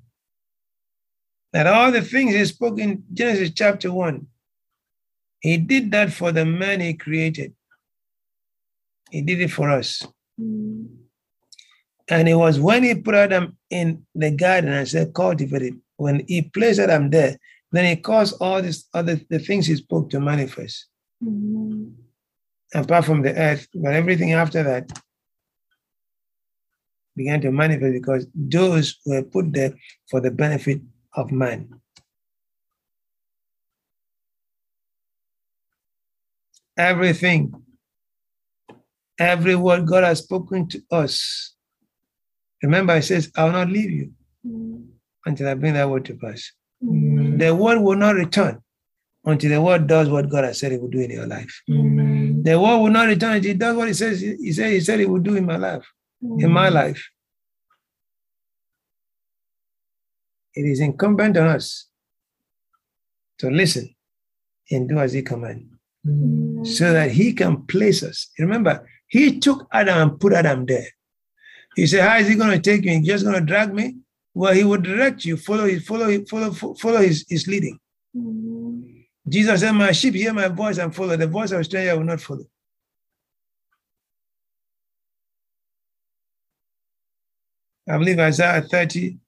that 1.53 1.67
all 1.67 1.91
the 1.91 2.03
things 2.03 2.35
he 2.35 2.45
spoke 2.45 2.79
in 2.79 3.05
Genesis 3.13 3.51
chapter 3.55 3.93
1, 3.93 4.27
he 5.41 5.57
did 5.57 5.91
that 5.91 6.13
for 6.13 6.31
the 6.31 6.45
man 6.45 6.81
he 6.81 6.95
created. 6.95 7.55
He 9.11 9.23
did 9.23 9.41
it 9.41 9.51
for 9.51 9.69
us. 9.71 10.07
Amen. 10.41 10.72
And 12.13 12.29
it 12.29 12.35
was 12.35 12.61
when 12.61 12.83
he 12.83 12.95
put 12.95 13.15
Adam 13.15 13.57
in 13.71 14.05
the 14.15 14.31
garden 14.31 14.71
and 14.71 14.87
said, 14.87 15.15
cultivate 15.15 15.63
it, 15.63 15.75
when 15.97 16.23
he 16.29 16.43
placed 16.43 16.79
Adam 16.79 17.09
there, 17.09 17.39
then 17.71 17.87
he 17.87 17.97
caused 17.97 18.37
all 18.39 18.61
these 18.61 18.87
other 18.93 19.19
the 19.31 19.39
things 19.39 19.65
he 19.67 19.77
spoke 19.77 20.11
to 20.11 20.21
manifest, 20.21 20.89
Amen. 21.27 21.97
apart 22.75 23.07
from 23.07 23.23
the 23.23 23.35
earth, 23.35 23.67
but 23.75 23.95
everything 23.95 24.35
after 24.35 24.63
that 24.63 24.93
began 27.17 27.41
to 27.41 27.51
manifest 27.51 27.95
because 27.95 28.27
those 28.35 28.99
were 29.07 29.23
put 29.23 29.51
there 29.55 29.73
for 30.11 30.21
the 30.21 30.31
benefit 30.31 30.83
of 31.15 31.33
man. 31.33 31.81
Everything, 36.77 37.55
every 39.19 39.57
word 39.57 39.87
God 39.87 40.05
has 40.05 40.19
spoken 40.19 40.69
to 40.69 40.83
us. 40.91 41.52
Remember, 42.63 42.97
it 42.97 43.03
says, 43.03 43.31
I 43.37 43.45
will 43.45 43.53
not 43.53 43.69
leave 43.69 43.91
you 43.91 44.13
Amen. 44.47 44.89
until 45.27 45.49
I 45.49 45.55
bring 45.55 45.75
that 45.75 45.89
word 45.91 46.05
to 46.07 46.15
pass. 46.15 46.53
Amen. 46.83 47.39
The 47.39 47.55
word 47.55 47.81
will 47.81 47.97
not 47.97 48.15
return 48.15 48.63
until 49.25 49.51
the 49.51 49.61
word 49.61 49.87
does 49.87 50.09
what 50.09 50.29
God 50.29 50.45
has 50.45 50.59
said 50.59 50.73
it 50.73 50.81
will 50.81 50.89
do 50.89 51.01
in 51.01 51.11
your 51.11 51.27
life. 51.27 51.63
Amen. 51.71 52.43
The 52.43 52.59
word 52.59 52.79
will 52.79 52.91
not 52.91 53.07
return 53.09 53.37
until 53.37 53.51
it 53.51 53.59
does 53.59 53.77
what 53.77 53.89
he 53.89 53.95
says 53.95 54.21
he 54.21 54.53
said 54.53 54.73
he 54.73 54.81
said 54.81 55.01
it 55.01 55.09
will 55.09 55.21
do 55.21 55.37
in 55.37 55.47
my 55.47 55.57
life, 55.57 55.87
in 56.21 56.51
my 56.51 56.69
life. 56.69 57.09
It 60.55 60.63
is 60.63 60.81
incumbent 60.81 61.37
on 61.37 61.47
us 61.47 61.87
to 63.39 63.51
listen 63.51 63.95
and 64.71 64.89
do 64.89 64.99
as 64.99 65.13
he 65.13 65.23
commands 65.23 65.67
Amen. 66.07 66.65
so 66.65 66.93
that 66.93 67.11
he 67.13 67.33
can 67.33 67.63
place 67.63 68.03
us. 68.03 68.31
Remember, 68.39 68.89
he 69.07 69.39
took 69.41 69.67
Adam 69.73 70.11
and 70.11 70.21
put 70.21 70.33
Adam 70.33 70.67
there. 70.67 70.89
He 71.77 71.87
said, 71.87 72.09
How 72.09 72.19
is 72.19 72.29
he 72.29 72.35
going 72.35 72.51
to 72.51 72.61
take 72.61 72.85
me? 72.85 72.99
He's 72.99 73.07
just 73.07 73.25
going 73.25 73.39
to 73.39 73.45
drag 73.45 73.73
me? 73.73 73.97
Well, 74.35 74.55
he 74.55 74.65
would 74.65 74.83
direct 74.83 75.25
you, 75.25 75.37
follow 75.37 75.67
his, 75.67 75.85
follow, 75.87 76.25
follow, 76.25 76.53
follow 76.53 77.01
his, 77.03 77.25
his 77.29 77.47
leading. 77.47 77.79
Amen. 78.17 79.05
Jesus 79.29 79.61
said, 79.61 79.73
My 79.73 79.93
sheep 79.93 80.15
hear 80.15 80.33
my 80.33 80.49
voice 80.49 80.79
and 80.79 80.95
follow. 80.95 81.17
The 81.17 81.27
voice 81.27 81.53
of 81.53 81.61
a 81.61 81.65
stranger 81.65 81.97
will 81.97 82.05
not 82.05 82.21
follow. 82.21 82.45
I 87.89 87.99
believe 87.99 88.19
Isaiah 88.19 88.63
30, 88.63 89.19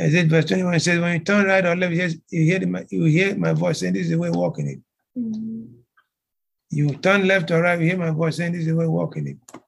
Isaiah 0.00 0.26
verse 0.26 0.46
21 0.46 0.80
says, 0.80 1.00
When 1.00 1.12
you 1.12 1.20
turn 1.20 1.46
right 1.46 1.64
or 1.64 1.76
left, 1.76 1.92
you 2.30 2.42
hear, 2.42 2.66
my, 2.66 2.86
you 2.90 3.04
hear 3.04 3.36
my 3.36 3.52
voice 3.52 3.80
saying, 3.80 3.94
This 3.94 4.04
is 4.04 4.10
the 4.10 4.18
way 4.18 4.30
walk 4.30 4.58
in 4.58 4.68
it. 4.68 4.78
Amen. 5.16 5.74
You 6.70 6.94
turn 6.96 7.26
left 7.26 7.50
or 7.50 7.62
right, 7.62 7.78
you 7.78 7.86
hear 7.86 7.96
my 7.96 8.10
voice 8.10 8.36
saying, 8.36 8.52
This 8.52 8.62
is 8.62 8.68
the 8.68 8.76
way 8.76 8.86
walking 8.86 9.26
it. 9.28 9.60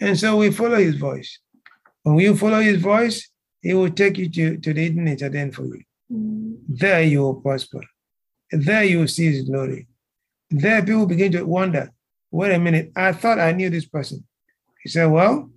And 0.00 0.18
so 0.18 0.36
we 0.36 0.50
follow 0.50 0.76
his 0.76 0.96
voice. 0.96 1.38
When 2.02 2.18
you 2.18 2.36
follow 2.36 2.60
his 2.60 2.80
voice, 2.80 3.28
he 3.60 3.74
will 3.74 3.90
take 3.90 4.18
you 4.18 4.28
to, 4.28 4.58
to 4.58 4.74
the 4.74 4.80
Eden 4.80 5.08
it's 5.08 5.22
ordained 5.22 5.54
for 5.54 5.64
you. 5.64 5.82
Amen. 6.10 6.58
There 6.68 7.02
you 7.02 7.20
will 7.20 7.34
prosper. 7.34 7.80
There 8.50 8.84
you 8.84 9.00
will 9.00 9.08
see 9.08 9.32
his 9.32 9.48
glory. 9.48 9.86
There 10.50 10.82
people 10.82 11.06
begin 11.06 11.32
to 11.32 11.44
wonder, 11.44 11.90
wait 12.30 12.52
a 12.52 12.58
minute, 12.58 12.92
I 12.96 13.12
thought 13.12 13.38
I 13.38 13.52
knew 13.52 13.70
this 13.70 13.86
person. 13.86 14.24
He 14.82 14.88
said, 14.88 15.06
Well, 15.06 15.50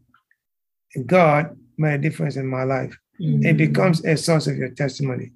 God 1.05 1.57
made 1.77 1.95
a 1.95 1.97
difference 1.97 2.35
in 2.35 2.47
my 2.47 2.63
life. 2.63 2.95
It 3.19 3.55
mm. 3.55 3.57
becomes 3.57 4.05
a 4.05 4.15
source 4.17 4.47
of 4.47 4.57
your 4.57 4.69
testimony. 4.69 5.31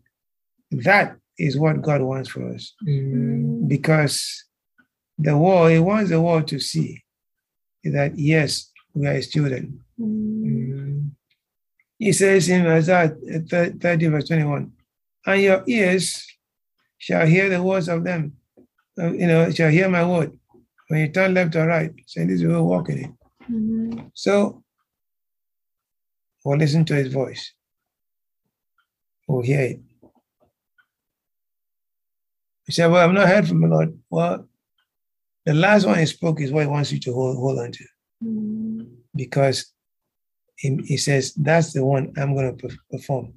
That 0.72 1.18
is 1.38 1.58
what 1.58 1.82
God 1.82 2.02
wants 2.02 2.30
for 2.30 2.54
us. 2.54 2.74
Amen. 2.88 3.68
Because 3.68 4.46
the 5.18 5.38
world, 5.38 5.72
He 5.72 5.80
wants 5.80 6.12
the 6.12 6.22
world 6.22 6.48
to 6.50 6.60
see 6.60 7.02
that 7.84 8.18
yes, 8.18 8.72
we 8.94 9.08
are 9.08 9.14
His 9.14 9.30
children. 9.30 9.80
Amen. 10.00 10.79
He 12.00 12.14
says 12.14 12.48
in 12.48 12.66
Isaiah 12.66 13.10
30, 13.10 14.08
verse 14.08 14.28
21, 14.30 14.72
and 15.26 15.42
your 15.42 15.64
ears 15.68 16.26
shall 16.98 17.26
hear 17.28 17.50
the 17.50 17.62
words 17.62 17.90
of 17.90 18.06
them. 18.06 18.38
Uh, 18.98 19.12
you 19.12 19.28
know, 19.28 19.52
shall 19.52 19.70
hear 19.70 19.90
my 19.90 20.06
word. 20.06 20.32
When 20.88 21.02
you 21.02 21.10
turn 21.10 21.34
left 21.34 21.56
or 21.56 21.68
right, 21.68 21.92
saying 22.08 22.30
this 22.30 22.40
is 22.40 22.48
where 22.48 22.56
we're 22.56 22.64
walking 22.64 23.16
in. 23.50 24.12
So 24.14 24.64
we'll 26.46 26.58
listen 26.58 26.86
to 26.86 26.96
his 26.96 27.14
voice. 27.14 27.54
We'll 29.28 29.44
hear 29.44 29.62
it. 29.62 29.80
He 32.66 32.72
said, 32.72 32.88
Well, 32.88 33.08
I've 33.08 33.14
not 33.14 33.28
heard 33.28 33.48
from 33.48 33.62
the 33.62 33.68
Lord. 33.68 34.00
Well, 34.10 34.48
the 35.46 35.54
last 35.54 35.86
one 35.86 36.00
he 36.00 36.06
spoke 36.06 36.40
is 36.42 36.52
what 36.52 36.62
he 36.62 36.68
wants 36.68 36.92
you 36.92 37.00
to 37.02 37.14
hold, 37.14 37.38
hold 37.38 37.60
on 37.60 37.72
to 37.72 37.86
Amen. 38.24 38.98
because 39.16 39.74
he, 40.60 40.78
he 40.86 40.98
says, 40.98 41.34
That's 41.34 41.74
the 41.74 41.84
one 41.84 42.14
I'm 42.18 42.36
going 42.36 42.58
to 42.58 42.78
perform. 42.92 43.34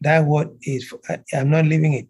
That 0.00 0.24
word 0.24 0.50
is, 0.62 0.92
I, 1.08 1.18
I'm 1.32 1.50
not 1.50 1.66
leaving 1.66 1.94
it. 1.94 2.08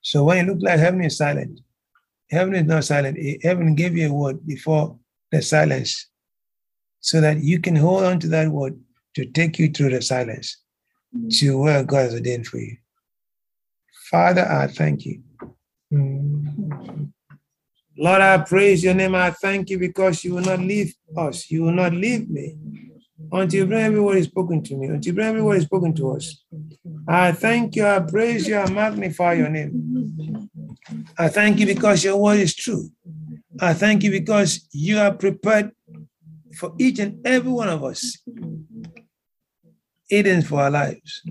So 0.00 0.24
when 0.24 0.38
it 0.38 0.48
looked 0.48 0.62
like 0.62 0.78
heaven 0.78 1.02
is 1.02 1.16
silent, 1.16 1.60
Heaven 2.30 2.54
is 2.54 2.64
not 2.64 2.84
silent. 2.84 3.16
Eh, 3.20 3.36
Heaven 3.42 3.74
gave 3.74 3.96
you 3.96 4.08
a 4.08 4.12
word 4.12 4.46
before 4.46 4.98
the 5.30 5.42
silence 5.42 6.08
so 7.00 7.20
that 7.20 7.42
you 7.42 7.60
can 7.60 7.76
hold 7.76 8.04
on 8.04 8.18
to 8.20 8.28
that 8.28 8.48
word 8.48 8.78
to 9.14 9.26
take 9.26 9.58
you 9.58 9.70
through 9.70 9.90
the 9.90 10.02
silence 10.02 10.58
to 11.30 11.58
where 11.58 11.84
God 11.84 11.98
has 11.98 12.14
ordained 12.14 12.46
for 12.46 12.58
you. 12.58 12.76
Father, 14.10 14.46
I 14.46 14.66
thank 14.66 15.04
you. 15.04 15.22
Mm. 15.92 17.12
Lord, 17.98 18.20
I 18.20 18.38
praise 18.38 18.84
your 18.84 18.94
name. 18.94 19.14
I 19.14 19.30
thank 19.30 19.70
you 19.70 19.78
because 19.78 20.22
you 20.24 20.34
will 20.34 20.42
not 20.42 20.60
leave 20.60 20.94
us. 21.16 21.50
You 21.50 21.62
will 21.62 21.72
not 21.72 21.92
leave 21.92 22.28
me 22.28 22.56
until 23.32 23.60
you 23.60 23.66
bring 23.66 23.84
every 23.84 24.00
word 24.00 24.18
is 24.18 24.26
spoken 24.26 24.62
to 24.62 24.76
me, 24.76 24.86
until 24.86 25.10
you 25.10 25.14
bring 25.14 25.28
every 25.28 25.42
word 25.42 25.58
is 25.58 25.64
spoken 25.64 25.94
to 25.94 26.12
us. 26.12 26.44
I 27.08 27.32
thank 27.32 27.76
you, 27.76 27.86
I 27.86 28.00
praise 28.00 28.46
you, 28.46 28.56
I 28.56 28.68
magnify 28.70 29.34
your 29.34 29.48
name. 29.48 30.50
I 31.18 31.28
thank 31.28 31.58
you 31.58 31.66
because 31.66 32.04
your 32.04 32.16
word 32.16 32.38
is 32.38 32.54
true. 32.54 32.90
I 33.60 33.72
thank 33.72 34.02
you 34.02 34.10
because 34.10 34.68
you 34.72 34.98
are 34.98 35.14
prepared 35.14 35.72
for 36.54 36.74
each 36.78 36.98
and 36.98 37.26
every 37.26 37.50
one 37.50 37.68
of 37.68 37.82
us. 37.82 38.18
Eden 40.10 40.42
for 40.42 40.60
our 40.60 40.70
lives. 40.70 41.22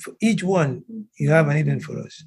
For 0.00 0.14
each 0.20 0.42
one, 0.42 0.84
you 1.18 1.30
have 1.30 1.48
an 1.48 1.58
Eden 1.58 1.80
for 1.80 1.98
us. 1.98 2.24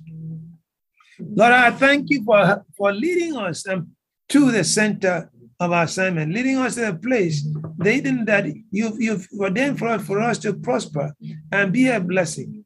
Lord, 1.36 1.52
I 1.52 1.72
thank 1.72 2.10
you 2.10 2.24
for, 2.24 2.66
for 2.78 2.94
leading 2.94 3.38
us 3.38 3.68
um, 3.68 3.92
to 4.30 4.52
the 4.52 4.64
center 4.64 5.30
of 5.60 5.72
our 5.72 5.84
assignment, 5.84 6.34
leading 6.34 6.58
us 6.58 6.76
to 6.76 6.90
a 6.90 6.94
place, 6.94 7.48
the 7.78 7.94
Eden 7.94 8.26
that 8.26 8.46
you've, 8.72 9.00
you've 9.00 9.28
ordained 9.40 9.78
for 9.78 9.88
us, 9.90 10.06
for 10.06 10.20
us 10.20 10.38
to 10.40 10.54
prosper 10.54 11.14
and 11.52 11.72
be 11.72 11.88
a 11.88 12.00
blessing. 12.00 12.66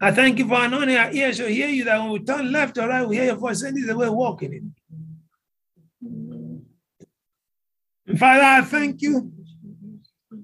I 0.00 0.10
thank 0.10 0.38
you 0.38 0.48
for 0.48 0.62
anointing 0.62 0.96
our 0.96 1.12
ears 1.12 1.36
to 1.38 1.48
hear 1.48 1.68
you 1.68 1.84
that 1.84 2.00
when 2.00 2.10
we 2.10 2.18
turn 2.20 2.50
left 2.50 2.76
or 2.76 2.88
right, 2.88 3.06
we 3.06 3.16
hear 3.16 3.26
your 3.26 3.36
voice, 3.36 3.62
and 3.62 3.78
is 3.78 3.86
the 3.86 3.96
way 3.96 4.08
walking 4.08 4.52
in. 4.52 4.74
Father, 8.18 8.42
I 8.42 8.62
thank 8.62 9.00
you 9.00 9.32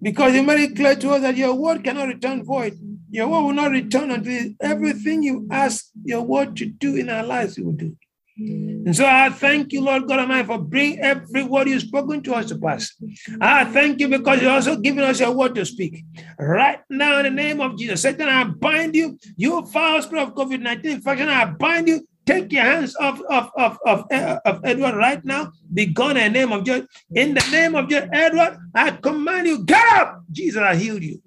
because 0.01 0.33
you 0.33 0.45
made 0.45 0.61
it 0.61 0.77
clear 0.77 0.95
to 0.95 1.11
us 1.11 1.23
that 1.23 1.37
your 1.37 1.55
word 1.55 1.83
cannot 1.83 2.07
return 2.07 2.45
void. 2.45 2.79
Your 3.11 3.29
word 3.29 3.43
will 3.43 3.53
not 3.53 3.71
return 3.71 4.11
until 4.11 4.53
everything 4.61 5.23
you 5.23 5.47
ask 5.51 5.87
your 6.05 6.23
word 6.23 6.57
to 6.57 6.67
do 6.67 6.97
in 6.97 7.09
our 7.09 7.25
lives, 7.25 7.57
you 7.57 7.65
will 7.65 7.73
do. 7.73 7.97
And 8.41 8.95
so 8.95 9.05
I 9.05 9.31
thank 9.31 9.73
you, 9.73 9.81
Lord 9.81 10.07
God 10.07 10.21
Almighty, 10.21 10.47
for 10.47 10.59
bringing 10.59 11.01
every 11.01 11.43
word 11.43 11.69
you've 11.69 11.83
spoken 11.83 12.23
to 12.23 12.35
us 12.35 12.47
to 12.47 12.59
pass. 12.59 12.95
I 13.41 13.65
thank 13.65 13.99
you 14.01 14.09
because 14.09 14.41
you're 14.41 14.53
also 14.53 14.77
giving 14.77 15.03
us 15.03 15.19
your 15.19 15.33
word 15.33 15.57
to 15.57 15.67
speak. 15.67 16.05
Right 16.39 16.79
now, 16.89 17.19
in 17.19 17.25
the 17.25 17.31
name 17.31 17.61
of 17.61 17.77
Jesus, 17.77 18.03
Satan, 18.03 18.29
I 18.29 18.45
bind 18.45 18.95
you, 18.95 19.19
you 19.37 19.67
foul 19.67 20.01
spirit 20.03 20.23
of 20.23 20.35
COVID 20.35 20.61
19 20.61 20.91
infection, 20.91 21.29
I 21.29 21.47
bind 21.47 21.89
you. 21.89 22.07
Take 22.27 22.53
your 22.53 22.63
hands 22.63 22.95
off 22.97 23.23
of, 23.31 23.51
of, 23.57 23.79
of, 23.87 24.09
of 24.45 24.61
eh, 24.65 24.71
Edward 24.71 24.97
right 24.97 25.25
now. 25.25 25.51
Be 25.73 25.87
gone 25.87 26.19
in 26.19 26.31
the 26.31 26.39
name 26.39 26.53
of 26.53 26.63
Jesus. 26.63 26.87
In 27.15 27.33
the 27.33 27.49
name 27.51 27.75
of 27.75 27.89
Jesus, 27.89 28.07
Edward, 28.13 28.59
I 28.75 28.91
command 28.91 29.47
you, 29.47 29.65
get 29.65 29.83
up. 29.97 30.21
Jesus, 30.31 30.61
I 30.61 30.77
healed 30.77 31.03
you. 31.03 31.23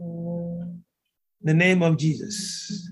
The 1.43 1.53
name 1.53 1.81
of 1.81 1.97
Jesus. 1.97 2.89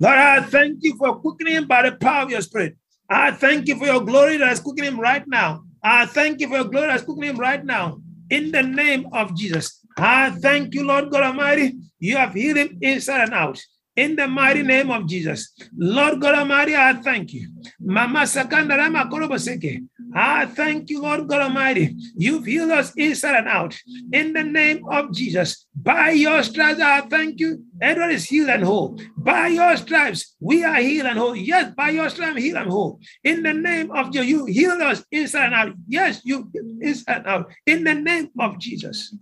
Lord, 0.00 0.18
I 0.18 0.40
thank 0.42 0.78
you 0.82 0.96
for 0.96 1.16
quickening 1.16 1.54
him 1.54 1.66
by 1.66 1.82
the 1.82 1.96
power 1.96 2.22
of 2.22 2.30
your 2.30 2.40
spirit. 2.40 2.76
I 3.10 3.30
thank 3.32 3.68
you 3.68 3.76
for 3.76 3.86
your 3.86 4.04
glory 4.04 4.36
that 4.36 4.52
is 4.52 4.60
quickening 4.60 4.92
him 4.92 5.00
right 5.00 5.26
now. 5.26 5.64
I 5.82 6.06
thank 6.06 6.40
you 6.40 6.48
for 6.48 6.56
your 6.56 6.64
glory 6.64 6.88
that 6.88 7.00
is 7.00 7.06
cooking 7.06 7.24
him 7.24 7.36
right 7.36 7.64
now. 7.64 8.00
In 8.30 8.52
the 8.52 8.62
name 8.62 9.08
of 9.12 9.34
Jesus. 9.36 9.80
I 9.96 10.30
thank 10.30 10.74
you, 10.74 10.84
Lord 10.86 11.10
God 11.10 11.22
Almighty. 11.22 11.78
You 11.98 12.16
have 12.16 12.34
healed 12.34 12.58
him 12.58 12.78
inside 12.80 13.24
and 13.24 13.34
out. 13.34 13.60
In 13.96 14.14
the 14.14 14.28
mighty 14.28 14.62
name 14.62 14.90
of 14.90 15.08
Jesus. 15.08 15.52
Lord 15.76 16.20
God 16.20 16.36
Almighty, 16.36 16.76
I 16.76 16.92
thank 16.94 17.32
you. 17.32 17.50
Mama 17.80 18.20
Sakandarama 18.20 19.10
Koroboseke. 19.10 19.82
I 20.14 20.46
thank 20.46 20.90
you, 20.90 21.02
Lord 21.02 21.28
God 21.28 21.42
Almighty. 21.42 21.94
You've 22.16 22.46
healed 22.46 22.70
us 22.70 22.92
inside 22.96 23.36
and 23.36 23.48
out. 23.48 23.78
In 24.12 24.32
the 24.32 24.42
name 24.42 24.84
of 24.90 25.12
Jesus. 25.12 25.66
By 25.74 26.10
your 26.10 26.42
stripes, 26.42 26.80
I 26.80 27.02
thank 27.02 27.40
you. 27.40 27.64
Edward 27.80 28.10
is 28.10 28.24
healed 28.24 28.48
and 28.48 28.64
whole. 28.64 28.98
By 29.16 29.48
your 29.48 29.76
stripes, 29.76 30.34
we 30.40 30.64
are 30.64 30.76
healed 30.76 31.06
and 31.06 31.18
whole. 31.18 31.36
Yes, 31.36 31.72
by 31.74 31.90
your 31.90 32.08
stripes, 32.10 32.40
healed 32.40 32.58
and 32.58 32.70
whole. 32.70 33.00
In 33.24 33.42
the 33.42 33.52
name 33.52 33.90
of 33.90 34.10
Jesus, 34.10 34.28
you 34.28 34.46
healed 34.46 34.80
us 34.80 35.04
inside 35.10 35.46
and 35.46 35.54
out. 35.54 35.72
Yes, 35.86 36.20
you 36.24 36.50
inside 36.80 37.18
and 37.18 37.26
out. 37.26 37.52
In 37.66 37.84
the 37.84 37.94
name 37.94 38.30
of 38.38 38.58
Jesus. 38.58 39.14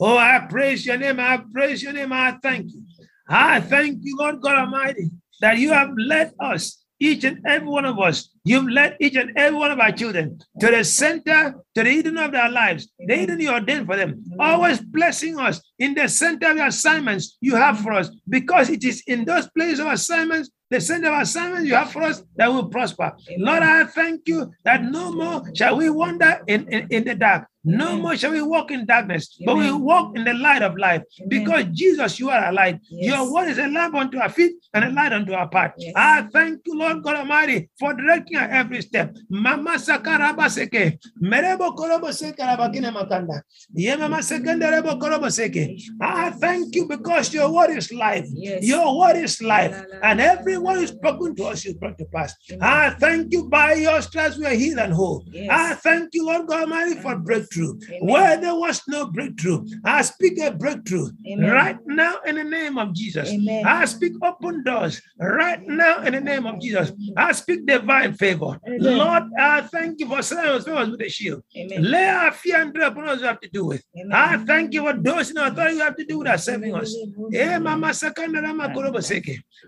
Oh, 0.00 0.16
I 0.16 0.46
praise 0.48 0.86
your 0.86 0.96
name. 0.96 1.18
I 1.18 1.42
praise 1.52 1.82
your 1.82 1.92
name. 1.92 2.12
I 2.12 2.38
thank 2.42 2.70
you. 2.72 2.82
I 3.28 3.60
thank 3.60 3.98
you, 4.02 4.16
Lord 4.16 4.40
God 4.40 4.56
Almighty, 4.56 5.10
that 5.40 5.58
you 5.58 5.72
have 5.72 5.90
led 5.96 6.32
us, 6.40 6.82
each 7.00 7.24
and 7.24 7.44
every 7.46 7.68
one 7.68 7.84
of 7.84 7.98
us, 7.98 8.30
you've 8.44 8.68
led 8.68 8.96
each 9.00 9.16
and 9.16 9.36
every 9.36 9.58
one 9.58 9.70
of 9.70 9.78
our 9.78 9.92
children 9.92 10.38
to 10.60 10.66
the 10.70 10.84
center, 10.84 11.54
to 11.74 11.82
the 11.82 11.88
Eden 11.88 12.18
of 12.18 12.32
their 12.32 12.48
lives, 12.48 12.88
the 12.98 13.14
Eden 13.14 13.40
you 13.40 13.50
ordained 13.50 13.86
for 13.86 13.96
them, 13.96 14.24
always 14.38 14.80
blessing 14.80 15.38
us 15.38 15.60
in 15.78 15.94
the 15.94 16.08
center 16.08 16.50
of 16.50 16.56
the 16.56 16.66
assignments 16.66 17.36
you 17.40 17.54
have 17.54 17.78
for 17.80 17.92
us, 17.92 18.10
because 18.28 18.70
it 18.70 18.84
is 18.84 19.02
in 19.06 19.24
those 19.24 19.48
places 19.50 19.80
of 19.80 19.86
assignments 19.88 20.50
the 20.70 20.80
center 20.80 21.08
of 21.08 21.22
assignment 21.22 21.66
you 21.66 21.74
have 21.74 21.90
for 21.90 22.02
us 22.02 22.22
that 22.36 22.48
will 22.48 22.68
prosper. 22.68 23.16
Lord, 23.38 23.62
I 23.62 23.84
thank 23.84 24.22
you 24.26 24.52
that 24.64 24.84
no 24.84 25.12
more 25.12 25.42
shall 25.54 25.76
we 25.76 25.88
wander 25.88 26.42
in, 26.46 26.68
in, 26.68 26.88
in 26.90 27.04
the 27.04 27.14
dark. 27.14 27.48
No 27.68 27.88
Amen. 27.88 28.02
more 28.02 28.16
shall 28.16 28.30
we 28.32 28.40
walk 28.40 28.70
in 28.70 28.86
darkness, 28.86 29.36
Amen. 29.42 29.46
but 29.46 29.56
we 29.60 29.72
walk 29.72 30.16
in 30.16 30.24
the 30.24 30.32
light 30.32 30.62
of 30.62 30.78
life. 30.78 31.02
Because 31.28 31.64
Jesus, 31.72 32.18
you 32.18 32.30
are 32.30 32.48
a 32.48 32.52
light. 32.52 32.80
Yes. 32.88 33.12
Your 33.12 33.32
word 33.32 33.48
is 33.48 33.58
a 33.58 33.68
lamp 33.68 33.94
unto 33.94 34.18
our 34.18 34.30
feet 34.30 34.52
and 34.72 34.84
a 34.84 34.90
light 34.90 35.12
unto 35.12 35.34
our 35.34 35.48
path. 35.48 35.72
Yes. 35.76 35.92
I 35.94 36.22
thank 36.32 36.60
you, 36.64 36.78
Lord 36.78 37.02
God 37.02 37.16
Almighty, 37.16 37.68
for 37.78 37.92
directing 37.92 38.38
our 38.38 38.48
every 38.48 38.80
step. 38.80 39.14
Mama 39.28 39.72
sakaraba 39.72 40.48
seke. 40.48 40.98
Merebo 41.20 41.76
korobo 41.76 42.08
seke 42.08 42.38
rabakine 42.38 42.90
makanda. 42.90 43.42
Ye 43.74 43.94
mama 43.96 44.18
sekenderebo 44.18 44.98
korobo 44.98 45.28
seke. 45.28 45.78
I 46.00 46.30
thank 46.30 46.74
you 46.74 46.88
because 46.88 47.34
your 47.34 47.52
word 47.52 47.76
is 47.76 47.92
life. 47.92 48.26
Yes. 48.32 48.64
Your 48.64 48.98
word 48.98 49.16
is 49.16 49.42
life. 49.42 49.76
And 50.02 50.22
every 50.22 50.56
what 50.56 50.78
is 50.78 50.88
spoken 50.88 51.36
to 51.36 51.44
us 51.44 51.66
is 51.66 51.74
brought 51.74 51.98
to 51.98 52.06
pass. 52.06 52.32
Amen. 52.50 52.62
I 52.62 52.90
thank 52.90 53.32
you 53.32 53.46
by 53.48 53.74
your 53.74 54.00
stripes 54.00 54.38
we 54.38 54.46
are 54.46 54.54
healed 54.54 54.78
and 54.78 54.94
whole. 54.94 55.22
I 55.50 55.74
thank 55.74 56.14
you, 56.14 56.24
Lord 56.24 56.46
God 56.46 56.62
Almighty, 56.62 56.94
for 57.00 57.16
breakthrough. 57.16 57.57
Amen. 57.58 57.98
Where 58.00 58.40
there 58.40 58.54
was 58.54 58.82
no 58.88 59.06
breakthrough, 59.06 59.64
I 59.84 60.02
speak 60.02 60.38
a 60.40 60.50
breakthrough 60.50 61.08
Amen. 61.26 61.50
right 61.50 61.78
now 61.86 62.18
in 62.26 62.36
the 62.36 62.44
name 62.44 62.78
of 62.78 62.94
Jesus. 62.94 63.30
I 63.64 63.84
speak 63.84 64.12
open 64.22 64.62
doors 64.64 65.00
right 65.18 65.60
now 65.66 66.02
in 66.02 66.12
the 66.14 66.20
name 66.20 66.46
of 66.46 66.60
Jesus. 66.60 66.92
I 67.16 67.32
speak 67.32 67.66
divine 67.66 68.14
favor. 68.14 68.58
Lord, 68.66 69.24
I 69.38 69.62
thank 69.62 70.00
you 70.00 70.08
for 70.08 70.22
silence 70.22 70.66
with 70.66 70.98
the 70.98 71.08
shield. 71.08 71.42
Lay 71.54 72.06
our 72.06 72.32
fear 72.32 72.62
and 72.62 72.72
dread 72.72 72.92
upon 72.92 73.08
us 73.08 73.20
you 73.20 73.26
have 73.26 73.40
to 73.40 73.48
do 73.48 73.66
with. 73.66 73.82
I 74.12 74.36
thank 74.38 74.74
you 74.74 74.82
for 74.82 74.92
those 74.92 75.30
in 75.30 75.38
authority 75.38 75.76
you 75.76 75.82
have 75.82 75.96
to 75.96 76.04
do 76.04 76.18
with 76.18 76.28
us 76.28 76.44
serving 76.44 76.74
us. 76.74 76.94
Eh, 77.32 77.58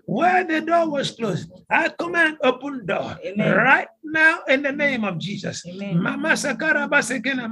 Where 0.06 0.44
the 0.44 0.60
door 0.60 0.90
was 0.90 1.10
closed. 1.12 1.50
I 1.70 1.88
command 1.88 2.38
open 2.42 2.86
door 2.86 3.18
Amen. 3.24 3.56
right 3.56 3.88
now 4.10 4.40
in 4.48 4.62
the 4.62 4.72
name 4.72 5.04
of 5.04 5.18
Jesus. 5.18 5.64
Mama 5.66 6.30
sakara 6.36 6.88
basekena. 6.88 7.48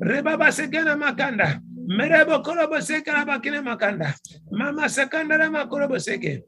Reba 0.00 0.36
basekena 0.36 0.96
makanda. 0.96 1.60
Merebo 1.88 2.42
korobo 2.42 2.80
sekara 2.80 3.24
bakina 3.24 3.62
makanda. 3.62 4.14
Mama 4.50 4.82
sakanda 4.88 5.38
rama 5.38 5.66
korobo 5.66 5.96
seke. 5.98 6.42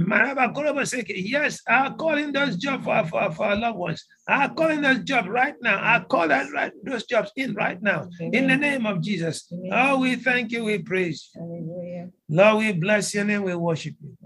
Yes, 0.00 1.60
I 1.66 1.90
call 1.90 2.18
in 2.18 2.32
those 2.32 2.56
jobs 2.56 2.84
for, 2.84 3.04
for, 3.06 3.32
for 3.32 3.46
our 3.46 3.56
loved 3.56 3.78
ones. 3.78 4.06
I 4.28 4.48
call 4.48 4.70
in 4.70 4.82
those 4.82 5.00
jobs 5.00 5.28
right 5.28 5.54
now. 5.60 5.78
I 5.82 6.04
call 6.04 6.28
that 6.28 6.46
right, 6.52 6.72
those 6.84 7.04
jobs 7.04 7.32
in 7.36 7.54
right 7.54 7.82
now. 7.82 8.08
Amen. 8.20 8.34
In 8.34 8.46
the 8.46 8.56
name 8.56 8.86
of 8.86 9.00
Jesus. 9.00 9.50
Amen. 9.52 9.70
Oh, 9.72 9.98
we 9.98 10.14
thank 10.16 10.52
you, 10.52 10.64
we 10.64 10.78
praise 10.78 11.30
you. 11.34 12.12
Lord, 12.28 12.58
we 12.58 12.72
bless 12.72 13.14
your 13.14 13.24
name, 13.24 13.42
we 13.42 13.54
worship 13.56 13.94
you. 14.00 14.16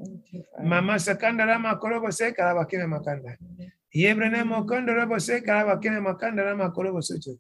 Mama 0.62 0.94
sakanda 0.94 1.46
rama 1.46 1.78
korobo 1.82 2.12
se 2.12 2.32
makanda. 2.32 3.36
Yebrene 3.94 4.44
mokondo 4.44 4.94
robo 4.94 5.18
se 5.20 5.40
karabakine 5.42 6.00
makanda 6.00 6.44
rama 6.44 6.70
korobo 6.70 7.02
socho. 7.02 7.36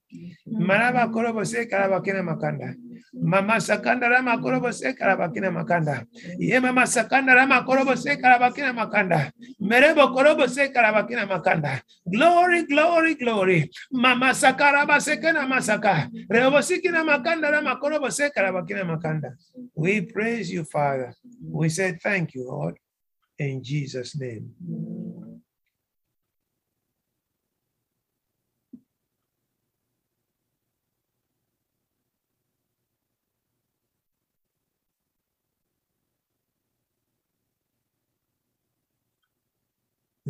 Maraba 0.46 1.08
korobo 1.10 1.44
se 1.46 1.64
karabakine 1.66 2.20
makanda. 2.22 2.74
Mama 3.14 3.54
sakanda 3.60 4.08
rama 4.10 4.36
korobo 4.36 4.70
se 4.72 4.92
karabakina 4.92 5.50
makanda. 5.50 6.04
Ye 6.38 6.60
mama 6.60 6.82
sakanda 6.82 7.34
rama 7.34 7.64
korobo 7.64 7.96
se 7.96 8.16
karabakina 8.16 8.74
makanda. 8.74 9.32
Merebo 9.62 10.12
korobo 10.12 10.46
se 10.46 10.68
karabakina 10.68 11.26
makanda. 11.26 11.80
Glory, 12.06 12.64
glory, 12.66 13.14
glory. 13.14 13.70
Mama 13.90 14.34
sakaraba 14.34 15.00
sekena 15.00 15.48
masaka. 15.48 16.10
Rebo 16.28 16.60
sikina 16.60 17.02
makanda 17.02 17.50
rama 17.50 17.76
korobo 17.80 18.12
se 18.12 18.28
karabakina 18.28 18.84
makanda. 18.84 19.32
We 19.74 20.02
praise 20.02 20.52
you, 20.52 20.64
Father. 20.64 21.14
We 21.42 21.70
say 21.70 21.92
thank 22.02 22.34
you, 22.34 22.44
Lord, 22.46 22.76
in 23.38 23.64
Jesus' 23.64 24.14
name. 24.20 24.52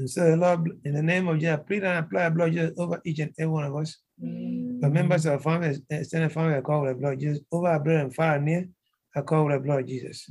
And 0.02 0.10
so, 0.10 0.28
the 0.28 0.36
Lord, 0.36 0.68
in 0.84 0.94
the 0.94 1.02
name 1.02 1.28
of 1.28 1.38
Jesus, 1.38 1.54
I 1.54 1.62
plead 1.62 1.84
and 1.84 2.04
apply 2.04 2.24
the 2.28 2.34
blood 2.34 2.48
of 2.48 2.54
Jesus 2.54 2.72
over 2.76 3.00
each 3.04 3.20
and 3.20 3.32
every 3.38 3.52
one 3.52 3.62
of 3.62 3.76
us. 3.76 3.98
The 4.18 4.90
members 4.90 5.26
of 5.26 5.34
our 5.34 5.38
family, 5.38 5.76
extended 5.90 6.32
family, 6.32 6.56
I 6.56 6.60
call 6.60 6.82
with 6.82 6.94
the 6.94 7.00
blood 7.00 7.12
of 7.12 7.20
Jesus. 7.20 7.38
Over 7.52 7.68
our 7.68 7.78
brother 7.78 8.00
and 8.00 8.12
far 8.12 8.34
and 8.34 8.44
near, 8.44 8.68
I 9.14 9.20
call 9.20 9.44
with 9.44 9.54
the 9.54 9.60
blood 9.60 9.80
of 9.82 9.86
Jesus. 9.86 10.28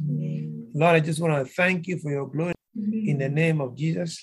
Lord, 0.73 0.95
I 0.95 0.99
just 0.99 1.21
want 1.21 1.47
to 1.47 1.53
thank 1.53 1.87
you 1.87 1.97
for 1.99 2.11
your 2.11 2.27
glory 2.27 2.53
in 2.75 3.17
the 3.17 3.29
name 3.29 3.61
of 3.61 3.77
Jesus. 3.77 4.21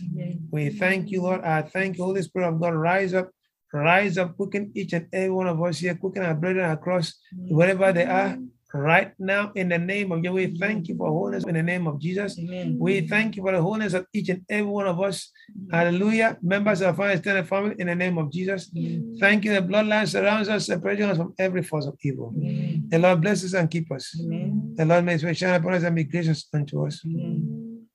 We 0.51 0.69
thank 0.69 1.11
you, 1.11 1.23
Lord. 1.23 1.41
I 1.41 1.63
thank 1.63 1.97
you, 1.97 2.05
Holy 2.05 2.21
Spirit 2.21 2.49
of 2.49 2.61
God. 2.61 2.75
Rise 2.75 3.15
up, 3.15 3.31
rise 3.73 4.19
up, 4.19 4.37
quicken 4.37 4.71
each 4.75 4.93
and 4.93 5.07
every 5.15 5.31
one 5.31 5.47
of 5.47 5.63
us 5.63 5.79
here, 5.79 5.95
quicken 5.95 6.25
our 6.25 6.35
brethren 6.35 6.71
across 6.71 7.15
wherever 7.49 7.91
they 7.91 8.05
are. 8.05 8.37
Right 8.75 9.13
now, 9.19 9.51
in 9.55 9.71
the 9.71 9.79
name 9.79 10.13
of 10.13 10.23
Yahweh, 10.23 10.35
we 10.49 10.59
thank 10.59 10.89
you 10.89 10.97
for 10.97 11.09
wholeness 11.09 11.45
in 11.45 11.55
the 11.55 11.63
name 11.63 11.87
of 11.87 11.99
Jesus. 11.99 12.39
Amen. 12.39 12.77
We 12.79 13.01
thank 13.01 13.37
you 13.37 13.43
for 13.43 13.53
the 13.53 13.63
wholeness 13.63 13.95
of 13.95 14.07
each 14.13 14.29
and 14.29 14.45
every 14.49 14.71
one 14.71 14.87
of 14.87 15.01
us. 15.01 15.33
Hallelujah. 15.71 16.37
Members 16.43 16.83
of 16.83 17.01
our 17.01 17.11
extended 17.11 17.49
family, 17.49 17.77
in 17.79 17.87
the 17.87 17.95
name 17.95 18.19
of 18.19 18.31
Jesus. 18.31 18.71
Thank 19.19 19.45
you. 19.45 19.55
The 19.55 19.63
bloodline 19.63 20.07
surrounds 20.07 20.51
us, 20.51 20.67
separating 20.67 21.09
us 21.09 21.17
from 21.17 21.33
every 21.39 21.63
force 21.63 21.87
of 21.87 21.97
evil. 22.03 22.35
Amen. 22.37 22.85
The 22.89 22.99
Lord 22.99 23.23
bless 23.23 23.43
us 23.43 23.55
and 23.55 23.71
keep 23.71 23.91
us. 23.91 24.15
Amen. 24.21 24.75
The 24.77 24.85
Lord 24.85 25.05
may 25.05 25.17
his 25.17 25.39
shine 25.39 25.55
upon 25.55 25.75
us 25.75 25.83
and 25.83 25.97
be 25.97 26.05
gracious 26.05 26.47
unto 26.53 26.87
us. 26.87 27.01
Amen. 27.07 27.87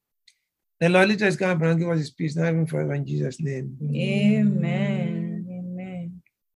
The 0.80 0.90
Lord 0.90 1.08
let 1.10 1.22
us 1.22 1.36
come 1.36 1.62
and 1.62 1.80
give 1.80 1.90
us 1.90 2.00
his 2.00 2.12
peace 2.12 2.36
now 2.36 2.50
even 2.50 2.66
forever 2.66 2.96
in 2.96 3.06
Jesus' 3.06 3.40
name. 3.40 3.78
Amen. 3.96 5.13